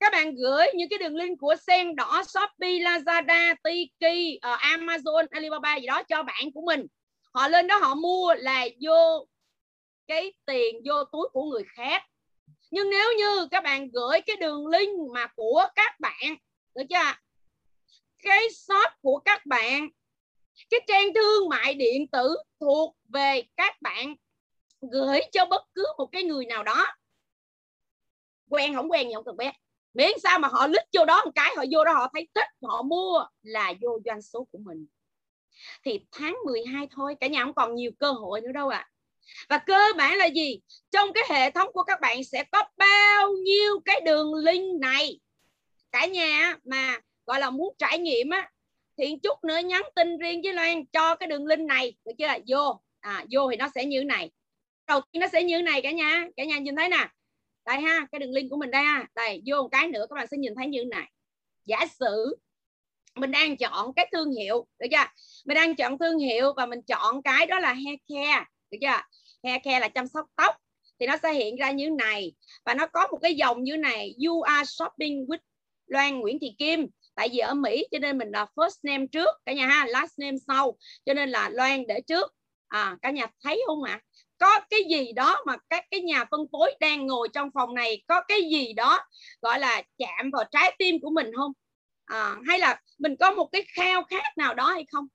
các 0.00 0.12
bạn 0.12 0.34
gửi 0.34 0.66
những 0.74 0.88
cái 0.88 0.98
đường 0.98 1.16
link 1.16 1.38
của 1.40 1.54
sen 1.66 1.96
đỏ 1.96 2.22
shopee 2.26 2.78
lazada 2.78 3.54
tiki 3.64 4.36
uh, 4.36 4.60
amazon 4.60 5.26
alibaba 5.30 5.76
gì 5.76 5.86
đó 5.86 6.02
cho 6.02 6.22
bạn 6.22 6.52
của 6.54 6.62
mình. 6.66 6.86
Họ 7.34 7.48
lên 7.48 7.66
đó 7.66 7.78
họ 7.78 7.94
mua 7.94 8.34
là 8.34 8.66
vô 8.80 9.26
cái 10.06 10.32
tiền 10.46 10.76
vô 10.84 11.04
túi 11.04 11.28
của 11.32 11.44
người 11.44 11.64
khác. 11.68 12.02
Nhưng 12.70 12.90
nếu 12.90 13.12
như 13.18 13.48
các 13.50 13.64
bạn 13.64 13.90
gửi 13.90 14.20
cái 14.20 14.36
đường 14.36 14.66
link 14.66 15.10
mà 15.14 15.26
của 15.26 15.64
các 15.74 16.00
bạn 16.00 16.36
được 16.74 16.84
chưa? 16.90 17.12
Cái 18.22 18.50
shop 18.50 18.92
của 19.02 19.18
các 19.24 19.46
bạn 19.46 19.88
cái 20.70 20.80
trang 20.86 21.14
thương 21.14 21.48
mại 21.48 21.74
điện 21.74 22.06
tử 22.08 22.36
thuộc 22.60 22.96
về 23.08 23.42
các 23.56 23.82
bạn 23.82 24.14
gửi 24.80 25.20
cho 25.32 25.44
bất 25.44 25.62
cứ 25.74 25.84
một 25.98 26.06
cái 26.12 26.22
người 26.22 26.46
nào 26.46 26.64
đó. 26.64 26.86
Quen 28.50 28.74
không 28.74 28.90
quen 28.90 29.08
gì 29.08 29.14
không 29.14 29.24
cần 29.24 29.36
biết. 29.36 29.54
Miễn 29.94 30.18
sao 30.22 30.38
mà 30.38 30.48
họ 30.48 30.66
lít 30.66 30.82
vô 30.92 31.04
đó 31.04 31.24
một 31.24 31.30
cái, 31.34 31.54
họ 31.56 31.64
vô 31.70 31.84
đó 31.84 31.92
họ 31.92 32.10
thấy 32.14 32.28
thích, 32.34 32.48
họ 32.62 32.82
mua 32.82 33.26
là 33.42 33.74
vô 33.80 33.98
doanh 34.04 34.22
số 34.22 34.46
của 34.52 34.58
mình. 34.58 34.86
Thì 35.84 36.00
tháng 36.12 36.36
12 36.46 36.88
thôi, 36.90 37.16
cả 37.20 37.26
nhà 37.26 37.44
không 37.44 37.54
còn 37.54 37.74
nhiều 37.74 37.90
cơ 37.98 38.12
hội 38.12 38.40
nữa 38.40 38.52
đâu 38.52 38.68
ạ. 38.68 38.78
À. 38.78 38.90
và 39.48 39.58
cơ 39.58 39.92
bản 39.96 40.16
là 40.16 40.26
gì? 40.26 40.60
Trong 40.90 41.12
cái 41.12 41.24
hệ 41.28 41.50
thống 41.50 41.72
của 41.72 41.82
các 41.82 42.00
bạn 42.00 42.24
sẽ 42.24 42.44
có 42.52 42.64
bao 42.76 43.32
nhiêu 43.32 43.80
cái 43.84 44.00
đường 44.00 44.34
link 44.34 44.80
này? 44.80 45.20
Cả 45.92 46.06
nhà 46.06 46.56
mà, 46.64 47.00
gọi 47.26 47.40
là 47.40 47.50
muốn 47.50 47.74
trải 47.78 47.98
nghiệm 47.98 48.30
á 48.30 48.50
thiện 48.98 49.20
chút 49.20 49.44
nữa 49.44 49.58
nhắn 49.58 49.82
tin 49.96 50.18
riêng 50.18 50.40
với 50.44 50.52
Loan, 50.52 50.86
cho 50.86 51.16
cái 51.16 51.26
đường 51.26 51.46
link 51.46 51.60
này, 51.60 51.96
được 52.04 52.12
chưa? 52.18 52.28
Vô. 52.46 52.80
À 53.00 53.24
vô 53.30 53.50
thì 53.50 53.56
nó 53.56 53.68
sẽ 53.74 53.84
như 53.84 54.04
này. 54.04 54.30
Đầu 54.86 55.00
tiên 55.12 55.20
nó 55.20 55.26
sẽ 55.32 55.42
như 55.42 55.62
này 55.62 55.82
cả 55.82 55.90
nhà. 55.90 56.26
Cả 56.36 56.44
nhà 56.44 56.58
nhìn 56.58 56.76
thấy 56.76 56.88
nè. 56.88 57.08
Đây 57.66 57.80
ha, 57.80 58.06
cái 58.12 58.18
đường 58.18 58.32
link 58.32 58.50
của 58.50 58.56
mình 58.56 58.70
đây 58.70 58.82
ha. 58.84 59.06
Đây, 59.14 59.42
vô 59.46 59.62
một 59.62 59.68
cái 59.72 59.88
nữa 59.88 60.06
các 60.10 60.14
bạn 60.14 60.26
sẽ 60.26 60.36
nhìn 60.36 60.54
thấy 60.54 60.66
như 60.66 60.84
này. 60.84 61.10
Giả 61.64 61.86
sử 62.00 62.36
mình 63.16 63.30
đang 63.30 63.56
chọn 63.56 63.94
cái 63.94 64.08
thương 64.12 64.30
hiệu, 64.30 64.66
được 64.78 64.86
chưa? 64.90 65.06
Mình 65.44 65.54
đang 65.54 65.76
chọn 65.76 65.98
thương 65.98 66.18
hiệu 66.18 66.52
và 66.56 66.66
mình 66.66 66.82
chọn 66.82 67.22
cái 67.22 67.46
đó 67.46 67.58
là 67.58 67.72
hair 67.72 67.98
care, 68.08 68.44
được 68.70 68.78
chưa? 68.80 69.00
Hair 69.44 69.60
care 69.64 69.80
là 69.80 69.88
chăm 69.88 70.06
sóc 70.06 70.26
tóc. 70.36 70.54
Thì 71.00 71.06
nó 71.06 71.16
sẽ 71.22 71.32
hiện 71.32 71.56
ra 71.56 71.70
như 71.70 71.90
này. 71.90 72.32
Và 72.64 72.74
nó 72.74 72.86
có 72.86 73.08
một 73.10 73.18
cái 73.22 73.34
dòng 73.34 73.62
như 73.62 73.76
này. 73.76 74.14
You 74.26 74.42
are 74.42 74.64
shopping 74.66 75.26
with 75.26 75.38
Loan 75.86 76.20
Nguyễn 76.20 76.38
Thị 76.38 76.54
Kim 76.58 76.86
tại 77.18 77.28
vì 77.32 77.38
ở 77.38 77.54
Mỹ 77.54 77.86
cho 77.90 77.98
nên 77.98 78.18
mình 78.18 78.28
là 78.30 78.46
first 78.54 78.78
name 78.82 79.06
trước 79.12 79.28
cả 79.46 79.52
nhà 79.52 79.66
ha 79.66 79.86
last 79.86 80.18
name 80.18 80.36
sau. 80.46 80.76
Cho 81.06 81.14
nên 81.14 81.30
là 81.30 81.48
Loan 81.48 81.86
để 81.86 82.00
trước. 82.00 82.34
À 82.68 82.96
cả 83.02 83.10
nhà 83.10 83.26
thấy 83.44 83.62
không 83.66 83.82
ạ? 83.82 83.92
À? 83.92 84.04
có 84.38 84.60
cái 84.70 84.80
gì 84.90 85.12
đó 85.12 85.42
mà 85.46 85.56
các 85.70 85.84
cái 85.90 86.00
nhà 86.00 86.24
phân 86.30 86.40
phối 86.52 86.74
đang 86.80 87.06
ngồi 87.06 87.28
trong 87.34 87.50
phòng 87.54 87.74
này 87.74 88.02
có 88.06 88.20
cái 88.28 88.42
gì 88.42 88.72
đó 88.72 88.98
gọi 89.42 89.58
là 89.58 89.82
chạm 89.98 90.30
vào 90.32 90.44
trái 90.50 90.74
tim 90.78 91.00
của 91.02 91.10
mình 91.10 91.26
không? 91.36 91.52
À, 92.04 92.36
hay 92.46 92.58
là 92.58 92.80
mình 92.98 93.16
có 93.20 93.30
một 93.30 93.48
cái 93.52 93.62
khao 93.74 94.04
khát 94.04 94.38
nào 94.38 94.54
đó 94.54 94.70
hay 94.70 94.84
không? 94.92 95.06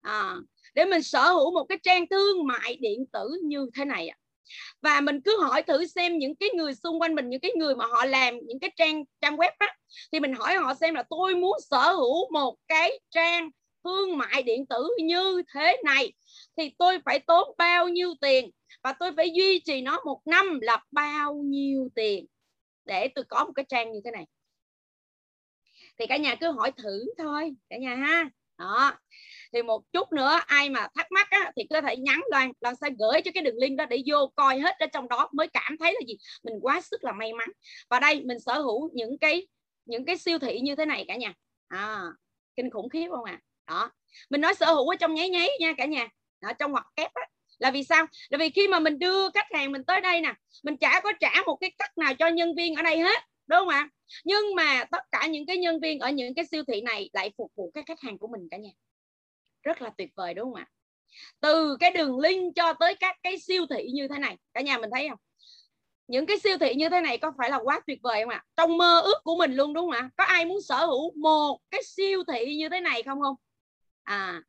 À, 0.00 0.36
để 0.74 0.84
mình 0.84 1.02
sở 1.02 1.32
hữu 1.32 1.54
một 1.54 1.64
cái 1.68 1.78
trang 1.82 2.08
thương 2.08 2.46
mại 2.46 2.76
điện 2.80 3.04
tử 3.12 3.40
như 3.44 3.70
thế 3.74 3.84
này 3.84 4.08
ạ 4.08 4.16
và 4.82 5.00
mình 5.00 5.20
cứ 5.24 5.40
hỏi 5.42 5.62
thử 5.62 5.86
xem 5.86 6.18
những 6.18 6.36
cái 6.36 6.48
người 6.54 6.74
xung 6.74 7.00
quanh 7.00 7.14
mình, 7.14 7.30
những 7.30 7.40
cái 7.40 7.50
người 7.56 7.74
mà 7.76 7.86
họ 7.86 8.04
làm 8.04 8.34
những 8.46 8.60
cái 8.60 8.70
trang 8.76 9.04
trang 9.20 9.36
web 9.36 9.50
á, 9.58 9.76
thì 10.12 10.20
mình 10.20 10.34
hỏi 10.34 10.54
họ 10.54 10.74
xem 10.74 10.94
là 10.94 11.02
tôi 11.10 11.34
muốn 11.34 11.58
sở 11.70 11.92
hữu 11.92 12.32
một 12.32 12.56
cái 12.68 13.00
trang 13.10 13.50
thương 13.84 14.18
mại 14.18 14.42
điện 14.42 14.66
tử 14.66 14.88
như 14.98 15.42
thế 15.54 15.76
này, 15.84 16.12
thì 16.56 16.70
tôi 16.78 16.98
phải 17.04 17.18
tốn 17.18 17.54
bao 17.58 17.88
nhiêu 17.88 18.14
tiền 18.20 18.50
và 18.82 18.92
tôi 18.92 19.10
phải 19.16 19.30
duy 19.34 19.60
trì 19.64 19.80
nó 19.80 20.00
một 20.04 20.20
năm 20.24 20.60
là 20.60 20.84
bao 20.90 21.34
nhiêu 21.34 21.88
tiền? 21.94 22.26
Để 22.84 23.08
tôi 23.14 23.24
có 23.24 23.44
một 23.44 23.52
cái 23.54 23.64
trang 23.68 23.92
như 23.92 24.00
thế 24.04 24.10
này. 24.10 24.26
Thì 25.98 26.06
cả 26.06 26.16
nhà 26.16 26.34
cứ 26.34 26.50
hỏi 26.50 26.72
thử 26.76 27.04
thôi, 27.18 27.50
cả 27.70 27.76
nhà 27.76 27.94
ha. 27.94 28.30
Đó 28.58 28.92
thì 29.52 29.62
một 29.62 29.92
chút 29.92 30.12
nữa 30.12 30.40
ai 30.46 30.70
mà 30.70 30.88
thắc 30.94 31.12
mắc 31.12 31.30
á, 31.30 31.52
thì 31.56 31.62
có 31.70 31.80
thể 31.80 31.96
nhắn 31.96 32.20
loan 32.30 32.52
loan 32.60 32.74
sẽ 32.76 32.88
gửi 32.98 33.22
cho 33.22 33.30
cái 33.34 33.42
đường 33.42 33.56
link 33.56 33.78
đó 33.78 33.86
để 33.86 34.02
vô 34.06 34.32
coi 34.36 34.58
hết 34.58 34.78
ở 34.78 34.86
trong 34.86 35.08
đó 35.08 35.28
mới 35.32 35.46
cảm 35.46 35.76
thấy 35.78 35.92
là 35.92 36.00
gì? 36.06 36.14
Mình 36.42 36.54
quá 36.62 36.80
sức 36.80 37.04
là 37.04 37.12
may 37.12 37.32
mắn. 37.32 37.48
Và 37.88 38.00
đây 38.00 38.22
mình 38.24 38.40
sở 38.40 38.60
hữu 38.60 38.90
những 38.94 39.18
cái 39.18 39.46
những 39.84 40.04
cái 40.04 40.18
siêu 40.18 40.38
thị 40.38 40.60
như 40.60 40.76
thế 40.76 40.86
này 40.86 41.04
cả 41.08 41.16
nhà. 41.16 41.34
À, 41.68 42.02
kinh 42.56 42.70
khủng 42.70 42.88
khiếp 42.88 43.08
không 43.10 43.24
ạ? 43.24 43.40
À? 43.64 43.74
đó. 43.74 43.90
Mình 44.30 44.40
nói 44.40 44.54
sở 44.54 44.74
hữu 44.74 44.88
ở 44.88 44.96
trong 44.96 45.14
nháy 45.14 45.30
nháy 45.30 45.48
nha 45.60 45.72
cả 45.76 45.84
nhà. 45.84 46.08
Ở 46.40 46.52
trong 46.52 46.72
ngoặc 46.72 46.86
kép 46.96 47.14
á. 47.14 47.22
Là 47.58 47.70
vì 47.70 47.84
sao? 47.84 48.06
Là 48.30 48.38
vì 48.38 48.50
khi 48.50 48.68
mà 48.68 48.78
mình 48.78 48.98
đưa 48.98 49.30
khách 49.30 49.46
hàng 49.52 49.72
mình 49.72 49.84
tới 49.84 50.00
đây 50.00 50.20
nè 50.20 50.34
mình 50.62 50.76
chả 50.76 51.00
có 51.04 51.12
trả 51.20 51.32
một 51.46 51.56
cái 51.60 51.70
cắt 51.78 51.98
nào 51.98 52.14
cho 52.14 52.28
nhân 52.28 52.54
viên 52.54 52.74
ở 52.74 52.82
đây 52.82 52.98
hết 52.98 53.22
đúng 53.46 53.58
không 53.58 53.68
ạ? 53.68 53.88
Nhưng 54.24 54.54
mà 54.56 54.84
tất 54.84 55.02
cả 55.10 55.26
những 55.26 55.46
cái 55.46 55.56
nhân 55.56 55.80
viên 55.80 55.98
ở 55.98 56.10
những 56.10 56.34
cái 56.34 56.44
siêu 56.46 56.64
thị 56.68 56.80
này 56.80 57.10
lại 57.12 57.32
phục 57.38 57.52
vụ 57.56 57.70
các 57.74 57.84
khách 57.86 58.00
hàng 58.00 58.18
của 58.18 58.28
mình 58.28 58.48
cả 58.50 58.56
nhà 58.56 58.70
rất 59.62 59.82
là 59.82 59.90
tuyệt 59.98 60.10
vời, 60.16 60.34
đúng 60.34 60.44
không 60.44 60.54
ạ? 60.54 60.66
Từ 61.40 61.76
cái 61.80 61.90
đường 61.90 62.18
link 62.18 62.56
cho 62.56 62.72
tới 62.72 62.94
các 62.94 63.16
cái 63.22 63.38
siêu 63.38 63.66
thị 63.70 63.88
như 63.94 64.08
thế 64.08 64.18
này, 64.18 64.36
cả 64.54 64.60
nhà 64.60 64.78
mình 64.78 64.90
thấy 64.94 65.08
không? 65.08 65.18
Những 66.06 66.26
cái 66.26 66.38
siêu 66.38 66.58
thị 66.58 66.74
như 66.74 66.88
thế 66.88 67.00
này 67.00 67.18
có 67.18 67.32
phải 67.38 67.50
là 67.50 67.58
quá 67.64 67.80
tuyệt 67.86 67.98
vời 68.02 68.22
không 68.22 68.30
ạ? 68.30 68.44
Trong 68.56 68.76
mơ 68.76 69.00
ước 69.00 69.20
của 69.24 69.36
mình 69.36 69.54
luôn, 69.54 69.72
đúng 69.72 69.84
không 69.84 69.90
ạ? 69.90 70.10
Có 70.16 70.24
ai 70.24 70.44
muốn 70.44 70.62
sở 70.62 70.86
hữu 70.86 71.12
một 71.16 71.60
cái 71.70 71.82
siêu 71.84 72.22
thị 72.32 72.56
như 72.56 72.68
thế 72.68 72.80
này 72.80 73.02
không 73.02 73.20
không? 73.20 73.36
À 74.02 74.42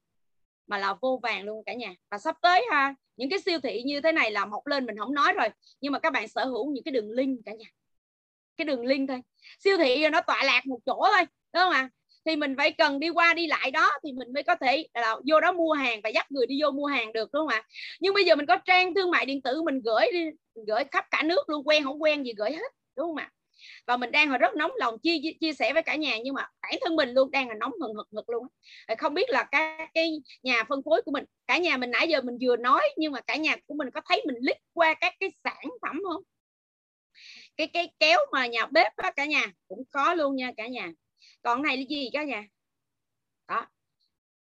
mà 0.67 0.77
là 0.77 0.93
vô 1.01 1.19
vàng 1.23 1.43
luôn 1.43 1.63
cả 1.65 1.73
nhà. 1.73 1.95
Và 2.11 2.17
sắp 2.17 2.38
tới 2.41 2.65
ha, 2.71 2.95
những 3.17 3.29
cái 3.29 3.39
siêu 3.39 3.59
thị 3.59 3.83
như 3.85 4.01
thế 4.01 4.11
này 4.11 4.31
là 4.31 4.45
mọc 4.45 4.67
lên 4.67 4.85
mình 4.85 4.97
không 4.97 5.13
nói 5.13 5.33
rồi, 5.33 5.47
nhưng 5.81 5.93
mà 5.93 5.99
các 5.99 6.13
bạn 6.13 6.27
sở 6.27 6.45
hữu 6.45 6.71
những 6.71 6.83
cái 6.83 6.91
đường 6.91 7.11
link 7.11 7.39
cả 7.45 7.53
nhà. 7.53 7.65
Cái 8.57 8.65
đường 8.65 8.85
link 8.85 9.09
thôi. 9.09 9.21
Siêu 9.59 9.77
thị 9.77 10.09
nó 10.09 10.21
tọa 10.21 10.43
lạc 10.43 10.65
một 10.65 10.79
chỗ 10.85 11.07
thôi, 11.11 11.25
đúng 11.53 11.63
không 11.63 11.73
ạ? 11.73 11.89
Thì 12.26 12.36
mình 12.36 12.55
phải 12.57 12.71
cần 12.71 12.99
đi 12.99 13.09
qua 13.09 13.34
đi 13.34 13.47
lại 13.47 13.71
đó 13.71 13.91
thì 14.03 14.11
mình 14.11 14.34
mới 14.34 14.43
có 14.43 14.55
thể 14.55 14.88
là 14.93 15.15
vô 15.30 15.39
đó 15.39 15.51
mua 15.51 15.74
hàng 15.74 15.99
và 16.03 16.09
dắt 16.09 16.32
người 16.32 16.45
đi 16.47 16.61
vô 16.61 16.71
mua 16.71 16.86
hàng 16.86 17.13
được, 17.13 17.30
đúng 17.34 17.41
không 17.41 17.47
ạ? 17.47 17.63
Nhưng 17.99 18.13
bây 18.13 18.24
giờ 18.26 18.36
mình 18.36 18.45
có 18.45 18.57
trang 18.57 18.95
thương 18.95 19.11
mại 19.11 19.26
điện 19.26 19.41
tử, 19.41 19.61
mình 19.61 19.82
gửi 19.82 20.05
đi 20.13 20.26
gửi 20.67 20.84
khắp 20.91 21.05
cả 21.11 21.24
nước 21.26 21.49
luôn, 21.49 21.67
quen 21.67 21.84
không 21.84 22.01
quen 22.01 22.24
gì 22.24 22.34
gửi 22.38 22.51
hết, 22.51 22.71
đúng 22.97 23.07
không 23.07 23.15
ạ? 23.15 23.32
Và 23.88 23.97
mình 23.97 24.11
đang 24.11 24.30
hồi 24.30 24.38
rất 24.38 24.55
nóng 24.55 24.71
lòng 24.76 24.99
chia 24.99 25.17
chia 25.41 25.53
sẻ 25.53 25.74
với 25.74 25.84
cả 25.84 25.95
nhà, 25.95 26.17
nhưng 26.24 26.34
mà 26.34 26.47
bản 26.61 26.74
thân 26.82 26.95
mình 26.95 27.09
luôn 27.09 27.32
đang 27.32 27.49
là 27.49 27.55
nóng 27.55 27.71
hừng 27.82 27.93
hực 27.95 28.07
hực 28.15 28.30
luôn 28.30 28.47
không 28.97 29.13
biết 29.13 29.30
là 29.30 29.43
các 29.43 29.89
cái 29.93 30.21
nhà 30.43 30.63
phân 30.69 30.82
phối 30.86 31.01
của 31.01 31.11
mình, 31.11 31.24
cả 31.47 31.57
nhà 31.57 31.78
mình 31.78 31.91
nãy 31.91 32.07
giờ 32.07 32.21
mình 32.21 32.38
vừa 32.41 32.57
nói, 32.57 32.82
nhưng 32.97 33.11
mà 33.11 33.21
cả 33.21 33.36
nhà 33.36 33.55
của 33.65 33.74
mình 33.74 33.91
có 33.91 34.01
thấy 34.09 34.24
mình 34.26 34.36
lít 34.41 34.57
qua 34.74 34.93
các 34.93 35.13
cái 35.19 35.30
sản 35.43 35.65
phẩm 35.82 36.01
không? 36.09 36.24
Cái 37.57 37.67
cái 37.67 37.93
kéo 37.99 38.19
mà 38.32 38.47
nhà 38.47 38.65
bếp 38.65 38.97
đó 38.97 39.11
cả 39.15 39.26
nhà, 39.26 39.45
cũng 39.67 39.84
có 39.91 40.13
luôn 40.13 40.36
nha 40.36 40.51
cả 40.57 40.67
nhà 40.67 40.91
còn 41.43 41.61
này 41.61 41.77
là 41.77 41.83
gì 41.89 42.09
cả 42.13 42.23
nhà? 42.23 42.47
Đó. 43.47 43.67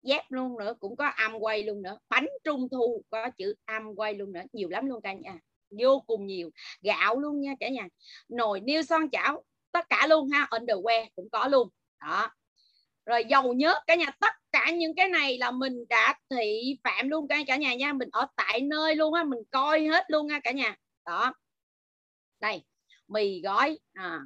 Dép 0.03 0.23
luôn 0.29 0.57
nữa 0.59 0.73
cũng 0.79 0.95
có 0.95 1.07
âm 1.07 1.35
quay 1.39 1.63
luôn 1.63 1.81
nữa. 1.81 1.97
Bánh 2.09 2.27
trung 2.43 2.67
thu 2.71 3.03
có 3.09 3.29
chữ 3.37 3.55
âm 3.65 3.95
quay 3.95 4.13
luôn 4.13 4.31
nữa. 4.33 4.41
Nhiều 4.53 4.69
lắm 4.69 4.85
luôn 4.85 5.01
cả 5.01 5.13
nhà. 5.13 5.39
Vô 5.69 6.03
cùng 6.07 6.27
nhiều. 6.27 6.49
Gạo 6.81 7.19
luôn 7.19 7.41
nha 7.41 7.53
cả 7.59 7.69
nhà. 7.69 7.87
Nồi 8.29 8.59
niêu 8.59 8.83
son 8.83 9.09
chảo 9.11 9.43
tất 9.71 9.85
cả 9.89 10.07
luôn 10.07 10.29
ha. 10.29 10.47
Underwear 10.51 11.07
cũng 11.15 11.29
có 11.29 11.47
luôn. 11.47 11.69
Đó. 12.01 12.29
Rồi 13.05 13.25
dầu 13.29 13.53
nhớt 13.53 13.77
cả 13.87 13.95
nhà. 13.95 14.11
Tất 14.19 14.33
cả 14.51 14.71
những 14.71 14.95
cái 14.95 15.07
này 15.07 15.37
là 15.37 15.51
mình 15.51 15.85
đã 15.89 16.19
thị 16.29 16.77
phạm 16.83 17.09
luôn 17.09 17.27
cả 17.27 17.37
cả 17.47 17.55
nhà 17.55 17.75
nha. 17.75 17.93
Mình 17.93 18.09
ở 18.11 18.27
tại 18.35 18.61
nơi 18.61 18.95
luôn 18.95 19.13
á. 19.13 19.23
Mình 19.23 19.39
coi 19.51 19.85
hết 19.85 20.05
luôn 20.07 20.27
nha 20.27 20.39
cả 20.43 20.51
nhà. 20.51 20.75
Đó. 21.05 21.33
Đây. 22.39 22.63
Mì 23.07 23.41
gói 23.41 23.79
à, 23.93 24.19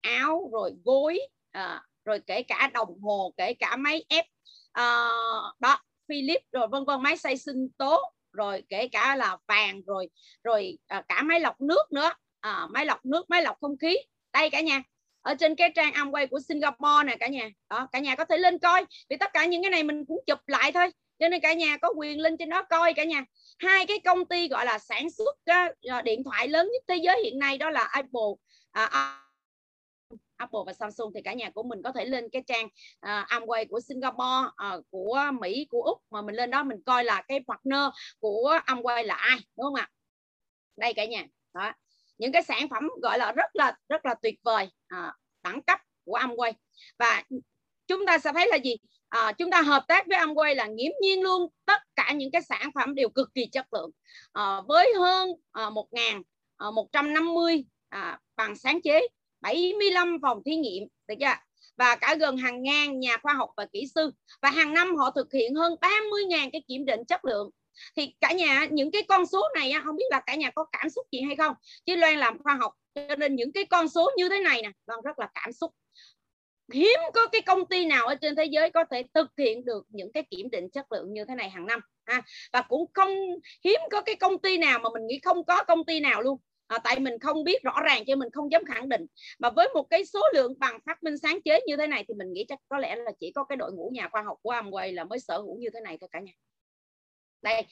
áo 0.00 0.50
rồi 0.52 0.74
gối 0.84 1.20
à, 1.50 1.85
rồi 2.06 2.20
kể 2.26 2.42
cả 2.42 2.70
đồng 2.74 3.00
hồ 3.02 3.32
kể 3.36 3.54
cả 3.54 3.76
máy 3.76 4.04
ép 4.08 4.24
uh, 4.80 5.60
đó 5.60 5.78
Philip 6.08 6.40
rồi 6.52 6.66
vân 6.68 6.84
vân 6.84 7.02
máy 7.02 7.16
xay 7.16 7.36
sinh 7.36 7.68
tố 7.78 8.12
rồi 8.32 8.62
kể 8.68 8.88
cả 8.88 9.16
là 9.16 9.36
vàng 9.48 9.82
rồi 9.86 10.08
rồi 10.44 10.78
uh, 10.98 11.04
cả 11.08 11.22
máy 11.22 11.40
lọc 11.40 11.60
nước 11.60 11.92
nữa. 11.92 12.10
Uh, 12.48 12.70
máy 12.70 12.86
lọc 12.86 13.06
nước 13.06 13.30
máy 13.30 13.42
lọc 13.42 13.56
không 13.60 13.78
khí. 13.78 13.96
Đây 14.32 14.50
cả 14.50 14.60
nhà 14.60 14.82
ở 15.22 15.34
trên 15.34 15.54
cái 15.54 15.70
trang 15.74 15.92
Amway 15.92 16.26
của 16.28 16.40
Singapore 16.48 17.04
nè 17.06 17.16
cả 17.16 17.28
nhà. 17.28 17.50
Đó 17.70 17.88
cả 17.92 17.98
nhà 17.98 18.16
có 18.16 18.24
thể 18.24 18.38
lên 18.38 18.58
coi 18.58 18.84
vì 19.10 19.16
tất 19.16 19.32
cả 19.32 19.44
những 19.44 19.62
cái 19.62 19.70
này 19.70 19.82
mình 19.82 20.04
cũng 20.08 20.18
chụp 20.26 20.38
lại 20.46 20.72
thôi. 20.72 20.90
Cho 21.18 21.28
nên 21.28 21.40
cả 21.40 21.52
nhà 21.52 21.76
có 21.76 21.88
quyền 21.96 22.20
lên 22.20 22.36
trên 22.36 22.48
đó 22.48 22.62
coi 22.62 22.94
cả 22.94 23.04
nhà. 23.04 23.24
Hai 23.58 23.86
cái 23.86 23.98
công 24.04 24.24
ty 24.24 24.48
gọi 24.48 24.66
là 24.66 24.78
sản 24.78 25.10
xuất 25.10 25.36
uh, 25.98 26.04
điện 26.04 26.24
thoại 26.24 26.48
lớn 26.48 26.68
nhất 26.72 26.82
thế 26.88 26.96
giới 26.96 27.22
hiện 27.24 27.38
nay 27.38 27.58
đó 27.58 27.70
là 27.70 27.80
Apple 27.80 28.30
uh, 28.78 28.90
Apple 30.36 30.60
và 30.66 30.72
Samsung 30.72 31.12
thì 31.14 31.22
cả 31.22 31.32
nhà 31.32 31.50
của 31.50 31.62
mình 31.62 31.82
có 31.84 31.92
thể 31.92 32.04
lên 32.04 32.28
cái 32.32 32.42
trang 32.46 32.66
uh, 32.66 33.28
Amway 33.28 33.66
của 33.68 33.80
Singapore 33.80 34.48
uh, 34.76 34.84
của 34.90 35.20
Mỹ 35.40 35.66
của 35.70 35.82
Úc 35.82 35.98
mà 36.10 36.22
mình 36.22 36.34
lên 36.34 36.50
đó 36.50 36.62
mình 36.62 36.82
coi 36.86 37.04
là 37.04 37.22
cái 37.28 37.40
partner 37.48 37.84
của 38.18 38.58
Amway 38.66 39.06
là 39.06 39.14
ai 39.14 39.38
đúng 39.56 39.64
không 39.64 39.74
ạ? 39.74 39.88
Đây 40.76 40.94
cả 40.94 41.04
nhà. 41.04 41.26
Đó. 41.54 41.72
Những 42.18 42.32
cái 42.32 42.42
sản 42.42 42.68
phẩm 42.68 42.88
gọi 43.02 43.18
là 43.18 43.32
rất 43.32 43.56
là 43.56 43.76
rất 43.88 44.06
là 44.06 44.14
tuyệt 44.22 44.34
vời 44.42 44.70
uh, 44.94 45.12
đẳng 45.42 45.62
cấp 45.62 45.80
của 46.04 46.18
Amway. 46.18 46.52
Và 46.98 47.22
chúng 47.86 48.06
ta 48.06 48.18
sẽ 48.18 48.32
thấy 48.32 48.48
là 48.48 48.56
gì? 48.56 48.76
À, 49.08 49.32
chúng 49.32 49.50
ta 49.50 49.62
hợp 49.62 49.84
tác 49.88 50.06
với 50.06 50.18
Amway 50.18 50.54
là 50.54 50.66
nghiễm 50.66 50.92
nhiên 51.02 51.22
luôn. 51.22 51.50
Tất 51.64 51.80
cả 51.94 52.12
những 52.12 52.30
cái 52.30 52.42
sản 52.42 52.70
phẩm 52.74 52.94
đều 52.94 53.08
cực 53.08 53.34
kỳ 53.34 53.46
chất 53.46 53.66
lượng. 53.72 53.90
À, 54.32 54.60
với 54.68 54.92
hơn 54.98 55.30
à, 55.52 55.70
1.150 56.58 57.62
à, 57.88 58.20
bằng 58.36 58.56
sáng 58.56 58.82
chế 58.82 59.00
75 59.46 60.18
phòng 60.22 60.42
thí 60.44 60.56
nghiệm, 60.56 60.82
được 61.08 61.14
chưa? 61.20 61.34
Và 61.76 61.96
cả 61.96 62.14
gần 62.14 62.36
hàng 62.36 62.62
ngàn 62.62 63.00
nhà 63.00 63.16
khoa 63.22 63.32
học 63.32 63.50
và 63.56 63.66
kỹ 63.72 63.86
sư. 63.94 64.10
Và 64.42 64.50
hàng 64.50 64.74
năm 64.74 64.96
họ 64.96 65.10
thực 65.10 65.32
hiện 65.32 65.54
hơn 65.54 65.74
30.000 65.80 66.50
cái 66.52 66.62
kiểm 66.68 66.84
định 66.84 67.00
chất 67.08 67.24
lượng. 67.24 67.50
Thì 67.96 68.14
cả 68.20 68.32
nhà, 68.32 68.66
những 68.70 68.90
cái 68.90 69.02
con 69.02 69.26
số 69.26 69.48
này 69.54 69.72
không 69.84 69.96
biết 69.96 70.04
là 70.10 70.20
cả 70.26 70.34
nhà 70.34 70.50
có 70.50 70.64
cảm 70.72 70.90
xúc 70.90 71.06
gì 71.12 71.20
hay 71.20 71.36
không? 71.36 71.54
Chứ 71.86 71.96
Loan 71.96 72.18
làm 72.18 72.42
khoa 72.42 72.54
học, 72.54 72.72
cho 72.94 73.16
nên 73.16 73.36
những 73.36 73.52
cái 73.52 73.64
con 73.64 73.88
số 73.88 74.10
như 74.16 74.28
thế 74.28 74.40
này 74.40 74.62
nè, 74.62 74.70
Loan 74.86 75.00
rất 75.04 75.18
là 75.18 75.28
cảm 75.34 75.52
xúc. 75.52 75.70
Hiếm 76.72 76.98
có 77.14 77.26
cái 77.26 77.40
công 77.40 77.66
ty 77.66 77.86
nào 77.86 78.06
ở 78.06 78.14
trên 78.14 78.36
thế 78.36 78.44
giới 78.44 78.70
có 78.70 78.84
thể 78.90 79.02
thực 79.14 79.26
hiện 79.38 79.64
được 79.64 79.84
những 79.88 80.12
cái 80.12 80.22
kiểm 80.30 80.50
định 80.50 80.70
chất 80.70 80.92
lượng 80.92 81.12
như 81.12 81.24
thế 81.28 81.34
này 81.34 81.50
hàng 81.50 81.66
năm, 81.66 81.80
ha? 82.04 82.22
Và 82.52 82.62
cũng 82.62 82.90
không, 82.94 83.14
hiếm 83.64 83.80
có 83.90 84.00
cái 84.00 84.14
công 84.14 84.38
ty 84.38 84.58
nào 84.58 84.78
mà 84.78 84.90
mình 84.94 85.06
nghĩ 85.06 85.20
không 85.22 85.44
có 85.44 85.64
công 85.64 85.84
ty 85.84 86.00
nào 86.00 86.22
luôn 86.22 86.38
à, 86.66 86.78
tại 86.78 87.00
mình 87.00 87.18
không 87.18 87.44
biết 87.44 87.62
rõ 87.62 87.80
ràng 87.84 88.04
cho 88.06 88.16
mình 88.16 88.28
không 88.32 88.52
dám 88.52 88.64
khẳng 88.64 88.88
định. 88.88 89.06
Mà 89.38 89.50
với 89.50 89.68
một 89.74 89.82
cái 89.90 90.04
số 90.04 90.20
lượng 90.34 90.54
bằng 90.58 90.78
phát 90.86 91.02
minh 91.02 91.18
sáng 91.18 91.42
chế 91.44 91.60
như 91.66 91.76
thế 91.76 91.86
này 91.86 92.04
thì 92.08 92.14
mình 92.14 92.32
nghĩ 92.32 92.44
chắc 92.48 92.58
có 92.68 92.78
lẽ 92.78 92.96
là 92.96 93.10
chỉ 93.20 93.32
có 93.34 93.44
cái 93.44 93.56
đội 93.56 93.72
ngũ 93.72 93.90
nhà 93.94 94.08
khoa 94.12 94.22
học 94.22 94.38
của 94.42 94.52
Amway 94.52 94.94
là 94.94 95.04
mới 95.04 95.18
sở 95.18 95.38
hữu 95.38 95.58
như 95.58 95.68
thế 95.74 95.80
này 95.80 95.98
thôi 96.00 96.08
cả 96.12 96.20
nhà. 96.20 96.32
Đây 97.42 97.62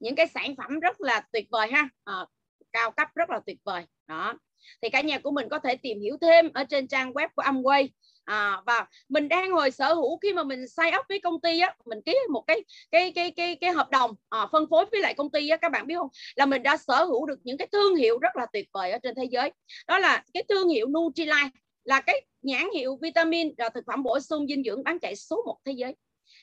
những 0.00 0.14
cái 0.14 0.26
sản 0.26 0.56
phẩm 0.56 0.80
rất 0.80 1.00
là 1.00 1.26
tuyệt 1.32 1.46
vời 1.50 1.68
ha. 1.72 1.88
À, 2.04 2.26
cao 2.72 2.90
cấp 2.90 3.08
rất 3.14 3.30
là 3.30 3.40
tuyệt 3.46 3.58
vời. 3.64 3.84
Đó. 4.06 4.34
Thì 4.82 4.88
cả 4.88 5.00
nhà 5.00 5.18
của 5.18 5.30
mình 5.30 5.48
có 5.48 5.58
thể 5.58 5.76
tìm 5.76 6.00
hiểu 6.00 6.16
thêm 6.20 6.50
ở 6.54 6.64
trên 6.64 6.88
trang 6.88 7.12
web 7.12 7.28
của 7.36 7.42
Amway 7.42 7.88
à, 8.24 8.60
và 8.66 8.86
mình 9.08 9.28
đang 9.28 9.50
hồi 9.50 9.70
sở 9.70 9.94
hữu 9.94 10.18
khi 10.18 10.32
mà 10.32 10.42
mình 10.42 10.68
sign 10.68 10.94
up 10.98 11.04
với 11.08 11.20
công 11.20 11.40
ty 11.40 11.60
á 11.60 11.74
mình 11.84 11.98
ký 12.06 12.16
một 12.30 12.44
cái 12.46 12.64
cái 12.90 13.12
cái 13.12 13.30
cái 13.30 13.56
cái 13.56 13.70
hợp 13.72 13.90
đồng 13.90 14.10
à, 14.28 14.46
phân 14.52 14.66
phối 14.70 14.84
với 14.92 15.00
lại 15.00 15.14
công 15.14 15.30
ty 15.30 15.48
á 15.48 15.56
các 15.56 15.72
bạn 15.72 15.86
biết 15.86 15.94
không? 15.98 16.08
Là 16.36 16.46
mình 16.46 16.62
đã 16.62 16.76
sở 16.76 17.04
hữu 17.04 17.26
được 17.26 17.38
những 17.44 17.58
cái 17.58 17.68
thương 17.72 17.96
hiệu 17.96 18.18
rất 18.18 18.36
là 18.36 18.46
tuyệt 18.52 18.68
vời 18.72 18.90
ở 18.90 18.98
trên 19.02 19.14
thế 19.14 19.24
giới. 19.24 19.52
Đó 19.88 19.98
là 19.98 20.24
cái 20.34 20.42
thương 20.48 20.68
hiệu 20.68 20.86
Nutrilite 20.86 21.50
là 21.84 22.00
cái 22.00 22.22
nhãn 22.42 22.70
hiệu 22.74 22.98
vitamin 23.02 23.54
và 23.58 23.68
thực 23.68 23.84
phẩm 23.86 24.02
bổ 24.02 24.20
sung 24.20 24.46
dinh 24.48 24.64
dưỡng 24.64 24.84
bán 24.84 24.98
chạy 24.98 25.16
số 25.16 25.42
1 25.46 25.58
thế 25.64 25.72
giới. 25.72 25.94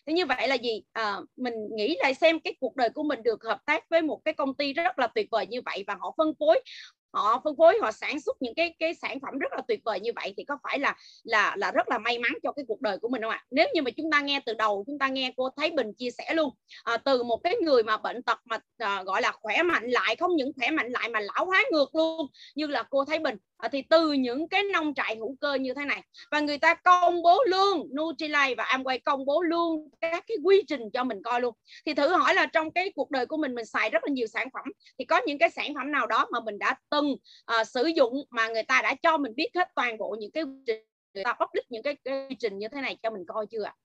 Thế 0.05 0.13
như 0.13 0.25
vậy 0.25 0.47
là 0.47 0.55
gì? 0.55 0.83
À, 0.91 1.17
mình 1.37 1.53
nghĩ 1.75 1.95
lại 1.99 2.13
xem 2.13 2.39
cái 2.39 2.55
cuộc 2.59 2.75
đời 2.75 2.89
của 2.89 3.03
mình 3.03 3.23
được 3.23 3.43
hợp 3.43 3.59
tác 3.65 3.89
với 3.89 4.01
một 4.01 4.21
cái 4.25 4.33
công 4.33 4.53
ty 4.53 4.73
rất 4.73 4.99
là 4.99 5.07
tuyệt 5.07 5.27
vời 5.31 5.47
như 5.47 5.61
vậy 5.65 5.83
và 5.87 5.95
họ 5.99 6.13
phân 6.17 6.33
phối 6.39 6.61
họ 7.13 7.41
phân 7.43 7.55
phối 7.57 7.77
họ 7.81 7.91
sản 7.91 8.19
xuất 8.19 8.41
những 8.41 8.53
cái 8.55 8.75
cái 8.79 8.93
sản 8.93 9.19
phẩm 9.19 9.39
rất 9.39 9.51
là 9.51 9.61
tuyệt 9.67 9.79
vời 9.85 9.99
như 9.99 10.11
vậy 10.15 10.33
thì 10.37 10.43
có 10.43 10.57
phải 10.63 10.79
là 10.79 10.95
là 11.23 11.55
là 11.57 11.71
rất 11.71 11.89
là 11.89 11.97
may 11.97 12.19
mắn 12.19 12.31
cho 12.43 12.51
cái 12.51 12.65
cuộc 12.67 12.81
đời 12.81 12.97
của 12.97 13.09
mình 13.09 13.21
không 13.21 13.31
ạ? 13.31 13.45
Nếu 13.51 13.67
như 13.73 13.81
mà 13.81 13.91
chúng 13.91 14.11
ta 14.11 14.21
nghe 14.21 14.39
từ 14.45 14.53
đầu 14.53 14.83
chúng 14.87 14.99
ta 14.99 15.07
nghe 15.07 15.33
cô 15.37 15.49
Thái 15.57 15.71
Bình 15.71 15.93
chia 15.93 16.09
sẻ 16.11 16.33
luôn 16.33 16.49
à, 16.83 16.97
từ 16.97 17.23
một 17.23 17.37
cái 17.43 17.55
người 17.55 17.83
mà 17.83 17.97
bệnh 17.97 18.23
tật 18.23 18.39
mà 18.45 18.57
à, 18.77 19.03
gọi 19.03 19.21
là 19.21 19.31
khỏe 19.31 19.63
mạnh 19.63 19.89
lại 19.89 20.15
không 20.15 20.35
những 20.35 20.51
khỏe 20.55 20.69
mạnh 20.71 20.89
lại 20.91 21.09
mà 21.09 21.19
lão 21.19 21.45
hóa 21.45 21.63
ngược 21.71 21.95
luôn 21.95 22.27
như 22.55 22.67
là 22.67 22.83
cô 22.83 23.05
Thái 23.05 23.19
Bình 23.19 23.37
à, 23.61 23.69
thì 23.71 23.81
từ 23.81 24.11
những 24.11 24.47
cái 24.47 24.63
nông 24.63 24.93
trại 24.93 25.15
hữu 25.15 25.35
cơ 25.41 25.53
như 25.53 25.73
thế 25.73 25.85
này 25.85 26.03
và 26.31 26.39
người 26.39 26.57
ta 26.57 26.73
công 26.73 27.21
bố 27.21 27.43
luôn 27.47 27.89
Nutrilite 27.97 28.55
và 28.57 28.63
Amway 28.63 28.99
công 29.05 29.25
bố 29.25 29.41
luôn 29.41 29.89
các 30.01 30.23
cái 30.27 30.37
quy 30.43 30.63
trình 30.67 30.81
cho 30.93 31.03
mình 31.03 31.23
coi 31.23 31.41
luôn. 31.41 31.55
Thì 31.85 31.93
thử 31.93 32.07
hỏi 32.07 32.33
là 32.33 32.45
trong 32.45 32.71
cái 32.71 32.91
cuộc 32.95 33.11
đời 33.11 33.25
của 33.25 33.37
mình 33.37 33.55
mình 33.55 33.65
xài 33.65 33.89
rất 33.89 34.03
là 34.03 34.11
nhiều 34.11 34.27
sản 34.27 34.47
phẩm 34.53 34.65
thì 34.99 35.05
có 35.05 35.21
những 35.25 35.37
cái 35.37 35.49
sản 35.49 35.73
phẩm 35.75 35.91
nào 35.91 36.07
đó 36.07 36.27
mà 36.31 36.39
mình 36.39 36.59
đã 36.59 36.75
từng 36.89 37.11
uh, 37.11 37.67
sử 37.67 37.85
dụng 37.85 38.13
mà 38.29 38.47
người 38.47 38.63
ta 38.63 38.81
đã 38.81 38.95
cho 39.03 39.17
mình 39.17 39.35
biết 39.35 39.49
hết 39.55 39.67
toàn 39.75 39.97
bộ 39.97 40.15
những 40.19 40.31
cái 40.31 40.43
quy 40.43 40.63
trình 40.67 40.85
người 41.13 41.23
ta 41.23 41.33
public 41.33 41.71
những 41.71 41.83
cái, 41.83 41.95
cái 42.03 42.27
quy 42.29 42.35
trình 42.39 42.57
như 42.57 42.67
thế 42.67 42.81
này 42.81 42.97
cho 43.03 43.09
mình 43.09 43.23
coi 43.27 43.45
chưa 43.51 43.63
ạ? 43.63 43.75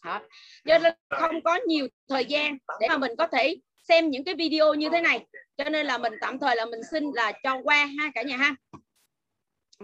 À? 0.00 0.22
cho 0.64 0.78
nên 0.78 0.92
không 1.08 1.42
có 1.42 1.58
nhiều 1.66 1.88
thời 2.08 2.24
gian 2.24 2.58
để 2.80 2.88
mà 2.88 2.96
mình 2.98 3.12
có 3.18 3.26
thể 3.26 3.56
xem 3.88 4.10
những 4.10 4.24
cái 4.24 4.34
video 4.34 4.74
như 4.74 4.88
thế 4.92 5.00
này. 5.00 5.26
Cho 5.56 5.64
nên 5.64 5.86
là 5.86 5.98
mình 5.98 6.12
tạm 6.20 6.38
thời 6.38 6.56
là 6.56 6.64
mình 6.64 6.80
xin 6.90 7.04
là 7.14 7.32
cho 7.42 7.60
qua 7.64 7.84
ha 7.84 8.10
cả 8.14 8.22
nhà 8.22 8.36
ha 8.36 8.54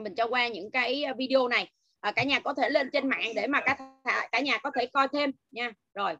mình 0.02 0.14
cho 0.14 0.26
qua 0.26 0.48
những 0.48 0.70
cái 0.70 1.02
à, 1.02 1.14
video 1.18 1.48
này. 1.48 1.70
À, 2.00 2.12
cả 2.12 2.24
nhà 2.24 2.40
có 2.40 2.54
thể 2.54 2.70
lên 2.70 2.90
trên 2.92 3.08
mạng 3.08 3.32
để 3.34 3.46
mà 3.46 3.60
cả 3.60 3.76
à, 4.02 4.28
cả 4.32 4.40
nhà 4.40 4.58
có 4.58 4.70
thể 4.78 4.86
coi 4.86 5.08
thêm 5.08 5.30
nha. 5.50 5.72
Rồi. 5.94 6.16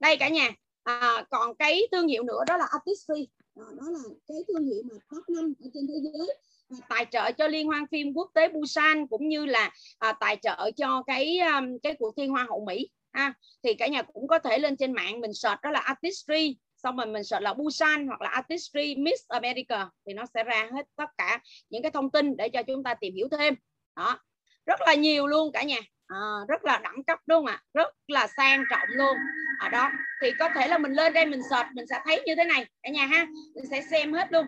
Đây 0.00 0.16
cả 0.16 0.28
nhà. 0.28 0.50
À, 0.82 1.24
còn 1.30 1.54
cái 1.54 1.82
thương 1.92 2.08
hiệu 2.08 2.22
nữa 2.22 2.40
đó 2.46 2.56
là 2.56 2.66
Artistry. 2.70 3.28
Đó, 3.54 3.64
đó 3.76 3.90
là 3.90 3.98
cái 4.28 4.36
thương 4.48 4.66
hiệu 4.66 4.82
mà 4.90 4.96
top 5.10 5.28
5 5.28 5.54
ở 5.60 5.68
trên 5.74 5.86
thế 5.86 5.94
giới. 6.02 6.36
À, 6.68 6.76
tài 6.88 7.06
trợ 7.10 7.32
cho 7.32 7.48
liên 7.48 7.66
hoan 7.66 7.86
phim 7.86 8.12
quốc 8.14 8.30
tế 8.34 8.48
Busan 8.48 9.06
cũng 9.06 9.28
như 9.28 9.46
là 9.46 9.70
à, 9.98 10.12
tài 10.12 10.36
trợ 10.42 10.70
cho 10.76 11.02
cái 11.06 11.38
um, 11.38 11.78
cái 11.82 11.94
cuộc 11.98 12.16
thi 12.16 12.26
hoa 12.26 12.46
hậu 12.48 12.64
Mỹ. 12.64 12.88
Ha 13.12 13.34
thì 13.62 13.74
cả 13.74 13.86
nhà 13.86 14.02
cũng 14.02 14.28
có 14.28 14.38
thể 14.38 14.58
lên 14.58 14.76
trên 14.76 14.92
mạng 14.92 15.20
mình 15.20 15.34
search 15.34 15.60
đó 15.62 15.70
là 15.70 15.80
Artistry 15.80 16.56
xong 16.84 16.96
rồi 16.96 17.06
mình 17.06 17.24
sợ 17.24 17.40
là 17.40 17.54
Busan 17.54 18.06
hoặc 18.06 18.20
là 18.20 18.28
Artistry 18.28 18.96
Miss 18.96 19.28
America 19.28 19.88
thì 20.06 20.12
nó 20.12 20.24
sẽ 20.34 20.44
ra 20.44 20.68
hết 20.74 20.86
tất 20.96 21.10
cả 21.18 21.40
những 21.70 21.82
cái 21.82 21.90
thông 21.90 22.10
tin 22.10 22.36
để 22.36 22.48
cho 22.48 22.62
chúng 22.62 22.82
ta 22.82 22.94
tìm 22.94 23.14
hiểu 23.14 23.28
thêm. 23.38 23.54
Đó. 23.96 24.18
Rất 24.66 24.80
là 24.86 24.94
nhiều 24.94 25.26
luôn 25.26 25.52
cả 25.52 25.62
nhà. 25.62 25.78
À, 26.06 26.18
rất 26.48 26.64
là 26.64 26.78
đẳng 26.78 27.04
cấp 27.04 27.18
đúng 27.26 27.38
không 27.38 27.46
ạ. 27.46 27.62
Rất 27.74 27.94
là 28.08 28.26
sang 28.36 28.64
trọng 28.70 28.88
luôn. 28.88 29.16
Ở 29.60 29.68
đó. 29.68 29.90
Thì 30.22 30.30
có 30.38 30.48
thể 30.54 30.68
là 30.68 30.78
mình 30.78 30.92
lên 30.92 31.12
đây 31.12 31.26
mình 31.26 31.40
search 31.50 31.68
mình 31.74 31.86
sẽ 31.86 32.00
thấy 32.04 32.22
như 32.26 32.34
thế 32.34 32.44
này 32.44 32.66
cả 32.82 32.90
nhà 32.90 33.06
ha. 33.06 33.26
Mình 33.54 33.64
sẽ 33.70 33.82
xem 33.90 34.12
hết 34.12 34.32
luôn. 34.32 34.46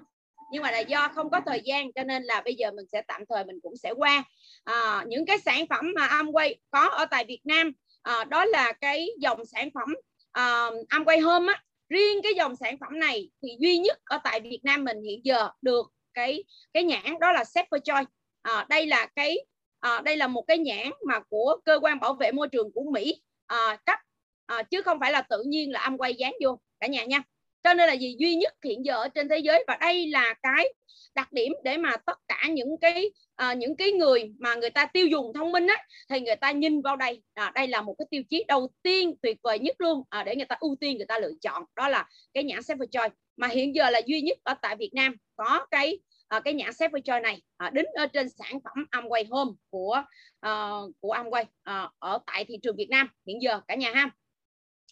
Nhưng 0.52 0.62
mà 0.62 0.70
là 0.70 0.78
do 0.78 1.08
không 1.08 1.30
có 1.30 1.40
thời 1.46 1.60
gian 1.64 1.92
cho 1.92 2.04
nên 2.04 2.22
là 2.22 2.42
bây 2.44 2.54
giờ 2.54 2.70
mình 2.70 2.86
sẽ 2.92 3.02
tạm 3.08 3.22
thời 3.28 3.44
mình 3.44 3.58
cũng 3.62 3.76
sẽ 3.76 3.90
qua. 3.90 4.24
À, 4.64 5.04
những 5.06 5.26
cái 5.26 5.38
sản 5.38 5.66
phẩm 5.70 5.92
mà 5.94 6.06
Amway 6.06 6.54
có 6.70 6.88
ở 6.88 7.04
tại 7.04 7.24
Việt 7.28 7.40
Nam 7.44 7.72
à, 8.02 8.24
đó 8.24 8.44
là 8.44 8.72
cái 8.72 9.08
dòng 9.18 9.44
sản 9.44 9.70
phẩm 9.74 9.94
à, 10.32 10.70
Amway 10.88 11.24
Home 11.24 11.52
á 11.52 11.62
riêng 11.88 12.22
cái 12.22 12.32
dòng 12.36 12.56
sản 12.56 12.78
phẩm 12.80 12.98
này 12.98 13.30
thì 13.42 13.48
duy 13.58 13.78
nhất 13.78 13.98
ở 14.04 14.18
tại 14.24 14.40
Việt 14.40 14.60
Nam 14.62 14.84
mình 14.84 15.02
hiện 15.02 15.20
giờ 15.24 15.50
được 15.62 15.92
cái 16.14 16.44
cái 16.72 16.84
nhãn 16.84 17.18
đó 17.20 17.32
là 17.32 17.42
Safer 17.42 17.78
Choice. 17.78 18.10
À, 18.42 18.66
đây 18.68 18.86
là 18.86 19.06
cái 19.16 19.38
à, 19.80 20.00
đây 20.04 20.16
là 20.16 20.26
một 20.26 20.44
cái 20.46 20.58
nhãn 20.58 20.90
mà 21.06 21.20
của 21.20 21.56
cơ 21.64 21.78
quan 21.82 22.00
bảo 22.00 22.14
vệ 22.14 22.32
môi 22.32 22.48
trường 22.48 22.72
của 22.72 22.82
Mỹ 22.92 23.22
à, 23.46 23.76
cấp 23.86 23.98
à, 24.46 24.62
chứ 24.62 24.82
không 24.82 25.00
phải 25.00 25.12
là 25.12 25.22
tự 25.22 25.42
nhiên 25.46 25.72
là 25.72 25.80
âm 25.80 25.98
quay 25.98 26.14
dán 26.14 26.32
vô. 26.44 26.60
Cả 26.80 26.86
nhà 26.86 27.04
nha 27.04 27.22
cho 27.66 27.74
nên 27.74 27.88
là 27.88 27.92
gì? 27.92 28.16
Duy 28.18 28.34
nhất 28.34 28.54
hiện 28.64 28.84
giờ 28.84 28.94
ở 28.94 29.08
trên 29.08 29.28
thế 29.28 29.38
giới 29.38 29.64
và 29.66 29.76
đây 29.80 30.06
là 30.06 30.34
cái 30.42 30.72
đặc 31.14 31.32
điểm 31.32 31.52
để 31.64 31.76
mà 31.76 31.96
tất 31.96 32.18
cả 32.28 32.48
những 32.50 32.76
cái 32.80 33.10
à, 33.36 33.52
những 33.52 33.76
cái 33.76 33.92
người 33.92 34.32
mà 34.38 34.54
người 34.54 34.70
ta 34.70 34.86
tiêu 34.86 35.06
dùng 35.06 35.32
thông 35.34 35.52
minh 35.52 35.66
á 35.66 35.76
thì 36.08 36.20
người 36.20 36.36
ta 36.36 36.50
nhìn 36.50 36.82
vào 36.82 36.96
đây. 36.96 37.22
À, 37.34 37.52
đây 37.54 37.68
là 37.68 37.82
một 37.82 37.94
cái 37.98 38.06
tiêu 38.10 38.22
chí 38.30 38.44
đầu 38.48 38.68
tiên 38.82 39.14
tuyệt 39.22 39.36
vời 39.42 39.58
nhất 39.58 39.76
luôn 39.78 40.02
à, 40.10 40.22
để 40.24 40.36
người 40.36 40.46
ta 40.46 40.56
ưu 40.60 40.76
tiên 40.80 40.96
người 40.96 41.06
ta 41.06 41.18
lựa 41.18 41.32
chọn. 41.40 41.64
Đó 41.76 41.88
là 41.88 42.08
cái 42.34 42.44
nhãn 42.44 42.58
Safe 42.58 42.86
Choice 42.86 43.14
mà 43.36 43.48
hiện 43.48 43.74
giờ 43.74 43.90
là 43.90 44.00
duy 44.06 44.20
nhất 44.20 44.38
ở 44.42 44.54
tại 44.62 44.76
Việt 44.76 44.90
Nam 44.94 45.16
có 45.36 45.66
cái 45.70 45.98
à, 46.28 46.40
cái 46.40 46.54
nhãn 46.54 46.70
Safe 46.70 47.00
Choice 47.00 47.20
này 47.20 47.42
à, 47.56 47.70
đính 47.70 47.86
ở 47.94 48.06
trên 48.06 48.28
sản 48.28 48.60
phẩm 48.64 48.84
Amway 48.90 49.24
Home 49.30 49.52
của 49.70 50.02
uh, 50.46 50.92
của 51.00 51.14
Amway 51.14 51.42
uh, 51.42 51.92
ở 51.98 52.18
tại 52.26 52.44
thị 52.44 52.58
trường 52.62 52.76
Việt 52.76 52.90
Nam 52.90 53.08
hiện 53.26 53.42
giờ 53.42 53.60
cả 53.68 53.74
nhà 53.74 53.92
ha 53.94 54.10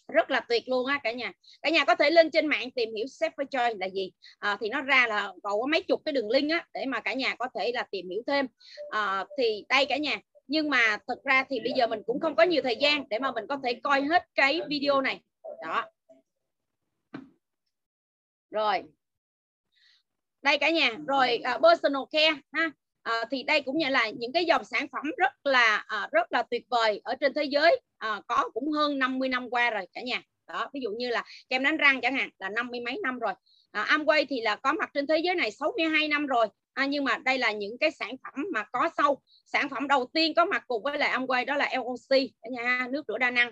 rất 0.07 0.31
là 0.31 0.39
tuyệt 0.39 0.63
luôn 0.69 0.85
á 0.85 0.99
cả 1.03 1.11
nhà. 1.11 1.31
Cả 1.61 1.69
nhà 1.69 1.85
có 1.85 1.95
thể 1.95 2.09
lên 2.09 2.31
trên 2.31 2.47
mạng 2.47 2.71
tìm 2.71 2.95
hiểu 2.95 3.05
safer 3.05 3.45
Choice 3.45 3.75
là 3.79 3.89
gì. 3.89 4.11
À, 4.39 4.57
thì 4.61 4.69
nó 4.69 4.81
ra 4.81 5.07
là 5.07 5.33
còn 5.43 5.59
có 5.61 5.67
mấy 5.71 5.83
chục 5.83 6.01
cái 6.05 6.13
đường 6.13 6.29
link 6.29 6.51
á 6.51 6.67
để 6.73 6.85
mà 6.85 6.99
cả 6.99 7.13
nhà 7.13 7.35
có 7.35 7.47
thể 7.55 7.71
là 7.73 7.83
tìm 7.91 8.09
hiểu 8.09 8.21
thêm. 8.27 8.47
À, 8.89 9.25
thì 9.37 9.65
đây 9.69 9.85
cả 9.85 9.97
nhà. 9.97 10.19
Nhưng 10.47 10.69
mà 10.69 10.97
thật 11.07 11.23
ra 11.23 11.45
thì 11.49 11.59
bây 11.59 11.71
giờ 11.77 11.87
mình 11.87 12.01
cũng 12.05 12.19
không 12.19 12.35
có 12.35 12.43
nhiều 12.43 12.61
thời 12.61 12.75
gian 12.75 13.09
để 13.09 13.19
mà 13.19 13.31
mình 13.31 13.45
có 13.49 13.57
thể 13.63 13.73
coi 13.83 14.01
hết 14.01 14.23
cái 14.35 14.61
video 14.69 15.01
này. 15.01 15.21
Đó. 15.61 15.85
Rồi. 18.51 18.83
Đây 20.41 20.57
cả 20.57 20.69
nhà. 20.69 20.91
Rồi 21.07 21.39
uh, 21.55 21.61
personal 21.63 22.03
care 22.11 22.41
ha 22.51 22.71
à, 23.05 23.25
thì 23.31 23.43
đây 23.43 23.61
cũng 23.61 23.77
như 23.77 23.89
là 23.89 24.09
những 24.09 24.31
cái 24.31 24.45
dòng 24.45 24.63
sản 24.63 24.87
phẩm 24.91 25.05
rất 25.17 25.31
là 25.43 25.83
à, 25.87 26.09
rất 26.11 26.31
là 26.31 26.43
tuyệt 26.43 26.63
vời 26.69 27.01
ở 27.03 27.15
trên 27.15 27.33
thế 27.33 27.43
giới. 27.43 27.81
À, 27.97 28.21
có 28.27 28.49
cũng 28.53 28.71
hơn 28.71 28.99
50 28.99 29.29
năm 29.29 29.49
qua 29.49 29.69
rồi 29.69 29.87
cả 29.93 30.01
nhà. 30.01 30.21
Đó 30.47 30.69
ví 30.73 30.79
dụ 30.83 30.89
như 30.91 31.09
là 31.09 31.23
kem 31.49 31.63
đánh 31.63 31.77
răng 31.77 32.01
chẳng 32.01 32.15
hạn 32.15 32.29
là 32.39 32.49
năm 32.49 32.67
mươi 32.67 32.79
mấy 32.79 32.99
năm 33.03 33.19
rồi. 33.19 33.33
À, 33.71 33.83
Amway 33.83 34.25
thì 34.29 34.41
là 34.41 34.55
có 34.55 34.73
mặt 34.73 34.89
trên 34.93 35.07
thế 35.07 35.17
giới 35.17 35.35
này 35.35 35.51
62 35.51 36.07
năm 36.07 36.27
rồi. 36.27 36.47
À, 36.73 36.85
nhưng 36.85 37.03
mà 37.03 37.17
đây 37.17 37.37
là 37.37 37.51
những 37.51 37.77
cái 37.77 37.91
sản 37.91 38.15
phẩm 38.23 38.45
mà 38.53 38.63
có 38.63 38.89
sâu 38.97 39.21
sản 39.45 39.69
phẩm 39.69 39.87
đầu 39.87 40.09
tiên 40.13 40.33
có 40.35 40.45
mặt 40.45 40.63
cùng 40.67 40.83
với 40.83 40.97
lại 40.97 41.19
Amway 41.19 41.45
đó 41.45 41.55
là 41.55 41.69
LOC 41.75 42.09
cả 42.09 42.49
nhà 42.51 42.87
nước 42.91 43.05
rửa 43.07 43.17
đa 43.17 43.31
năng. 43.31 43.51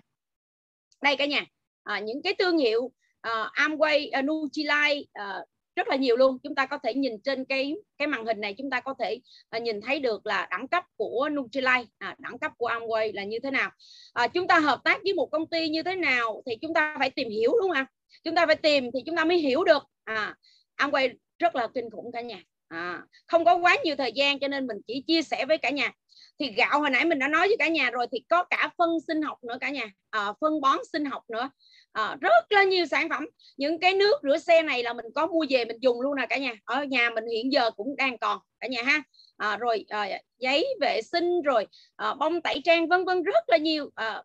Đây 1.01 1.17
cả 1.17 1.25
nhà. 1.25 1.45
À, 1.83 1.99
những 1.99 2.21
cái 2.23 2.33
thương 2.39 2.57
hiệu 2.57 2.81
uh, 3.27 3.53
Amway 3.53 4.19
uh, 4.19 4.25
Nutrilite 4.25 5.01
uh, 5.21 5.47
rất 5.75 5.87
là 5.87 5.95
nhiều 5.95 6.15
luôn. 6.15 6.37
Chúng 6.43 6.55
ta 6.55 6.65
có 6.65 6.77
thể 6.83 6.93
nhìn 6.93 7.21
trên 7.23 7.45
cái 7.45 7.75
cái 7.97 8.07
màn 8.07 8.25
hình 8.25 8.41
này 8.41 8.55
chúng 8.57 8.69
ta 8.69 8.81
có 8.81 8.93
thể 8.99 9.19
à, 9.49 9.59
nhìn 9.59 9.81
thấy 9.81 9.99
được 9.99 10.25
là 10.25 10.47
đẳng 10.51 10.67
cấp 10.67 10.83
của 10.97 11.29
Nutrilite 11.31 11.85
à, 11.97 12.15
đẳng 12.19 12.39
cấp 12.39 12.51
của 12.57 12.69
Amway 12.69 13.15
là 13.15 13.23
như 13.23 13.39
thế 13.43 13.51
nào. 13.51 13.71
À, 14.13 14.27
chúng 14.27 14.47
ta 14.47 14.59
hợp 14.59 14.79
tác 14.83 15.03
với 15.03 15.13
một 15.13 15.25
công 15.31 15.47
ty 15.47 15.69
như 15.69 15.83
thế 15.83 15.95
nào 15.95 16.43
thì 16.45 16.55
chúng 16.61 16.73
ta 16.73 16.95
phải 16.99 17.09
tìm 17.09 17.29
hiểu 17.29 17.51
đúng 17.51 17.61
không 17.61 17.71
ạ? 17.71 17.85
Chúng 18.23 18.35
ta 18.35 18.45
phải 18.45 18.55
tìm 18.55 18.89
thì 18.93 18.99
chúng 19.05 19.15
ta 19.15 19.25
mới 19.25 19.37
hiểu 19.37 19.63
được. 19.63 19.83
À, 20.03 20.35
Amway 20.77 21.13
rất 21.39 21.55
là 21.55 21.67
kinh 21.73 21.89
khủng 21.89 22.11
cả 22.11 22.21
nhà. 22.21 22.43
À, 22.67 23.01
không 23.27 23.45
có 23.45 23.57
quá 23.57 23.77
nhiều 23.83 23.95
thời 23.95 24.11
gian 24.11 24.39
cho 24.39 24.47
nên 24.47 24.67
mình 24.67 24.77
chỉ 24.87 25.03
chia 25.07 25.21
sẻ 25.21 25.45
với 25.45 25.57
cả 25.57 25.69
nhà. 25.69 25.91
Thì 26.39 26.51
gạo 26.51 26.79
hồi 26.79 26.89
nãy 26.89 27.05
mình 27.05 27.19
đã 27.19 27.27
nói 27.27 27.47
với 27.47 27.57
cả 27.59 27.67
nhà 27.67 27.89
rồi 27.91 28.07
thì 28.11 28.19
có 28.29 28.43
cả 28.43 28.69
phân 28.77 28.89
sinh 29.07 29.21
học 29.21 29.43
nữa 29.43 29.57
cả 29.61 29.69
nhà. 29.69 29.91
À, 30.09 30.33
phân 30.41 30.61
bón 30.61 30.77
sinh 30.93 31.05
học 31.05 31.23
nữa 31.29 31.49
à, 31.93 32.17
rất 32.21 32.51
là 32.51 32.63
nhiều 32.63 32.85
sản 32.85 33.09
phẩm. 33.09 33.25
Những 33.57 33.79
cái 33.79 33.93
nước 33.93 34.19
rửa 34.23 34.37
xe 34.37 34.61
này 34.61 34.83
là 34.83 34.93
mình 34.93 35.05
có 35.15 35.27
mua 35.27 35.45
về 35.49 35.65
mình 35.65 35.77
dùng 35.81 36.01
luôn 36.01 36.15
nè 36.15 36.25
cả 36.29 36.37
nhà. 36.37 36.53
Ở 36.65 36.83
nhà 36.83 37.09
mình 37.09 37.25
hiện 37.27 37.51
giờ 37.53 37.71
cũng 37.71 37.95
đang 37.95 38.17
còn 38.17 38.39
cả 38.59 38.67
nhà 38.67 38.81
ha. 38.83 39.03
À, 39.37 39.57
rồi 39.57 39.85
à, 39.89 40.07
giấy 40.37 40.67
vệ 40.81 41.01
sinh 41.01 41.41
rồi 41.41 41.67
à, 41.95 42.13
bông 42.13 42.41
tẩy 42.41 42.61
trang 42.63 42.87
vân 42.87 43.05
vân 43.05 43.23
rất 43.23 43.43
là 43.47 43.57
nhiều. 43.57 43.89
À, 43.95 44.23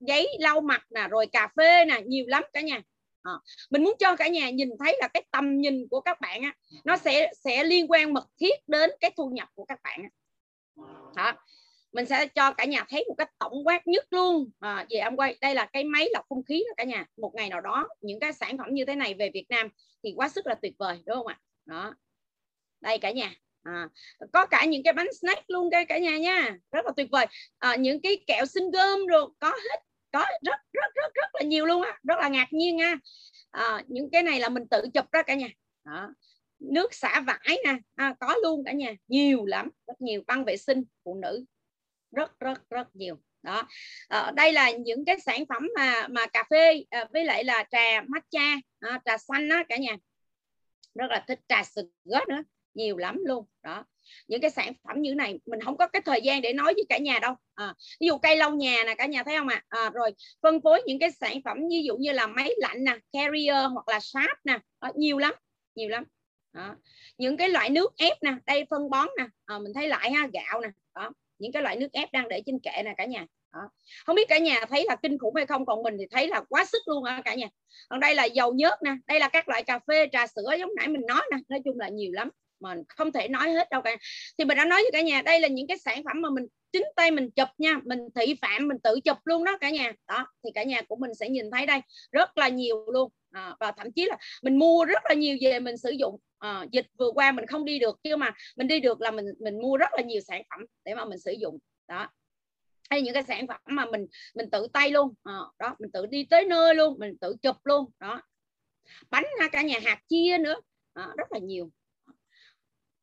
giấy 0.00 0.28
lau 0.40 0.60
mặt 0.60 0.86
nè 0.90 1.08
rồi 1.10 1.26
cà 1.26 1.48
phê 1.56 1.84
nè 1.84 2.00
nhiều 2.06 2.24
lắm 2.28 2.42
cả 2.52 2.60
nhà. 2.60 2.82
À, 3.22 3.32
mình 3.70 3.84
muốn 3.84 3.94
cho 3.98 4.16
cả 4.16 4.28
nhà 4.28 4.50
nhìn 4.50 4.68
thấy 4.78 4.96
là 5.00 5.08
cái 5.08 5.22
tầm 5.30 5.60
nhìn 5.60 5.88
của 5.90 6.00
các 6.00 6.20
bạn 6.20 6.42
á 6.42 6.54
nó 6.84 6.96
sẽ 6.96 7.32
sẽ 7.44 7.64
liên 7.64 7.90
quan 7.90 8.12
mật 8.14 8.26
thiết 8.40 8.54
đến 8.66 8.90
cái 9.00 9.10
thu 9.16 9.30
nhập 9.30 9.48
của 9.54 9.64
các 9.64 9.80
bạn 9.82 10.02
á. 10.02 10.08
Đó 11.16 11.32
mình 11.96 12.06
sẽ 12.06 12.26
cho 12.26 12.52
cả 12.52 12.64
nhà 12.64 12.84
thấy 12.88 13.04
một 13.08 13.14
cách 13.18 13.30
tổng 13.38 13.66
quát 13.66 13.86
nhất 13.86 14.06
luôn. 14.10 14.50
À, 14.60 14.86
về 14.90 14.98
em 14.98 15.16
quay 15.16 15.36
đây 15.40 15.54
là 15.54 15.66
cái 15.72 15.84
máy 15.84 16.08
lọc 16.12 16.24
không 16.28 16.44
khí 16.44 16.64
đó 16.68 16.74
cả 16.76 16.84
nhà. 16.84 17.06
Một 17.16 17.34
ngày 17.34 17.48
nào 17.48 17.60
đó 17.60 17.88
những 18.00 18.20
cái 18.20 18.32
sản 18.32 18.58
phẩm 18.58 18.68
như 18.70 18.84
thế 18.84 18.94
này 18.94 19.14
về 19.14 19.30
Việt 19.34 19.46
Nam 19.48 19.68
thì 20.02 20.12
quá 20.16 20.28
sức 20.28 20.46
là 20.46 20.54
tuyệt 20.54 20.74
vời 20.78 20.98
đúng 21.06 21.16
không 21.16 21.26
ạ? 21.26 21.40
Đó. 21.66 21.94
Đây 22.80 22.98
cả 22.98 23.10
nhà. 23.10 23.34
À, 23.62 23.88
có 24.32 24.46
cả 24.46 24.64
những 24.64 24.82
cái 24.82 24.92
bánh 24.92 25.12
snack 25.20 25.50
luôn 25.50 25.70
cái 25.70 25.84
cả 25.84 25.98
nhà 25.98 26.18
nha. 26.18 26.56
Rất 26.72 26.86
là 26.86 26.92
tuyệt 26.96 27.08
vời. 27.12 27.26
À, 27.58 27.76
những 27.76 28.00
cái 28.02 28.24
kẹo 28.26 28.46
sinh 28.46 28.70
gom 28.70 29.06
rồi 29.06 29.28
có 29.38 29.48
hết 29.48 29.80
có 30.12 30.24
rất 30.42 30.60
rất 30.72 30.94
rất 30.94 31.14
rất 31.14 31.34
là 31.34 31.42
nhiều 31.42 31.66
luôn 31.66 31.82
á. 31.82 31.98
Rất 32.02 32.18
là 32.18 32.28
ngạc 32.28 32.52
nhiên 32.52 32.76
nha. 32.76 32.98
À, 33.50 33.84
những 33.86 34.10
cái 34.10 34.22
này 34.22 34.40
là 34.40 34.48
mình 34.48 34.68
tự 34.70 34.82
chụp 34.94 35.04
đó 35.12 35.22
cả 35.22 35.34
nhà. 35.34 35.48
Đó. 35.84 36.14
nước 36.58 36.94
xả 36.94 37.20
vải 37.20 37.58
nè. 37.64 37.78
À, 37.94 38.14
có 38.20 38.34
luôn 38.42 38.64
cả 38.64 38.72
nhà. 38.72 38.94
Nhiều 39.08 39.46
lắm. 39.46 39.70
Rất 39.86 40.00
nhiều. 40.00 40.22
Băng 40.26 40.44
vệ 40.44 40.56
sinh 40.56 40.84
phụ 41.04 41.14
nữ 41.22 41.44
rất 42.12 42.40
rất 42.40 42.70
rất 42.70 42.96
nhiều. 42.96 43.18
Đó. 43.42 43.68
À, 44.08 44.32
đây 44.36 44.52
là 44.52 44.70
những 44.70 45.04
cái 45.04 45.20
sản 45.20 45.44
phẩm 45.48 45.68
mà 45.76 46.08
mà 46.08 46.26
cà 46.26 46.44
phê 46.50 46.84
à, 46.90 47.04
với 47.12 47.24
lại 47.24 47.44
là 47.44 47.64
trà 47.70 48.00
matcha 48.08 48.56
à, 48.80 49.00
trà 49.04 49.18
xanh 49.18 49.48
đó 49.48 49.62
cả 49.68 49.76
nhà. 49.76 49.96
Rất 50.94 51.06
là 51.10 51.24
thích 51.28 51.40
trà 51.48 51.62
sữa 51.62 52.20
nữa 52.28 52.42
nhiều 52.76 52.96
lắm 52.96 53.18
luôn. 53.26 53.44
Đó. 53.62 53.84
Những 54.28 54.40
cái 54.40 54.50
sản 54.50 54.72
phẩm 54.84 55.02
như 55.02 55.14
này 55.14 55.38
mình 55.46 55.60
không 55.60 55.76
có 55.76 55.86
cái 55.86 56.02
thời 56.04 56.20
gian 56.22 56.42
để 56.42 56.52
nói 56.52 56.74
với 56.74 56.84
cả 56.88 56.98
nhà 56.98 57.18
đâu. 57.18 57.34
À, 57.54 57.74
ví 58.00 58.06
dụ 58.06 58.18
cây 58.18 58.36
lâu 58.36 58.50
nhà 58.50 58.84
nè 58.86 58.94
cả 58.94 59.06
nhà 59.06 59.22
thấy 59.22 59.36
không 59.36 59.48
ạ? 59.48 59.64
À? 59.68 59.84
à, 59.84 59.90
rồi 59.90 60.10
phân 60.42 60.60
phối 60.60 60.82
những 60.86 60.98
cái 60.98 61.10
sản 61.10 61.42
phẩm 61.44 61.58
ví 61.70 61.82
dụ 61.84 61.96
như 61.96 62.12
là 62.12 62.26
máy 62.26 62.52
lạnh 62.56 62.84
nè 62.84 62.98
carrier 63.12 63.64
hoặc 63.72 63.88
là 63.88 64.00
sáp 64.00 64.46
nè. 64.46 64.58
À, 64.78 64.90
nhiều 64.96 65.18
lắm 65.18 65.34
nhiều 65.74 65.88
lắm. 65.88 66.04
Đó. 66.52 66.76
những 67.18 67.36
cái 67.36 67.48
loại 67.48 67.70
nước 67.70 67.96
ép 67.96 68.22
nè 68.22 68.34
đây 68.46 68.64
phân 68.70 68.90
bón 68.90 69.08
nè. 69.18 69.24
À, 69.44 69.58
mình 69.58 69.72
thấy 69.74 69.88
lại 69.88 70.12
ha 70.12 70.28
gạo 70.32 70.60
nè. 70.60 70.68
Đó 70.94 71.12
những 71.38 71.52
cái 71.52 71.62
loại 71.62 71.76
nước 71.76 71.92
ép 71.92 72.12
đang 72.12 72.28
để 72.28 72.42
trên 72.46 72.58
kệ 72.58 72.82
nè 72.84 72.94
cả 72.96 73.04
nhà. 73.04 73.26
Đó. 73.52 73.68
không 74.06 74.16
biết 74.16 74.28
cả 74.28 74.38
nhà 74.38 74.60
thấy 74.68 74.84
là 74.88 74.96
kinh 74.96 75.18
khủng 75.18 75.34
hay 75.34 75.46
không 75.46 75.66
còn 75.66 75.82
mình 75.82 75.96
thì 75.98 76.04
thấy 76.10 76.28
là 76.28 76.40
quá 76.48 76.64
sức 76.64 76.82
luôn 76.86 77.04
á 77.04 77.22
cả 77.24 77.34
nhà? 77.34 77.46
Còn 77.88 78.00
đây 78.00 78.14
là 78.14 78.24
dầu 78.24 78.54
nhớt 78.54 78.82
nè 78.82 78.96
đây 79.06 79.20
là 79.20 79.28
các 79.28 79.48
loại 79.48 79.62
cà 79.62 79.78
phê 79.88 80.08
trà 80.12 80.26
sữa 80.26 80.54
giống 80.58 80.70
nãy 80.76 80.88
mình 80.88 81.02
nói 81.06 81.22
nè 81.30 81.36
nói 81.48 81.60
chung 81.64 81.78
là 81.78 81.88
nhiều 81.88 82.12
lắm 82.12 82.30
mình 82.60 82.78
không 82.88 83.12
thể 83.12 83.28
nói 83.28 83.50
hết 83.50 83.70
đâu 83.70 83.82
cả 83.82 83.96
thì 84.38 84.44
mình 84.44 84.56
đã 84.56 84.64
nói 84.64 84.82
với 84.82 84.90
cả 84.92 85.00
nhà 85.00 85.22
đây 85.22 85.40
là 85.40 85.48
những 85.48 85.66
cái 85.66 85.78
sản 85.78 86.02
phẩm 86.04 86.22
mà 86.22 86.30
mình 86.30 86.46
chính 86.72 86.84
tay 86.96 87.10
mình 87.10 87.30
chụp 87.30 87.48
nha 87.58 87.80
mình 87.84 87.98
thị 88.14 88.34
phạm 88.42 88.68
mình 88.68 88.78
tự 88.82 89.00
chụp 89.00 89.16
luôn 89.24 89.44
đó 89.44 89.58
cả 89.60 89.70
nhà. 89.70 89.92
Đó 90.08 90.26
thì 90.44 90.50
cả 90.54 90.62
nhà 90.62 90.82
của 90.88 90.96
mình 90.96 91.14
sẽ 91.14 91.28
nhìn 91.28 91.50
thấy 91.50 91.66
đây 91.66 91.80
rất 92.12 92.38
là 92.38 92.48
nhiều 92.48 92.84
luôn. 92.92 93.10
À, 93.30 93.56
và 93.60 93.72
thậm 93.72 93.92
chí 93.92 94.04
là 94.04 94.16
mình 94.42 94.58
mua 94.58 94.84
rất 94.84 95.02
là 95.08 95.14
nhiều 95.14 95.36
về 95.40 95.60
mình 95.60 95.76
sử 95.76 95.90
dụng 95.90 96.16
à, 96.38 96.66
dịch 96.72 96.86
vừa 96.98 97.10
qua 97.10 97.32
mình 97.32 97.46
không 97.46 97.64
đi 97.64 97.78
được 97.78 98.00
nhưng 98.02 98.18
mà 98.18 98.30
mình 98.56 98.68
đi 98.68 98.80
được 98.80 99.00
là 99.00 99.10
mình 99.10 99.26
mình 99.40 99.58
mua 99.62 99.76
rất 99.76 99.90
là 99.96 100.02
nhiều 100.02 100.20
sản 100.20 100.42
phẩm 100.50 100.66
để 100.84 100.94
mà 100.94 101.04
mình 101.04 101.18
sử 101.18 101.32
dụng. 101.40 101.58
Đó. 101.88 102.08
Hay 102.90 103.02
những 103.02 103.14
cái 103.14 103.22
sản 103.22 103.46
phẩm 103.46 103.60
mà 103.64 103.84
mình 103.84 104.06
mình 104.34 104.50
tự 104.50 104.66
tay 104.72 104.90
luôn 104.90 105.14
à, 105.22 105.38
đó 105.58 105.76
mình 105.78 105.90
tự 105.92 106.06
đi 106.06 106.26
tới 106.30 106.44
nơi 106.44 106.74
luôn 106.74 106.98
mình 106.98 107.18
tự 107.20 107.36
chụp 107.42 107.56
luôn 107.64 107.90
đó. 108.00 108.22
Bánh 109.10 109.24
ha 109.40 109.48
cả 109.48 109.62
nhà 109.62 109.78
hạt 109.84 110.00
chia 110.08 110.38
nữa 110.38 110.56
à, 110.92 111.08
rất 111.16 111.32
là 111.32 111.38
nhiều. 111.38 111.70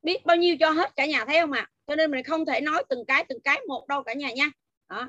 Biết 0.02 0.24
bao 0.24 0.36
nhiêu 0.36 0.56
cho 0.60 0.70
hết 0.70 0.96
cả 0.96 1.06
nhà 1.06 1.24
thấy 1.24 1.40
không 1.40 1.52
ạ? 1.52 1.60
À? 1.60 1.70
cho 1.86 1.96
nên 1.96 2.10
mình 2.10 2.24
không 2.24 2.46
thể 2.46 2.60
nói 2.60 2.84
từng 2.88 3.04
cái 3.06 3.24
từng 3.28 3.40
cái 3.44 3.60
một 3.68 3.86
đâu 3.88 4.02
cả 4.02 4.12
nhà 4.12 4.32
nha. 4.32 4.50
Đó 4.88 5.08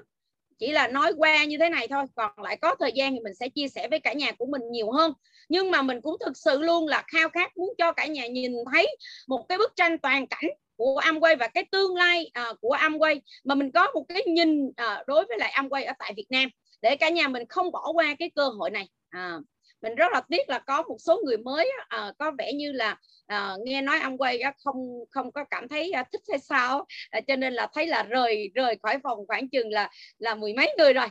chỉ 0.59 0.71
là 0.71 0.87
nói 0.87 1.13
qua 1.17 1.43
như 1.43 1.57
thế 1.57 1.69
này 1.69 1.87
thôi 1.87 2.05
còn 2.15 2.31
lại 2.43 2.57
có 2.57 2.75
thời 2.79 2.91
gian 2.91 3.13
thì 3.13 3.19
mình 3.19 3.33
sẽ 3.33 3.49
chia 3.49 3.67
sẻ 3.67 3.87
với 3.87 3.99
cả 3.99 4.13
nhà 4.13 4.31
của 4.31 4.45
mình 4.45 4.61
nhiều 4.71 4.91
hơn. 4.91 5.13
Nhưng 5.49 5.71
mà 5.71 5.81
mình 5.81 6.01
cũng 6.01 6.17
thực 6.25 6.37
sự 6.37 6.61
luôn 6.61 6.87
là 6.87 7.03
khao 7.07 7.29
khát 7.29 7.57
muốn 7.57 7.69
cho 7.77 7.91
cả 7.91 8.05
nhà 8.05 8.27
nhìn 8.27 8.53
thấy 8.71 8.97
một 9.27 9.45
cái 9.49 9.57
bức 9.57 9.75
tranh 9.75 9.97
toàn 9.97 10.27
cảnh 10.27 10.49
của 10.77 11.01
Amway 11.03 11.37
và 11.37 11.47
cái 11.47 11.63
tương 11.71 11.95
lai 11.95 12.31
uh, 12.51 12.61
của 12.61 12.77
Amway. 12.79 13.19
Mà 13.43 13.55
mình 13.55 13.71
có 13.71 13.87
một 13.93 14.05
cái 14.09 14.23
nhìn 14.27 14.65
uh, 14.65 15.07
đối 15.07 15.25
với 15.25 15.37
lại 15.37 15.53
Amway 15.55 15.85
ở 15.85 15.93
tại 15.99 16.13
Việt 16.17 16.27
Nam 16.29 16.49
để 16.81 16.95
cả 16.95 17.09
nhà 17.09 17.27
mình 17.27 17.43
không 17.49 17.71
bỏ 17.71 17.91
qua 17.93 18.15
cái 18.19 18.29
cơ 18.35 18.49
hội 18.49 18.69
này. 18.69 18.89
À, 19.09 19.39
mình 19.85 19.95
rất 19.95 20.11
là 20.11 20.21
tiếc 20.29 20.49
là 20.49 20.59
có 20.59 20.83
một 20.83 20.97
số 20.99 21.21
người 21.25 21.37
mới 21.37 21.71
uh, 21.83 22.17
có 22.17 22.31
vẻ 22.37 22.53
như 22.53 22.71
là 22.71 22.97
uh, 23.33 23.61
nghe 23.65 23.81
nói 23.81 23.99
ông 23.99 24.17
quay 24.17 24.41
không 24.63 24.75
không 25.11 25.31
có 25.31 25.43
cảm 25.43 25.67
thấy 25.67 25.91
uh, 26.01 26.07
thích 26.11 26.21
hay 26.29 26.39
sao 26.39 26.77
uh, 27.17 27.23
cho 27.27 27.35
nên 27.35 27.53
là 27.53 27.67
thấy 27.73 27.87
là 27.87 28.03
rời 28.03 28.51
rời 28.55 28.75
khỏi 28.83 28.99
phòng 29.03 29.27
khoảng 29.27 29.49
chừng 29.49 29.69
là 29.69 29.89
là 30.17 30.35
mười 30.35 30.53
mấy 30.53 30.75
người 30.77 30.93
rồi. 30.93 31.07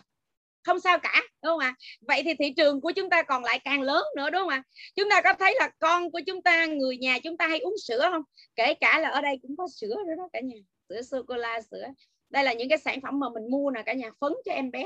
Không 0.65 0.81
sao 0.81 0.99
cả 0.99 1.23
đúng 1.43 1.51
không 1.51 1.59
ạ? 1.59 1.75
Vậy 2.01 2.23
thì 2.25 2.35
thị 2.35 2.55
trường 2.57 2.81
của 2.81 2.93
chúng 2.93 3.11
ta 3.11 3.23
còn 3.23 3.45
lại 3.45 3.61
càng 3.65 3.83
lớn 3.83 4.05
nữa 4.17 4.31
đúng 4.31 4.41
không 4.41 4.49
ạ? 4.49 4.63
Chúng 4.97 5.11
ta 5.11 5.23
có 5.23 5.35
thấy 5.39 5.55
là 5.59 5.71
con 5.79 6.11
của 6.11 6.21
chúng 6.27 6.43
ta 6.43 6.67
người 6.67 6.97
nhà 6.97 7.19
chúng 7.19 7.37
ta 7.37 7.47
hay 7.49 7.59
uống 7.59 7.75
sữa 7.87 8.09
không? 8.13 8.23
Kể 8.57 8.75
cả 8.75 8.99
là 8.99 9.09
ở 9.09 9.21
đây 9.21 9.39
cũng 9.43 9.57
có 9.57 9.69
sữa 9.77 9.95
nữa 10.07 10.15
đó 10.19 10.29
cả 10.33 10.41
nhà 10.41 10.57
sữa 10.89 11.03
sô 11.03 11.23
cô 11.29 11.37
la 11.37 11.61
sữa. 11.71 11.87
Đây 12.31 12.45
là 12.45 12.53
những 12.53 12.69
cái 12.69 12.79
sản 12.79 13.01
phẩm 13.01 13.21
mà 13.21 13.27
mình 13.35 13.51
mua 13.51 13.71
nè 13.71 13.83
cả 13.87 13.93
nhà 13.93 14.11
phấn 14.21 14.33
cho 14.45 14.53
em 14.53 14.71
bé 14.71 14.85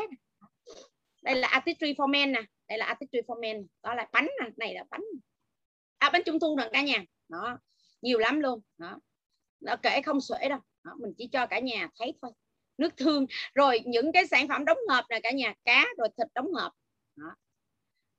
đây 1.23 1.35
là 1.37 1.49
artistry 1.49 1.93
for 1.93 2.07
men 2.07 2.33
nè. 2.33 2.43
Đây 2.69 2.79
là 2.79 2.87
artistry 2.87 3.21
for 3.27 3.41
men. 3.41 3.67
Đó 3.83 3.95
là 3.95 4.09
bánh 4.13 4.29
nè. 4.43 4.51
Này 4.57 4.75
là 4.75 4.85
bánh. 4.91 5.03
À, 5.99 6.11
bánh 6.11 6.23
trung 6.27 6.41
thu 6.41 6.57
nè 6.57 6.69
cả 6.73 6.83
nhà. 6.83 7.05
Đó. 7.29 7.59
Nhiều 8.03 8.19
lắm 8.19 8.41
luôn. 8.41 8.61
Đó. 8.79 8.99
Nó 9.61 9.77
kể 9.83 10.03
không 10.03 10.21
xuể 10.21 10.49
đâu. 10.49 10.59
Đó, 10.85 10.93
mình 11.01 11.13
chỉ 11.19 11.29
cho 11.33 11.47
cả 11.47 11.59
nhà 11.59 11.89
thấy 11.99 12.15
thôi. 12.23 12.33
Nước 12.79 12.97
thương, 12.97 13.27
rồi 13.55 13.81
những 13.87 14.13
cái 14.13 14.27
sản 14.27 14.49
phẩm 14.49 14.65
đóng 14.65 14.79
hộp 14.89 15.05
nè 15.11 15.21
cả 15.23 15.31
nhà. 15.31 15.55
Cá 15.65 15.87
rồi 15.99 16.09
thịt 16.19 16.27
đóng 16.35 16.53
hộp. 16.53 16.73
Đó. 17.17 17.37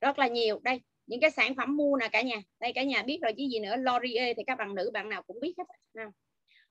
rất 0.01 0.19
là 0.19 0.27
nhiều. 0.27 0.59
Đây 0.63 0.81
những 1.05 1.19
cái 1.19 1.31
sản 1.31 1.55
phẩm 1.55 1.77
mua 1.77 1.97
nè 1.97 2.07
cả 2.11 2.21
nhà. 2.21 2.41
Đây 2.59 2.73
cả 2.73 2.83
nhà 2.83 3.03
biết 3.03 3.19
rồi 3.21 3.33
chứ 3.37 3.43
gì 3.51 3.59
nữa. 3.59 3.75
Laurier 3.75 4.37
thì 4.37 4.43
các 4.47 4.57
bạn 4.57 4.75
nữ 4.75 4.91
bạn 4.93 5.09
nào 5.09 5.23
cũng 5.23 5.39
biết 5.39 5.53
hết 5.57 5.63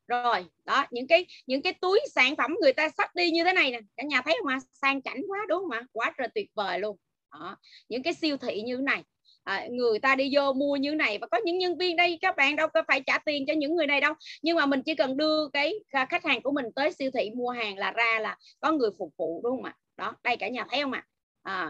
rồi 0.09 0.45
đó 0.65 0.87
những 0.91 1.07
cái 1.07 1.27
những 1.47 1.63
cái 1.63 1.73
túi 1.73 2.01
sản 2.15 2.37
phẩm 2.37 2.57
người 2.63 2.73
ta 2.73 2.89
sắp 2.89 3.15
đi 3.15 3.31
như 3.31 3.45
thế 3.45 3.53
này 3.53 3.71
nè. 3.71 3.81
Cả 3.97 4.03
nhà 4.03 4.23
thấy 4.25 4.37
không 4.41 4.49
ạ? 4.49 4.59
Sang 4.73 5.03
chảnh 5.03 5.23
quá 5.29 5.39
đúng 5.49 5.59
không 5.63 5.71
ạ? 5.71 5.83
Quá 5.93 6.15
trời 6.19 6.29
tuyệt 6.35 6.51
vời 6.55 6.79
luôn. 6.79 6.97
Đó. 7.33 7.57
những 7.89 8.03
cái 8.03 8.15
siêu 8.15 8.37
thị 8.37 8.63
như 8.63 8.77
thế 8.77 8.83
này. 8.83 9.05
À, 9.45 9.67
người 9.71 9.99
ta 9.99 10.15
đi 10.15 10.31
vô 10.35 10.53
mua 10.53 10.77
như 10.77 10.95
này 10.95 11.19
và 11.19 11.27
có 11.27 11.39
những 11.45 11.59
nhân 11.59 11.79
viên 11.79 11.97
đây 11.97 12.19
các 12.21 12.37
bạn 12.37 12.57
đâu 12.57 12.69
có 12.69 12.83
phải 12.89 13.01
trả 13.07 13.19
tiền 13.19 13.45
cho 13.47 13.53
những 13.53 13.77
người 13.77 13.87
này 13.87 14.01
đâu. 14.01 14.15
Nhưng 14.43 14.57
mà 14.57 14.67
mình 14.67 14.83
chỉ 14.83 14.95
cần 14.95 15.17
đưa 15.17 15.49
cái 15.49 15.75
à, 15.91 16.07
khách 16.11 16.25
hàng 16.25 16.43
của 16.43 16.51
mình 16.51 16.67
tới 16.75 16.93
siêu 16.93 17.11
thị 17.15 17.31
mua 17.35 17.51
hàng 17.51 17.79
là 17.79 17.93
ra 17.93 18.19
là 18.21 18.37
có 18.61 18.73
người 18.73 18.91
phục 18.99 19.15
vụ 19.17 19.41
đúng 19.45 19.57
không 19.57 19.65
ạ? 19.65 19.77
Đó 19.97 20.17
đây 20.23 20.37
cả 20.37 20.49
nhà 20.49 20.67
thấy 20.71 20.83
không 20.83 20.93
ạ? 20.93 21.07
À, 21.43 21.69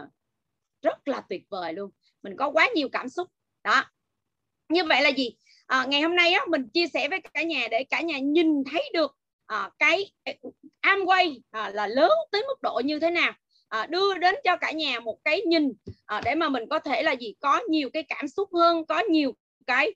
rất 0.81 1.07
là 1.07 1.21
tuyệt 1.29 1.41
vời 1.49 1.73
luôn. 1.73 1.91
Mình 2.23 2.35
có 2.37 2.49
quá 2.49 2.69
nhiều 2.75 2.89
cảm 2.91 3.09
xúc. 3.09 3.27
Đó. 3.63 3.83
Như 4.69 4.83
vậy 4.83 5.01
là 5.01 5.09
gì? 5.09 5.35
À, 5.69 5.85
ngày 5.89 6.01
hôm 6.01 6.15
nay 6.15 6.31
á, 6.31 6.45
mình 6.49 6.69
chia 6.73 6.87
sẻ 6.87 7.07
với 7.09 7.21
cả 7.33 7.43
nhà 7.43 7.67
để 7.71 7.83
cả 7.83 8.01
nhà 8.01 8.19
nhìn 8.19 8.63
thấy 8.71 8.89
được 8.93 9.15
à, 9.45 9.69
cái 9.79 10.11
Amway 10.81 11.39
à, 11.51 11.63
ờ, 11.63 11.69
là 11.69 11.87
lớn 11.87 12.11
tới 12.31 12.43
mức 12.47 12.61
độ 12.61 12.81
như 12.85 12.99
thế 12.99 13.11
nào. 13.11 13.33
À, 13.67 13.85
đưa 13.85 14.17
đến 14.17 14.35
cho 14.43 14.57
cả 14.57 14.71
nhà 14.71 14.99
một 14.99 15.17
cái 15.23 15.41
nhìn 15.41 15.71
à, 16.05 16.21
để 16.25 16.35
mà 16.35 16.49
mình 16.49 16.63
có 16.69 16.79
thể 16.79 17.03
là 17.03 17.11
gì? 17.11 17.33
Có 17.39 17.61
nhiều 17.69 17.89
cái 17.93 18.03
cảm 18.03 18.27
xúc 18.27 18.49
hơn 18.53 18.85
có 18.85 18.99
nhiều 19.09 19.33
cái 19.67 19.93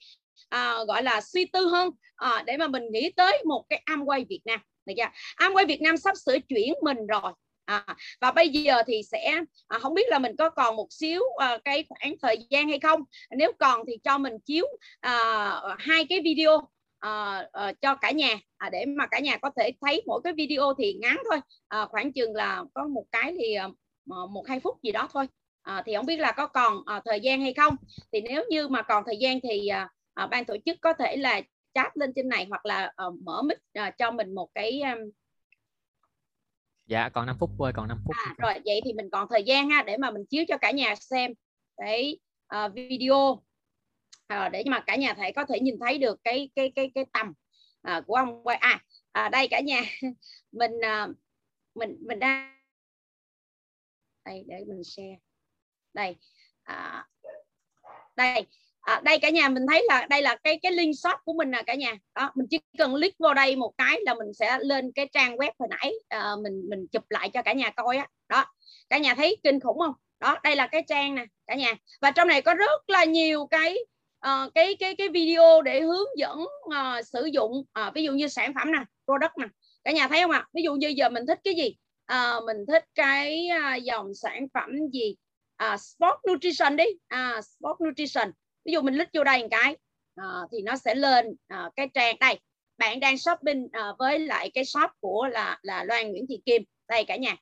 à, 0.49 0.77
gọi 0.87 1.03
là 1.03 1.21
suy 1.21 1.45
tư 1.45 1.67
hơn 1.67 1.89
à, 2.15 2.43
để 2.45 2.57
mà 2.57 2.67
mình 2.67 2.83
nghĩ 2.91 3.11
tới 3.15 3.43
một 3.45 3.65
cái 3.69 3.83
Amway 3.85 4.25
Việt 4.29 4.41
Nam. 4.45 4.59
Được 4.85 4.93
chưa? 4.97 5.45
Amway 5.45 5.67
Việt 5.67 5.81
Nam 5.81 5.97
sắp 5.97 6.17
sửa 6.25 6.39
chuyển 6.39 6.73
mình 6.81 7.07
rồi 7.07 7.33
à, 7.65 7.85
và 8.21 8.31
bây 8.31 8.49
giờ 8.49 8.83
thì 8.87 9.01
sẽ 9.11 9.39
à, 9.67 9.79
không 9.79 9.93
biết 9.93 10.09
là 10.09 10.19
mình 10.19 10.35
có 10.37 10.49
còn 10.49 10.75
một 10.75 10.87
xíu 10.89 11.21
à, 11.37 11.57
cái 11.65 11.85
khoảng 11.89 12.15
thời 12.21 12.37
gian 12.49 12.69
hay 12.69 12.79
không. 12.79 13.03
Nếu 13.37 13.51
còn 13.59 13.81
thì 13.87 13.97
cho 14.03 14.17
mình 14.17 14.33
chiếu 14.45 14.65
à, 14.99 15.51
hai 15.79 16.05
cái 16.09 16.19
video 16.23 16.61
à, 16.99 17.45
à, 17.51 17.73
cho 17.81 17.95
cả 17.95 18.11
nhà 18.11 18.39
à, 18.57 18.69
để 18.69 18.85
mà 18.85 19.07
cả 19.07 19.19
nhà 19.19 19.37
có 19.37 19.49
thể 19.57 19.71
thấy 19.81 20.03
mỗi 20.05 20.21
cái 20.23 20.33
video 20.33 20.73
thì 20.77 20.93
ngắn 20.93 21.17
thôi. 21.29 21.39
À, 21.67 21.85
khoảng 21.85 22.13
chừng 22.13 22.35
là 22.35 22.63
có 22.73 22.87
một 22.87 23.05
cái 23.11 23.33
thì 23.39 23.53
à, 23.53 23.67
ờ, 24.09 24.27
một 24.27 24.47
hai 24.47 24.59
phút 24.59 24.83
gì 24.83 24.91
đó 24.91 25.09
thôi. 25.13 25.27
À, 25.61 25.83
thì 25.85 25.95
không 25.95 26.05
biết 26.05 26.17
là 26.17 26.31
có 26.31 26.47
còn 26.47 26.77
à, 26.85 27.01
thời 27.05 27.19
gian 27.19 27.41
hay 27.41 27.53
không. 27.53 27.75
Thì 28.11 28.21
nếu 28.21 28.43
như 28.49 28.67
mà 28.67 28.81
còn 28.81 29.03
thời 29.05 29.17
gian 29.17 29.39
thì 29.43 29.67
à, 29.67 29.89
à, 30.13 30.27
ban 30.27 30.45
tổ 30.45 30.55
chức 30.65 30.77
có 30.81 30.93
thể 30.93 31.17
là 31.17 31.41
chat 31.73 31.97
lên 31.97 32.13
trên 32.15 32.29
này 32.29 32.45
hoặc 32.49 32.65
là 32.65 32.91
à, 32.95 33.05
mở 33.23 33.41
mic 33.41 33.57
à, 33.73 33.91
cho 33.91 34.11
mình 34.11 34.35
một 34.35 34.49
cái 34.55 34.81
à, 34.81 34.95
dạ 36.93 37.09
còn 37.09 37.25
5 37.25 37.35
phút 37.39 37.49
thôi 37.57 37.71
còn 37.75 37.87
5 37.87 37.97
phút 38.05 38.15
à, 38.25 38.35
rồi 38.37 38.53
vậy 38.65 38.81
thì 38.85 38.93
mình 38.93 39.09
còn 39.11 39.27
thời 39.29 39.43
gian 39.43 39.69
ha 39.69 39.83
để 39.83 39.97
mà 39.97 40.11
mình 40.11 40.25
chiếu 40.29 40.43
cho 40.47 40.57
cả 40.57 40.71
nhà 40.71 40.95
xem 40.95 41.33
cái 41.77 42.19
uh, 42.55 42.73
video. 42.73 43.43
À, 44.27 44.49
để 44.49 44.63
mà 44.67 44.83
cả 44.87 44.95
nhà 44.95 45.13
thể 45.13 45.31
có 45.31 45.45
thể 45.45 45.59
nhìn 45.59 45.79
thấy 45.79 45.97
được 45.97 46.19
cái 46.23 46.49
cái 46.55 46.71
cái 46.75 46.91
cái 46.95 47.05
tầm 47.13 47.33
à, 47.81 48.01
của 48.07 48.15
ông 48.15 48.43
quay. 48.43 48.57
À, 48.57 48.83
à 49.11 49.29
đây 49.29 49.47
cả 49.47 49.59
nhà 49.59 49.81
mình 50.51 50.71
à, 50.81 51.07
mình 51.75 51.97
mình 52.07 52.19
đang 52.19 52.57
đây 54.25 54.43
để 54.47 54.63
mình 54.67 54.83
share. 54.83 55.17
Đây 55.93 56.15
à, 56.63 57.07
đây 58.15 58.45
à, 58.83 59.01
đây 59.03 59.19
cả 59.19 59.29
nhà 59.29 59.49
mình 59.49 59.63
thấy 59.69 59.85
là 59.87 60.07
đây 60.09 60.21
là 60.21 60.35
cái 60.43 60.59
cái 60.61 60.71
link 60.71 60.95
shop 60.95 61.19
của 61.25 61.33
mình 61.33 61.51
nè 61.51 61.63
cả 61.65 61.75
nhà. 61.75 61.93
Đó 62.15 62.31
mình 62.35 62.47
chỉ 62.49 62.59
cần 62.77 62.91
click 62.91 63.19
vào 63.19 63.33
đây 63.33 63.55
một 63.55 63.73
cái 63.77 63.99
là 64.05 64.13
mình 64.13 64.33
sẽ 64.33 64.57
lên 64.61 64.91
cái 64.91 65.09
trang 65.13 65.35
web 65.35 65.51
hồi 65.59 65.69
nãy 65.69 65.93
à, 66.09 66.31
mình 66.43 66.61
mình 66.69 66.87
chụp 66.91 67.03
lại 67.09 67.29
cho 67.33 67.41
cả 67.41 67.53
nhà 67.53 67.69
coi 67.69 67.97
á. 67.97 68.07
Đó 68.29 68.45
cả 68.89 68.97
nhà 68.97 69.15
thấy 69.15 69.37
kinh 69.43 69.59
khủng 69.59 69.79
không? 69.79 69.93
Đó 70.19 70.37
đây 70.43 70.55
là 70.55 70.67
cái 70.67 70.83
trang 70.87 71.15
nè 71.15 71.25
cả 71.47 71.55
nhà. 71.55 71.73
Và 72.01 72.11
trong 72.11 72.27
này 72.27 72.41
có 72.41 72.53
rất 72.53 72.89
là 72.89 73.03
nhiều 73.03 73.45
cái 73.45 73.77
uh, 74.27 74.53
cái 74.55 74.75
cái 74.75 74.95
cái 74.95 75.09
video 75.09 75.61
để 75.61 75.81
hướng 75.81 76.17
dẫn 76.17 76.37
uh, 76.65 77.05
sử 77.05 77.25
dụng 77.25 77.51
uh, 77.51 77.93
ví 77.93 78.03
dụ 78.03 78.11
như 78.11 78.27
sản 78.27 78.53
phẩm 78.53 78.71
nè 78.71 78.79
product 79.05 79.37
nè. 79.37 79.47
Cả 79.83 79.91
nhà 79.91 80.07
thấy 80.07 80.21
không 80.21 80.31
ạ? 80.31 80.45
Ví 80.53 80.61
dụ 80.63 80.73
như 80.73 80.87
giờ 80.87 81.09
mình 81.09 81.25
thích 81.27 81.39
cái 81.43 81.55
gì? 81.55 81.75
Uh, 82.13 82.43
mình 82.45 82.57
thích 82.67 82.85
cái 82.95 83.47
uh, 83.57 83.83
dòng 83.83 84.13
sản 84.13 84.47
phẩm 84.53 84.69
gì? 84.93 85.15
Uh, 85.63 85.79
sport 85.79 86.15
nutrition 86.31 86.75
đi. 86.75 86.85
Uh, 87.13 87.45
sport 87.45 87.81
nutrition 87.87 88.31
ví 88.65 88.73
dụ 88.73 88.81
mình 88.81 88.93
click 88.93 89.13
vô 89.13 89.23
đây 89.23 89.41
một 89.41 89.47
cái 89.51 89.75
uh, 90.21 90.49
thì 90.51 90.61
nó 90.61 90.75
sẽ 90.75 90.95
lên 90.95 91.27
uh, 91.27 91.75
cái 91.75 91.89
trang 91.93 92.15
đây. 92.19 92.39
Bạn 92.77 92.99
đang 92.99 93.17
shopping 93.17 93.63
uh, 93.63 93.97
với 93.99 94.19
lại 94.19 94.51
cái 94.53 94.65
shop 94.65 94.91
của 94.99 95.27
là 95.31 95.59
là 95.61 95.83
Loan 95.83 96.11
Nguyễn 96.11 96.25
Thị 96.29 96.41
Kim. 96.45 96.63
Đây 96.89 97.03
cả 97.03 97.15
nhà. 97.15 97.35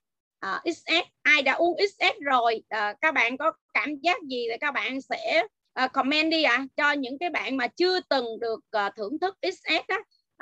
Uh, 0.45 0.75
XS 0.75 1.07
ai 1.21 1.41
đã 1.41 1.53
uống 1.53 1.77
XS 1.77 2.19
rồi 2.21 2.63
uh, 2.75 2.97
các 3.01 3.13
bạn 3.13 3.37
có 3.37 3.51
cảm 3.73 3.95
giác 3.95 4.21
gì 4.21 4.47
thì 4.51 4.57
các 4.61 4.71
bạn 4.71 5.01
sẽ 5.01 5.43
uh, 5.83 5.91
comment 5.93 6.31
đi 6.31 6.43
ạ. 6.43 6.55
À, 6.57 6.65
cho 6.77 6.91
những 6.91 7.19
cái 7.19 7.29
bạn 7.29 7.57
mà 7.57 7.67
chưa 7.67 7.99
từng 7.99 8.39
được 8.39 8.59
uh, 8.85 8.95
thưởng 8.97 9.19
thức 9.19 9.37
XS 9.41 9.87
đó 9.87 9.97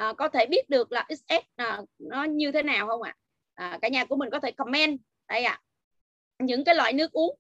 uh, 0.10 0.18
có 0.18 0.30
thể 0.30 0.46
biết 0.46 0.70
được 0.70 0.92
là 0.92 1.08
XS 1.10 1.64
uh, 1.64 1.90
nó 2.00 2.24
như 2.24 2.52
thế 2.52 2.64
nào 2.64 2.88
không 2.88 3.02
ạ? 3.02 3.16
À? 3.56 3.74
uh, 3.76 3.82
cả 3.82 3.88
nhà 3.88 4.06
của 4.06 4.16
mình 4.16 4.30
có 4.32 4.40
thể 4.40 4.52
comment. 4.52 5.00
Đây 5.30 5.44
ạ. 5.44 5.62
À. 6.38 6.46
những 6.46 6.64
cái 6.64 6.76
loại 6.76 6.94
nước 6.94 7.12
uống 7.12 7.38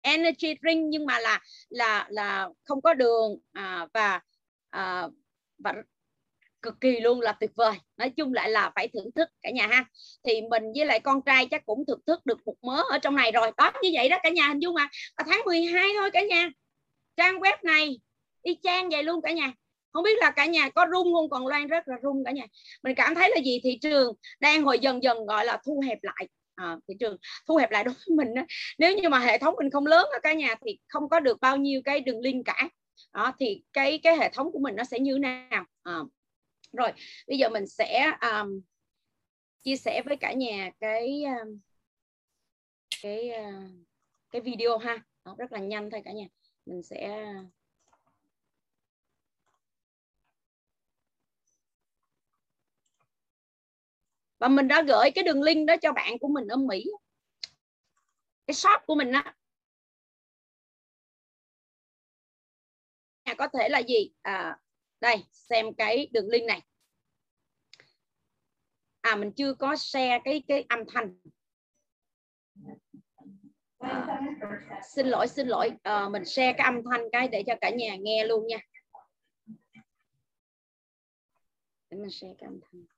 energy 0.00 0.54
drink 0.62 0.86
nhưng 0.88 1.06
mà 1.06 1.18
là 1.18 1.40
là 1.68 2.06
là 2.10 2.48
không 2.64 2.82
có 2.82 2.94
đường 2.94 3.38
à, 3.52 3.86
và 3.92 4.20
à, 4.70 5.08
và 5.58 5.74
cực 6.62 6.80
kỳ 6.80 7.00
luôn 7.00 7.20
là 7.20 7.32
tuyệt 7.32 7.50
vời. 7.56 7.74
Nói 7.96 8.10
chung 8.10 8.32
lại 8.32 8.50
là 8.50 8.72
phải 8.74 8.88
thưởng 8.88 9.10
thức 9.14 9.28
cả 9.42 9.50
nhà 9.50 9.66
ha. 9.66 9.84
Thì 10.24 10.40
mình 10.50 10.62
với 10.76 10.86
lại 10.86 11.00
con 11.00 11.22
trai 11.22 11.46
chắc 11.46 11.66
cũng 11.66 11.84
thưởng 11.86 12.00
thức 12.06 12.26
được 12.26 12.38
một 12.46 12.54
mớ 12.62 12.82
ở 12.90 12.98
trong 12.98 13.16
này 13.16 13.32
rồi. 13.32 13.50
Đó 13.56 13.72
như 13.82 13.90
vậy 13.94 14.08
đó 14.08 14.16
cả 14.22 14.30
nhà 14.30 14.48
hình 14.48 14.58
dung 14.58 14.74
mà. 14.74 14.88
Vào 15.16 15.26
tháng 15.30 15.40
12 15.44 15.88
thôi 15.96 16.10
cả 16.10 16.22
nhà. 16.22 16.50
Trang 17.16 17.38
web 17.38 17.56
này 17.62 18.00
y 18.42 18.58
chang 18.62 18.88
vậy 18.88 19.02
luôn 19.02 19.22
cả 19.22 19.32
nhà. 19.32 19.52
Không 19.92 20.04
biết 20.04 20.18
là 20.18 20.30
cả 20.30 20.46
nhà 20.46 20.68
có 20.68 20.86
rung 20.92 21.14
không? 21.14 21.30
Còn 21.30 21.46
loan 21.46 21.66
rất 21.66 21.88
là 21.88 21.96
rung 22.02 22.24
cả 22.24 22.30
nhà. 22.30 22.44
Mình 22.82 22.94
cảm 22.94 23.14
thấy 23.14 23.30
là 23.34 23.40
gì? 23.44 23.60
Thị 23.64 23.78
trường 23.82 24.14
đang 24.40 24.62
hồi 24.62 24.78
dần 24.78 25.02
dần 25.02 25.26
gọi 25.26 25.44
là 25.44 25.58
thu 25.64 25.82
hẹp 25.86 25.98
lại 26.02 26.28
à, 26.58 26.76
thị 26.88 26.94
trường 27.00 27.16
thu 27.48 27.56
hẹp 27.56 27.70
lại 27.70 27.84
đối 27.84 27.94
với 27.94 28.16
mình 28.16 28.34
đó. 28.34 28.42
nếu 28.78 28.96
như 28.96 29.08
mà 29.08 29.18
hệ 29.18 29.38
thống 29.38 29.54
mình 29.58 29.70
không 29.70 29.86
lớn 29.86 30.06
ở 30.12 30.18
cả 30.22 30.32
nhà 30.32 30.54
thì 30.66 30.78
không 30.88 31.08
có 31.08 31.20
được 31.20 31.40
bao 31.40 31.56
nhiêu 31.56 31.80
cái 31.84 32.00
đường 32.00 32.20
link 32.20 32.46
cả. 32.46 32.68
Đó 33.12 33.32
thì 33.38 33.62
cái 33.72 33.98
cái 34.02 34.16
hệ 34.16 34.30
thống 34.32 34.52
của 34.52 34.58
mình 34.58 34.76
nó 34.76 34.84
sẽ 34.84 34.98
như 34.98 35.12
thế 35.12 35.18
nào? 35.18 35.64
À, 35.82 35.98
rồi 36.72 36.92
bây 37.28 37.38
giờ 37.38 37.48
mình 37.48 37.66
sẽ 37.66 38.12
um, 38.20 38.60
chia 39.62 39.76
sẻ 39.76 40.02
với 40.06 40.16
cả 40.16 40.32
nhà 40.32 40.70
cái 40.80 41.24
um, 41.24 41.58
cái 43.02 43.30
uh, 43.30 43.70
cái 44.30 44.42
video 44.42 44.78
ha. 44.78 44.98
Đó, 45.24 45.34
rất 45.38 45.52
là 45.52 45.58
nhanh 45.58 45.90
thôi 45.90 46.02
cả 46.04 46.12
nhà. 46.12 46.26
Mình 46.66 46.82
sẽ 46.82 47.24
và 54.38 54.48
mình 54.48 54.68
đã 54.68 54.82
gửi 54.82 55.10
cái 55.14 55.24
đường 55.24 55.42
link 55.42 55.68
đó 55.68 55.74
cho 55.82 55.92
bạn 55.92 56.18
của 56.18 56.28
mình 56.28 56.46
ở 56.48 56.56
Mỹ. 56.56 56.84
Cái 58.46 58.54
shop 58.54 58.80
của 58.86 58.94
mình 58.94 59.12
á. 59.12 59.34
Có 63.38 63.48
thể 63.48 63.68
là 63.68 63.78
gì? 63.78 64.10
À, 64.22 64.58
đây 65.00 65.16
xem 65.32 65.74
cái 65.74 66.08
đường 66.12 66.28
link 66.28 66.46
này. 66.46 66.62
À 69.00 69.16
mình 69.16 69.32
chưa 69.32 69.54
có 69.54 69.76
share 69.76 70.18
cái 70.24 70.42
cái 70.48 70.64
âm 70.68 70.80
thanh. 70.88 71.18
À, 73.78 74.20
xin 74.88 75.06
lỗi 75.06 75.28
xin 75.28 75.48
lỗi. 75.48 75.70
À, 75.82 76.08
mình 76.08 76.24
share 76.24 76.52
cái 76.58 76.64
âm 76.64 76.82
thanh 76.90 77.08
cái 77.12 77.28
để 77.28 77.42
cho 77.46 77.54
cả 77.60 77.70
nhà 77.70 77.96
nghe 77.96 78.24
luôn 78.24 78.46
nha. 78.46 78.58
Để 81.90 81.96
mình 81.98 82.10
share 82.10 82.34
cái 82.38 82.46
âm 82.46 82.60
thanh. 82.60 82.97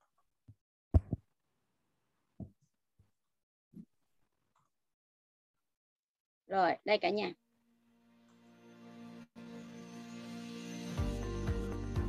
Rồi 6.51 6.71
đây 6.85 6.97
cả 6.97 7.09
nhà 7.09 7.31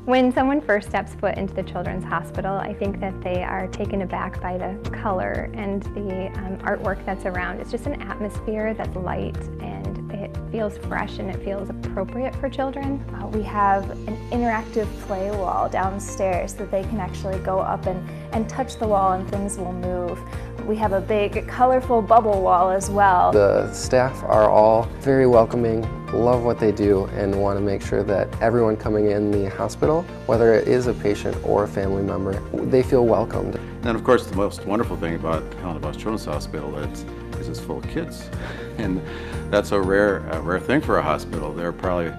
When 0.05 0.33
someone 0.33 0.61
first 0.61 0.89
steps 0.89 1.15
foot 1.15 1.39
into 1.39 1.55
the 1.55 1.63
Children's 1.63 2.05
Hospital, 2.05 2.57
I 2.57 2.75
think 2.75 2.99
that 2.99 3.15
they 3.23 3.45
are 3.45 3.69
taken 3.69 4.03
aback 4.03 4.43
by 4.43 4.59
the 4.59 4.91
color 4.91 5.49
and 5.55 5.81
the 5.95 6.27
um, 6.39 6.59
artwork 6.59 7.07
that's 7.07 7.25
around. 7.25 7.61
It's 7.61 7.71
just 7.71 7.87
an 7.87 8.03
atmosphere 8.03 8.75
that's 8.75 8.97
light 8.97 9.39
and 9.61 10.11
it 10.13 10.37
feels 10.51 10.77
fresh 10.79 11.19
and 11.19 11.31
it 11.31 11.43
feels 11.45 11.71
appropriate 11.71 12.35
for 12.37 12.49
children. 12.49 13.01
Uh, 13.15 13.29
we 13.29 13.43
have 13.43 13.91
an 14.09 14.17
interactive 14.31 14.87
play 15.03 15.31
wall 15.31 15.69
downstairs 15.69 16.55
that 16.55 16.71
they 16.71 16.83
can 16.83 16.99
actually 16.99 17.39
go 17.41 17.59
up 17.61 17.87
and, 17.87 18.09
and 18.35 18.49
touch 18.49 18.77
the 18.79 18.87
wall 18.87 19.13
and 19.13 19.29
things 19.31 19.57
will 19.57 19.73
move. 19.73 20.19
We 20.67 20.77
have 20.77 20.93
a 20.93 21.01
big 21.01 21.49
colorful 21.49 22.03
bubble 22.03 22.41
wall 22.41 22.71
as 22.71 22.89
well. 22.89 23.33
The 23.33 23.73
staff 23.73 24.23
are 24.23 24.49
all 24.49 24.85
very 25.01 25.27
welcoming 25.27 25.83
love 26.13 26.45
what 26.45 26.61
they 26.61 26.71
do 26.71 27.07
and 27.15 27.35
want 27.41 27.59
to 27.59 27.65
make 27.65 27.83
sure 27.83 28.03
that 28.05 28.29
everyone 28.41 28.77
coming 28.77 29.11
in 29.11 29.31
the 29.31 29.51
hospital, 29.51 30.03
whether 30.27 30.55
it 30.55 30.69
is 30.69 30.87
a 30.87 30.95
patient 30.95 31.37
or 31.45 31.65
a 31.65 31.69
family 31.69 32.03
member, 32.03 32.39
they 32.67 32.83
feel 32.83 33.07
welcomed. 33.07 33.57
And 33.83 33.97
of 33.97 34.05
course, 34.05 34.27
the 34.27 34.37
most 34.37 34.65
wonderful 34.65 34.97
thing 34.97 35.17
about 35.17 35.43
Helena 35.55 35.81
Bosch 35.81 35.97
Children's 35.97 36.27
Hospital 36.27 36.79
is, 36.79 37.05
is 37.41 37.49
it's 37.49 37.61
full 37.61 37.79
of 37.79 37.89
kids. 37.89 38.29
And 38.79 39.03
that's 39.51 39.73
a 39.73 39.81
rare, 39.81 40.27
a 40.31 40.41
rare 40.41 40.59
thing 40.59 40.81
for 40.81 40.97
a 40.97 41.03
hospital. 41.03 41.53
There 41.53 41.69
are 41.69 41.75
probably 41.75 42.11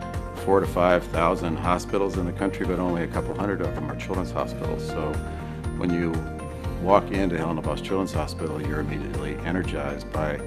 four 0.45 0.59
to 0.59 0.67
5,000 0.67 1.55
hospitals 1.55 2.17
in 2.17 2.25
the 2.25 2.31
country, 2.31 2.65
but 2.65 2.77
only 2.77 3.03
a 3.03 3.07
couple 3.07 3.33
hundred 3.33 3.61
of 3.61 3.73
them 3.73 3.89
are 3.89 3.95
children's 3.95 4.29
hospitals. 4.29 4.85
So 4.85 5.11
when 5.77 5.91
you 5.91 6.13
walk 6.83 7.11
into 7.11 7.37
Helena 7.37 7.61
Bosch 7.61 7.81
Children's 7.81 8.13
Hospital, 8.13 8.61
you're 8.61 8.81
immediately 8.81 9.35
energized 9.45 10.11
by 10.11 10.37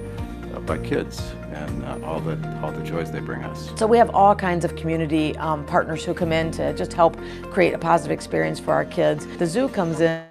uh, 0.53 0.59
by 0.61 0.77
kids 0.77 1.19
and 1.51 1.83
uh, 1.83 2.05
all 2.05 2.19
the 2.19 2.37
all 2.61 2.71
the 2.71 2.83
joys 2.83 3.11
they 3.11 3.19
bring 3.19 3.43
us. 3.43 3.71
So 3.75 3.87
we 3.87 3.97
have 3.97 4.11
all 4.11 4.35
kinds 4.35 4.63
of 4.63 4.75
community 4.75 5.35
um, 5.37 5.65
partners 5.65 6.05
who 6.05 6.13
come 6.13 6.31
in 6.31 6.51
to 6.51 6.73
just 6.73 6.93
help 6.93 7.17
create 7.51 7.73
a 7.73 7.77
positive 7.77 8.11
experience 8.11 8.59
for 8.59 8.73
our 8.73 8.85
kids. 8.85 9.25
The 9.37 9.47
zoo 9.47 9.67
comes 9.67 9.99
in. 9.99 10.21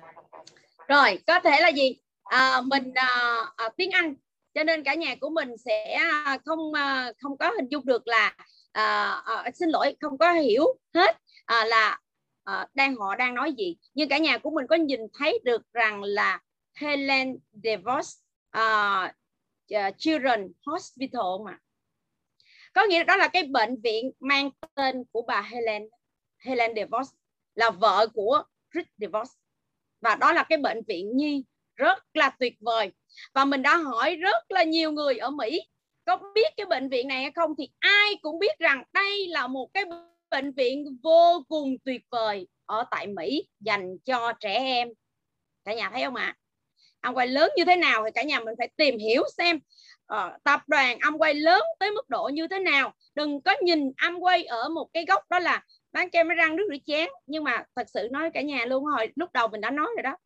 Rồi, 0.89 1.19
có 1.27 1.41
thể 1.41 1.61
là 1.61 1.69
gì? 1.69 1.97
À, 2.25 2.61
mình 2.61 2.93
à, 2.95 3.39
à, 3.57 3.69
tiếng 3.77 3.91
Anh 3.91 4.15
cho 4.55 4.65
nên 4.65 4.85
cả 4.85 4.95
nhà 4.95 5.15
của 5.21 5.31
mình 5.31 5.49
sẽ 5.65 5.99
không 6.45 6.73
à, 6.75 7.13
không 7.23 7.39
có 7.39 7.51
hình 7.57 7.69
dung 7.69 7.87
được 7.87 8.07
là 8.07 8.35
à, 8.73 9.11
à, 9.25 9.51
xin 9.55 9.69
lỗi 9.69 9.97
không 10.01 10.19
có 10.19 10.33
hiểu 10.33 10.65
hết 10.95 11.17
à, 11.47 11.65
là 11.65 11.99
uh, 12.51 12.75
đang 12.75 12.97
họ 12.97 13.17
đang 13.17 13.35
nói 13.35 13.53
gì? 13.53 13.77
Nhưng 13.95 14.09
cả 14.09 14.19
nhà 14.19 14.39
của 14.39 14.51
mình 14.51 14.67
có 14.67 14.77
nhìn 14.77 15.01
thấy 15.15 15.41
được 15.45 15.73
rằng 15.73 16.03
là 16.03 16.41
Helen 16.75 17.39
DeVos 17.65 18.15
uh, 18.59 19.11
Children 19.99 20.53
Hospital 20.67 21.45
mà 21.45 21.59
có 22.77 22.85
nghĩa 22.85 23.05
đó 23.05 23.17
là 23.17 23.29
cái 23.29 23.43
bệnh 23.43 23.81
viện 23.81 24.13
mang 24.21 24.51
tên 24.75 25.05
của 25.13 25.23
bà 25.23 25.41
Helen 25.41 25.89
Helen 26.39 26.75
DeVos 26.77 27.09
là 27.55 27.71
vợ 27.71 28.07
của 28.15 28.43
Rick 28.75 28.91
DeVos. 28.99 29.31
Và 30.01 30.15
đó 30.15 30.33
là 30.33 30.43
cái 30.49 30.59
bệnh 30.59 30.83
viện 30.89 31.17
nhi 31.17 31.45
rất 31.75 31.99
là 32.15 32.31
tuyệt 32.39 32.55
vời. 32.61 32.93
Và 33.35 33.45
mình 33.45 33.63
đã 33.63 33.77
hỏi 33.77 34.17
rất 34.17 34.51
là 34.51 34.63
nhiều 34.63 34.93
người 34.93 35.19
ở 35.19 35.31
Mỹ 35.31 35.63
có 36.05 36.17
biết 36.35 36.53
cái 36.57 36.67
bệnh 36.67 36.89
viện 36.89 37.09
này 37.09 37.23
hay 37.23 37.33
không? 37.33 37.55
Thì 37.59 37.69
ai 37.79 38.15
cũng 38.23 38.39
biết 38.39 38.59
rằng 38.59 38.83
đây 38.93 39.27
là 39.27 39.47
một 39.47 39.71
cái 39.75 39.85
bệnh 40.31 40.53
viện 40.53 40.99
vô 41.03 41.45
cùng 41.49 41.77
tuyệt 41.85 42.03
vời 42.11 42.49
ở 42.67 42.85
tại 42.91 43.07
Mỹ 43.07 43.49
dành 43.61 43.99
cho 44.05 44.33
trẻ 44.41 44.55
em. 44.55 44.89
Cả 45.65 45.75
nhà 45.75 45.91
thấy 45.91 46.05
không 46.05 46.15
ạ? 46.15 46.25
À? 46.25 46.37
ông 47.07 47.17
quay 47.17 47.27
lớn 47.27 47.51
như 47.57 47.65
thế 47.65 47.77
nào 47.77 48.05
thì 48.05 48.11
cả 48.15 48.23
nhà 48.23 48.41
mình 48.41 48.55
phải 48.59 48.69
tìm 48.77 48.99
hiểu 48.99 49.23
xem 49.37 49.57
uh, 50.15 50.43
tập 50.45 50.61
đoàn 50.67 50.99
ông 50.99 51.19
quay 51.19 51.35
lớn 51.35 51.63
tới 51.79 51.91
mức 51.91 52.09
độ 52.09 52.31
như 52.33 52.49
thế 52.49 52.59
nào. 52.59 52.93
Đừng 53.15 53.41
có 53.41 53.55
nhìn 53.63 53.93
ông 54.03 54.25
quay 54.25 54.45
ở 54.45 54.69
một 54.69 54.89
cái 54.93 55.05
góc 55.05 55.23
đó 55.31 55.39
là 55.39 55.65
bán 55.93 56.11
kem 56.11 56.29
răng 56.29 56.57
nước 56.57 56.65
rửa 56.71 56.79
chén. 56.87 57.09
Nhưng 57.27 57.45
mà 57.45 57.65
thật 57.77 57.87
sự 57.95 58.09
nói 58.11 58.31
cả 58.35 58.43
nhà 58.43 58.65
luôn 58.67 58.85
hồi 58.85 59.09
lúc 59.17 59.33
đầu 59.33 59.49
mình 59.49 59.61
đã 59.61 59.71
nói 59.71 59.89
rồi 59.97 60.03
đó. 60.03 60.17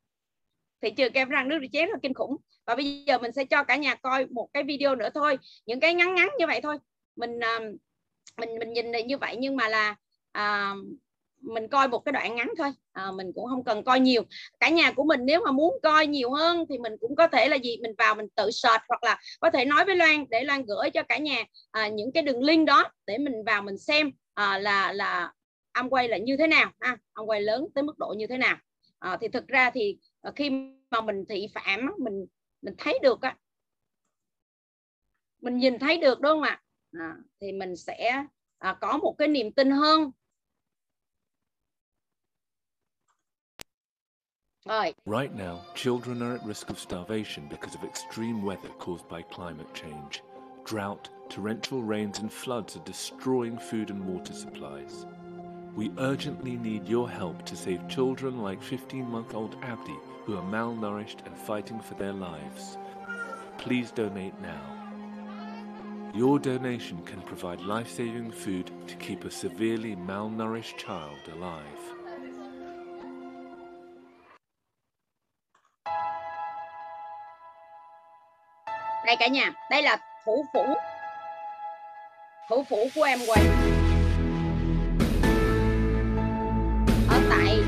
Thị 0.81 0.91
trường 0.91 1.13
kem 1.13 1.29
răng 1.29 1.49
nước 1.49 1.59
rửa 1.61 1.69
chén 1.73 1.89
là 1.89 1.97
kinh 2.03 2.15
khủng. 2.15 2.37
Và 2.67 2.75
bây 2.75 3.05
giờ 3.07 3.19
mình 3.19 3.33
sẽ 3.33 3.45
cho 3.45 3.65
cả 3.65 3.77
nhà 3.77 3.95
coi 3.95 4.27
một 4.27 4.49
cái 4.53 4.63
video 4.63 4.95
nữa 4.95 5.09
thôi. 5.15 5.39
Những 5.67 5.81
cái 5.81 5.95
ngắn 5.95 6.15
ngắn 6.15 6.29
như 6.39 6.47
vậy 6.47 6.61
thôi. 6.63 6.77
Mình 7.17 7.39
uh, 7.39 7.81
mình 8.37 8.59
mình 8.59 8.73
nhìn 8.73 8.93
như 9.07 9.19
vậy 9.19 9.37
nhưng 9.39 9.57
mà 9.57 9.69
là 9.69 9.97
à, 10.33 10.75
mình 11.41 11.69
coi 11.69 11.89
một 11.89 11.99
cái 11.99 12.13
đoạn 12.13 12.37
ngắn 12.37 12.49
thôi. 12.59 12.73
À, 12.93 13.11
mình 13.15 13.33
cũng 13.35 13.47
không 13.47 13.65
cần 13.65 13.85
coi 13.85 14.01
nhiều. 14.01 14.23
Cả 14.61 14.69
nhà 14.69 14.93
của 14.93 15.05
mình 15.05 15.21
nếu 15.25 15.41
mà 15.45 15.53
muốn 15.53 15.75
coi 15.83 16.07
nhiều 16.07 16.31
hơn 16.31 16.65
thì 16.69 16.79
mình 16.79 16.93
cũng 17.01 17.17
có 17.17 17.29
thể 17.29 17.49
là 17.49 17.57
gì 17.57 17.77
mình 17.83 17.93
vào 17.99 18.15
mình 18.15 18.27
tự 18.35 18.51
search 18.51 18.83
hoặc 18.89 19.05
là 19.05 19.19
có 19.41 19.51
thể 19.51 19.65
nói 19.65 19.85
với 19.85 19.97
Loan 19.97 20.25
để 20.31 20.45
Loan 20.45 20.65
gửi 20.65 20.91
cho 20.91 21.03
cả 21.03 21.19
nhà 21.19 21.45
à, 21.71 21.89
những 21.89 22.13
cái 22.13 22.23
đường 22.23 22.43
link 22.43 22.67
đó 22.67 22.89
để 23.07 23.19
mình 23.19 23.45
vào 23.47 23.63
mình 23.63 23.79
xem 23.79 24.11
à, 24.35 24.59
là 24.59 24.93
là 24.93 25.33
âm 25.73 25.91
quay 25.91 26.09
là 26.09 26.17
như 26.17 26.37
thế 26.37 26.47
nào 26.47 26.71
ha 26.81 26.97
âm 27.13 27.27
quay 27.27 27.41
lớn 27.41 27.67
tới 27.75 27.85
mức 27.85 27.99
độ 27.99 28.15
như 28.19 28.27
thế 28.27 28.39
nào. 28.39 28.57
À, 28.99 29.19
thì 29.21 29.29
thực 29.29 29.49
ra 29.49 29.71
thì 29.71 29.99
à, 30.23 30.33
khi 30.37 30.51
mà 30.91 31.01
mình 31.01 31.25
thị 31.29 31.47
phạm 31.55 31.91
mình 31.99 32.27
mình 32.63 32.75
thấy 32.79 32.99
được 33.03 33.23
á. 33.23 33.37
Mình 35.41 35.59
nhìn 35.59 35.79
thấy 35.79 35.99
được 35.99 36.21
đúng 36.21 36.31
không 36.31 36.43
ạ? 36.43 36.51
à, 36.51 36.63
thì 37.41 37.53
mình 37.53 37.77
sẽ 37.77 38.25
à, 38.59 38.77
có 38.81 38.99
một 38.99 39.15
cái 39.19 39.29
niềm 39.29 39.53
tin 39.53 39.71
hơn 39.71 40.11
Right. 44.67 44.95
Right 45.07 45.35
now, 45.35 45.63
children 45.75 46.23
are 46.23 46.35
at 46.35 46.45
risk 46.45 46.69
of 46.69 46.79
starvation 46.79 47.49
because 47.49 47.75
of 47.75 47.83
extreme 47.83 48.43
weather 48.43 48.69
caused 48.79 49.09
by 49.09 49.23
climate 49.23 49.73
change. 49.73 50.23
Drought, 50.65 51.09
torrential 51.31 51.83
rains, 51.83 52.19
and 52.19 52.31
floods 52.31 52.77
are 52.77 52.85
destroying 52.85 53.59
food 53.59 53.89
and 53.89 54.05
water 54.05 54.35
supplies. 54.35 55.07
We 55.75 55.91
urgently 55.99 56.57
need 56.57 56.87
your 56.87 57.09
help 57.09 57.45
to 57.47 57.57
save 57.57 57.89
children 57.89 58.43
like 58.43 58.63
15 58.63 59.09
month 59.09 59.35
old 59.35 59.57
Abdi 59.63 59.97
who 60.25 60.37
are 60.37 60.43
malnourished 60.43 61.25
and 61.25 61.37
fighting 61.37 61.81
for 61.81 61.95
their 61.95 62.13
lives. 62.13 62.77
Please 63.57 63.91
donate 63.91 64.39
now. 64.43 64.80
Your 66.13 66.41
donation 66.41 67.03
can 67.03 67.23
provide 67.23 67.61
life 67.61 67.89
saving 67.89 68.33
food 68.33 68.71
to 68.89 68.97
keep 68.97 69.25
a 69.25 69.31
severely 69.31 69.95
malnourished 69.95 70.77
child 70.77 71.19
alive. 71.33 71.81
đây 79.07 79.17
cả 79.19 79.29
nhà 79.29 79.53
đây 79.71 79.83
là 79.83 79.99
thủ 80.25 80.45
phủ 80.53 80.65
thủ 82.49 82.65
phủ 82.69 82.89
của 82.95 83.03
em 83.03 83.19
quay 83.27 83.47
ở 87.09 87.21
tại 87.31 87.59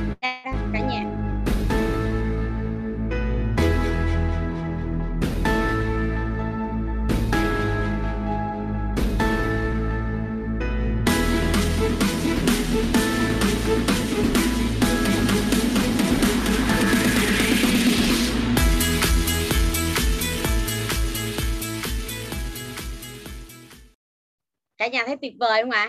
cả 24.82 24.88
nhà 24.88 25.02
thấy 25.06 25.16
tuyệt 25.22 25.32
vời 25.40 25.62
không 25.62 25.70
ạ? 25.70 25.88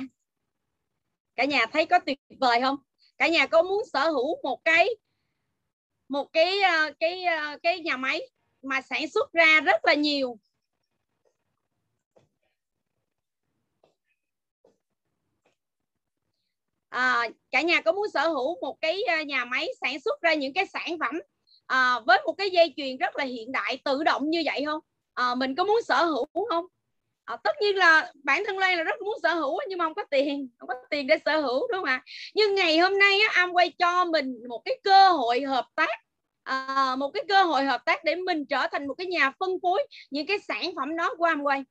Cả 1.35 1.45
nhà 1.45 1.65
thấy 1.65 1.85
có 1.85 1.99
tuyệt 2.05 2.19
vời 2.39 2.61
không? 2.61 2.75
Cả 3.17 3.27
nhà 3.27 3.47
có 3.47 3.63
muốn 3.63 3.83
sở 3.93 4.09
hữu 4.09 4.41
một 4.43 4.59
cái 4.65 4.89
một 6.09 6.33
cái 6.33 6.61
ờ, 6.61 6.91
cái 6.99 7.23
ờ, 7.23 7.57
cái 7.63 7.79
nhà 7.79 7.97
máy 7.97 8.21
mà 8.61 8.81
sản 8.81 9.09
xuất 9.09 9.33
ra 9.33 9.61
rất 9.61 9.85
là 9.85 9.93
nhiều. 9.93 10.37
À, 16.89 17.29
cả 17.51 17.61
nhà 17.61 17.81
có 17.81 17.91
muốn 17.91 18.09
sở 18.13 18.27
hữu 18.27 18.61
một 18.61 18.77
cái 18.81 19.01
nhà 19.27 19.45
máy 19.45 19.69
sản 19.81 19.99
xuất 19.99 20.21
ra 20.21 20.33
những 20.33 20.53
cái 20.53 20.65
sản 20.65 20.99
phẩm 20.99 21.21
à, 21.65 21.99
với 21.99 22.21
một 22.25 22.33
cái 22.33 22.49
dây 22.49 22.73
chuyền 22.77 22.97
rất 22.97 23.15
là 23.15 23.23
hiện 23.23 23.51
đại 23.51 23.79
tự 23.85 24.03
động 24.03 24.29
như 24.29 24.41
vậy 24.45 24.63
không? 24.65 24.79
À, 25.13 25.35
mình 25.35 25.55
có 25.55 25.63
muốn 25.63 25.81
sở 25.87 26.05
hữu 26.05 26.25
không? 26.49 26.65
À, 27.25 27.37
tất 27.43 27.55
nhiên 27.61 27.75
là 27.75 28.11
bản 28.23 28.43
thân 28.47 28.57
Lan 28.57 28.77
là 28.77 28.83
rất 28.83 29.01
muốn 29.01 29.15
sở 29.23 29.33
hữu 29.33 29.59
nhưng 29.69 29.77
mà 29.77 29.85
không 29.85 29.93
có 29.93 30.03
tiền 30.11 30.49
không 30.59 30.67
có 30.67 30.75
tiền 30.89 31.07
để 31.07 31.17
sở 31.25 31.41
hữu 31.41 31.67
đúng 31.67 31.77
không 31.77 31.85
ạ? 31.85 32.03
Nhưng 32.33 32.55
ngày 32.55 32.77
hôm 32.77 32.99
nay 32.99 33.19
á, 33.33 33.47
quay 33.53 33.69
cho 33.79 34.05
mình 34.05 34.35
một 34.49 34.61
cái 34.65 34.79
cơ 34.83 35.09
hội 35.11 35.41
hợp 35.41 35.65
tác 35.75 35.99
à, 36.43 36.95
một 36.95 37.11
cái 37.13 37.23
cơ 37.27 37.43
hội 37.43 37.63
hợp 37.63 37.85
tác 37.85 38.03
để 38.03 38.15
mình 38.15 38.45
trở 38.45 38.67
thành 38.71 38.87
một 38.87 38.93
cái 38.93 39.07
nhà 39.07 39.31
phân 39.39 39.49
phối 39.63 39.87
những 40.11 40.27
cái 40.27 40.39
sản 40.39 40.71
phẩm 40.75 40.97
đó 40.97 41.15
của 41.17 41.25
Amway 41.27 41.63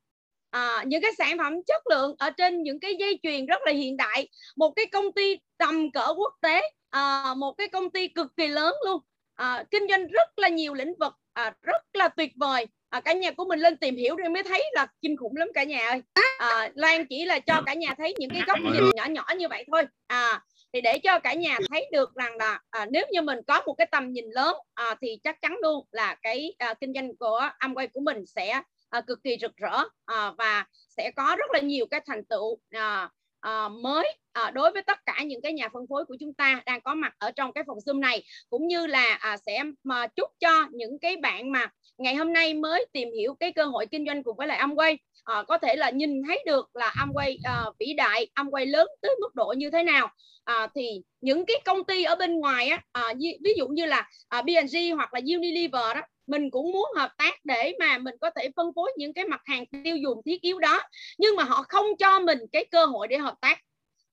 à, 0.50 0.84
những 0.86 1.02
cái 1.02 1.10
sản 1.18 1.38
phẩm 1.38 1.54
chất 1.66 1.82
lượng 1.90 2.14
ở 2.18 2.30
trên 2.30 2.62
những 2.62 2.80
cái 2.80 2.94
dây 2.94 3.20
chuyền 3.22 3.46
rất 3.46 3.60
là 3.66 3.72
hiện 3.72 3.96
đại 3.96 4.28
một 4.56 4.72
cái 4.76 4.86
công 4.86 5.12
ty 5.12 5.38
tầm 5.58 5.90
cỡ 5.92 6.14
quốc 6.16 6.34
tế 6.40 6.62
à, 6.90 7.34
một 7.34 7.52
cái 7.52 7.68
công 7.68 7.90
ty 7.90 8.08
cực 8.08 8.36
kỳ 8.36 8.48
lớn 8.48 8.74
luôn. 8.86 9.02
À, 9.34 9.64
kinh 9.70 9.82
doanh 9.88 10.06
rất 10.06 10.38
là 10.38 10.48
nhiều 10.48 10.74
lĩnh 10.74 10.94
vực 11.00 11.12
à, 11.32 11.54
rất 11.62 11.82
là 11.92 12.08
tuyệt 12.08 12.32
vời 12.36 12.66
à, 12.92 13.00
cả 13.00 13.12
nhà 13.12 13.30
của 13.30 13.44
mình 13.44 13.58
lên 13.58 13.76
tìm 13.76 13.96
hiểu 13.96 14.16
rồi 14.16 14.28
mới 14.28 14.42
thấy 14.42 14.64
là 14.72 14.86
kinh 15.00 15.16
khủng 15.16 15.36
lắm 15.36 15.48
cả 15.54 15.64
nhà 15.64 15.88
ơi. 15.88 16.02
À, 16.38 16.70
Lan 16.74 17.06
chỉ 17.06 17.24
là 17.24 17.38
cho 17.38 17.62
cả 17.66 17.74
nhà 17.74 17.94
thấy 17.98 18.14
những 18.18 18.30
cái 18.30 18.42
góc 18.46 18.58
nhìn 18.60 18.90
nhỏ 18.94 19.06
nhỏ 19.06 19.24
như 19.36 19.48
vậy 19.48 19.64
thôi. 19.72 19.82
À 20.06 20.40
thì 20.72 20.80
để 20.80 20.98
cho 20.98 21.18
cả 21.18 21.34
nhà 21.34 21.58
thấy 21.70 21.88
được 21.92 22.14
rằng 22.14 22.36
là 22.36 22.60
à, 22.70 22.86
nếu 22.90 23.06
như 23.12 23.22
mình 23.22 23.38
có 23.46 23.62
một 23.66 23.74
cái 23.74 23.86
tầm 23.90 24.12
nhìn 24.12 24.24
lớn 24.30 24.56
à, 24.74 24.94
thì 25.00 25.18
chắc 25.24 25.40
chắn 25.40 25.56
luôn 25.62 25.86
là 25.90 26.16
cái 26.22 26.54
à, 26.58 26.74
kinh 26.74 26.92
doanh 26.94 27.16
của 27.16 27.48
Amway 27.58 27.88
của 27.92 28.00
mình 28.00 28.26
sẽ 28.26 28.62
à, 28.90 29.00
cực 29.00 29.22
kỳ 29.24 29.36
rực 29.40 29.56
rỡ 29.56 29.78
à, 30.04 30.30
và 30.38 30.66
sẽ 30.96 31.10
có 31.16 31.36
rất 31.38 31.50
là 31.52 31.60
nhiều 31.60 31.86
cái 31.86 32.00
thành 32.06 32.24
tựu 32.24 32.58
à, 32.70 33.10
à, 33.40 33.68
mới 33.68 34.16
à, 34.32 34.50
đối 34.50 34.72
với 34.72 34.82
tất 34.82 34.98
cả 35.06 35.22
những 35.22 35.42
cái 35.42 35.52
nhà 35.52 35.68
phân 35.72 35.86
phối 35.88 36.04
của 36.04 36.16
chúng 36.20 36.34
ta 36.34 36.62
đang 36.66 36.80
có 36.80 36.94
mặt 36.94 37.12
ở 37.18 37.30
trong 37.30 37.52
cái 37.52 37.64
phòng 37.66 37.78
Zoom 37.78 38.00
này. 38.00 38.22
Cũng 38.50 38.68
như 38.68 38.86
là 38.86 39.14
à, 39.20 39.36
sẽ 39.46 39.62
mà 39.84 40.06
chúc 40.06 40.30
cho 40.40 40.68
những 40.72 40.98
cái 40.98 41.16
bạn 41.16 41.52
mà 41.52 41.66
ngày 42.02 42.14
hôm 42.14 42.32
nay 42.32 42.54
mới 42.54 42.86
tìm 42.92 43.08
hiểu 43.12 43.34
cái 43.40 43.52
cơ 43.52 43.64
hội 43.64 43.86
kinh 43.86 44.06
doanh 44.06 44.22
cùng 44.22 44.36
với 44.36 44.46
lại 44.46 44.58
Amway. 44.58 44.96
À, 45.24 45.42
có 45.48 45.58
thể 45.58 45.76
là 45.76 45.90
nhìn 45.90 46.22
thấy 46.26 46.42
được 46.46 46.70
là 46.74 46.94
Amway 46.96 47.36
à, 47.44 47.64
vĩ 47.78 47.92
đại 47.92 48.28
Amway 48.34 48.70
lớn 48.70 48.88
tới 49.00 49.16
mức 49.20 49.34
độ 49.34 49.54
như 49.56 49.70
thế 49.70 49.82
nào. 49.82 50.10
À, 50.44 50.68
thì 50.74 51.02
những 51.20 51.46
cái 51.46 51.56
công 51.64 51.84
ty 51.84 52.04
ở 52.04 52.16
bên 52.16 52.40
ngoài 52.40 52.68
á 52.68 52.82
à, 52.92 53.14
ví 53.20 53.54
dụ 53.56 53.68
như 53.68 53.86
là 53.86 54.08
à, 54.28 54.42
B&G 54.42 54.76
hoặc 54.96 55.14
là 55.14 55.20
Unilever 55.34 55.94
đó 55.94 56.02
mình 56.26 56.50
cũng 56.50 56.72
muốn 56.72 56.86
hợp 56.96 57.10
tác 57.18 57.34
để 57.44 57.72
mà 57.78 57.98
mình 57.98 58.14
có 58.20 58.30
thể 58.30 58.48
phân 58.56 58.66
phối 58.74 58.92
những 58.96 59.12
cái 59.12 59.24
mặt 59.24 59.40
hàng 59.44 59.64
tiêu 59.84 59.96
dùng 59.96 60.20
thiết 60.26 60.40
yếu 60.40 60.58
đó. 60.58 60.82
Nhưng 61.18 61.36
mà 61.36 61.44
họ 61.44 61.64
không 61.68 61.86
cho 61.98 62.20
mình 62.20 62.38
cái 62.52 62.64
cơ 62.64 62.86
hội 62.86 63.08
để 63.08 63.18
hợp 63.18 63.34
tác. 63.40 63.58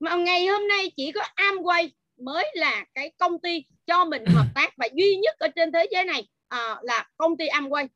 Mà 0.00 0.16
ngày 0.16 0.46
hôm 0.46 0.68
nay 0.68 0.92
chỉ 0.96 1.12
có 1.12 1.22
Amway 1.36 1.88
mới 2.24 2.50
là 2.54 2.84
cái 2.94 3.12
công 3.18 3.40
ty 3.40 3.64
cho 3.86 4.04
mình 4.04 4.24
hợp 4.26 4.46
tác 4.54 4.72
và 4.76 4.88
duy 4.94 5.16
nhất 5.16 5.36
ở 5.38 5.48
trên 5.48 5.72
thế 5.72 5.86
giới 5.90 6.04
này 6.04 6.28
à, 6.50 6.78
là 6.82 7.08
công 7.16 7.36
ty 7.36 7.46
Amway 7.48 7.88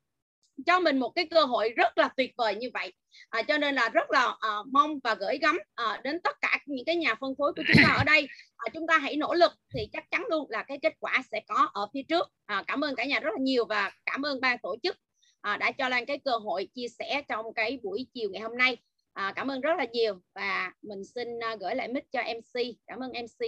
cho 0.66 0.80
mình 0.80 0.98
một 0.98 1.08
cái 1.08 1.26
cơ 1.26 1.44
hội 1.44 1.70
rất 1.76 1.98
là 1.98 2.08
tuyệt 2.16 2.32
vời 2.36 2.54
như 2.54 2.70
vậy. 2.74 2.92
À, 3.28 3.42
cho 3.42 3.58
nên 3.58 3.74
là 3.74 3.88
rất 3.88 4.10
là 4.10 4.36
à, 4.40 4.50
mong 4.72 4.98
và 5.04 5.14
gửi 5.14 5.38
gắm 5.38 5.58
à, 5.74 6.00
đến 6.04 6.20
tất 6.24 6.40
cả 6.40 6.58
những 6.66 6.84
cái 6.84 6.96
nhà 6.96 7.14
phân 7.20 7.34
phối 7.38 7.52
của 7.56 7.62
chúng 7.68 7.76
ta 7.84 7.94
ở 7.98 8.04
đây. 8.04 8.28
À, 8.56 8.68
chúng 8.74 8.86
ta 8.86 8.98
hãy 8.98 9.16
nỗ 9.16 9.34
lực 9.34 9.52
thì 9.74 9.88
chắc 9.92 10.10
chắn 10.10 10.24
luôn 10.30 10.50
là 10.50 10.62
cái 10.62 10.78
kết 10.82 10.92
quả 11.00 11.22
sẽ 11.32 11.40
có 11.48 11.68
ở 11.72 11.88
phía 11.94 12.02
trước. 12.02 12.28
À, 12.46 12.64
cảm 12.66 12.84
ơn 12.84 12.94
cả 12.94 13.04
nhà 13.04 13.20
rất 13.20 13.30
là 13.32 13.40
nhiều 13.40 13.64
và 13.64 13.92
cảm 14.06 14.22
ơn 14.22 14.40
ban 14.40 14.58
tổ 14.62 14.76
chức 14.82 14.96
à, 15.40 15.56
đã 15.56 15.72
cho 15.72 15.88
Lan 15.88 16.06
cái 16.06 16.18
cơ 16.24 16.36
hội 16.36 16.68
chia 16.74 16.88
sẻ 16.98 17.22
trong 17.28 17.54
cái 17.54 17.78
buổi 17.82 18.06
chiều 18.14 18.30
ngày 18.30 18.42
hôm 18.42 18.56
nay. 18.56 18.76
À, 19.12 19.32
cảm 19.36 19.50
ơn 19.50 19.60
rất 19.60 19.76
là 19.78 19.84
nhiều 19.92 20.20
và 20.34 20.72
mình 20.82 21.04
xin 21.14 21.28
gửi 21.60 21.74
lại 21.74 21.88
mic 21.88 22.12
cho 22.12 22.22
MC 22.22 22.60
cảm 22.86 22.98
ơn 23.00 23.12
MC 23.12 23.46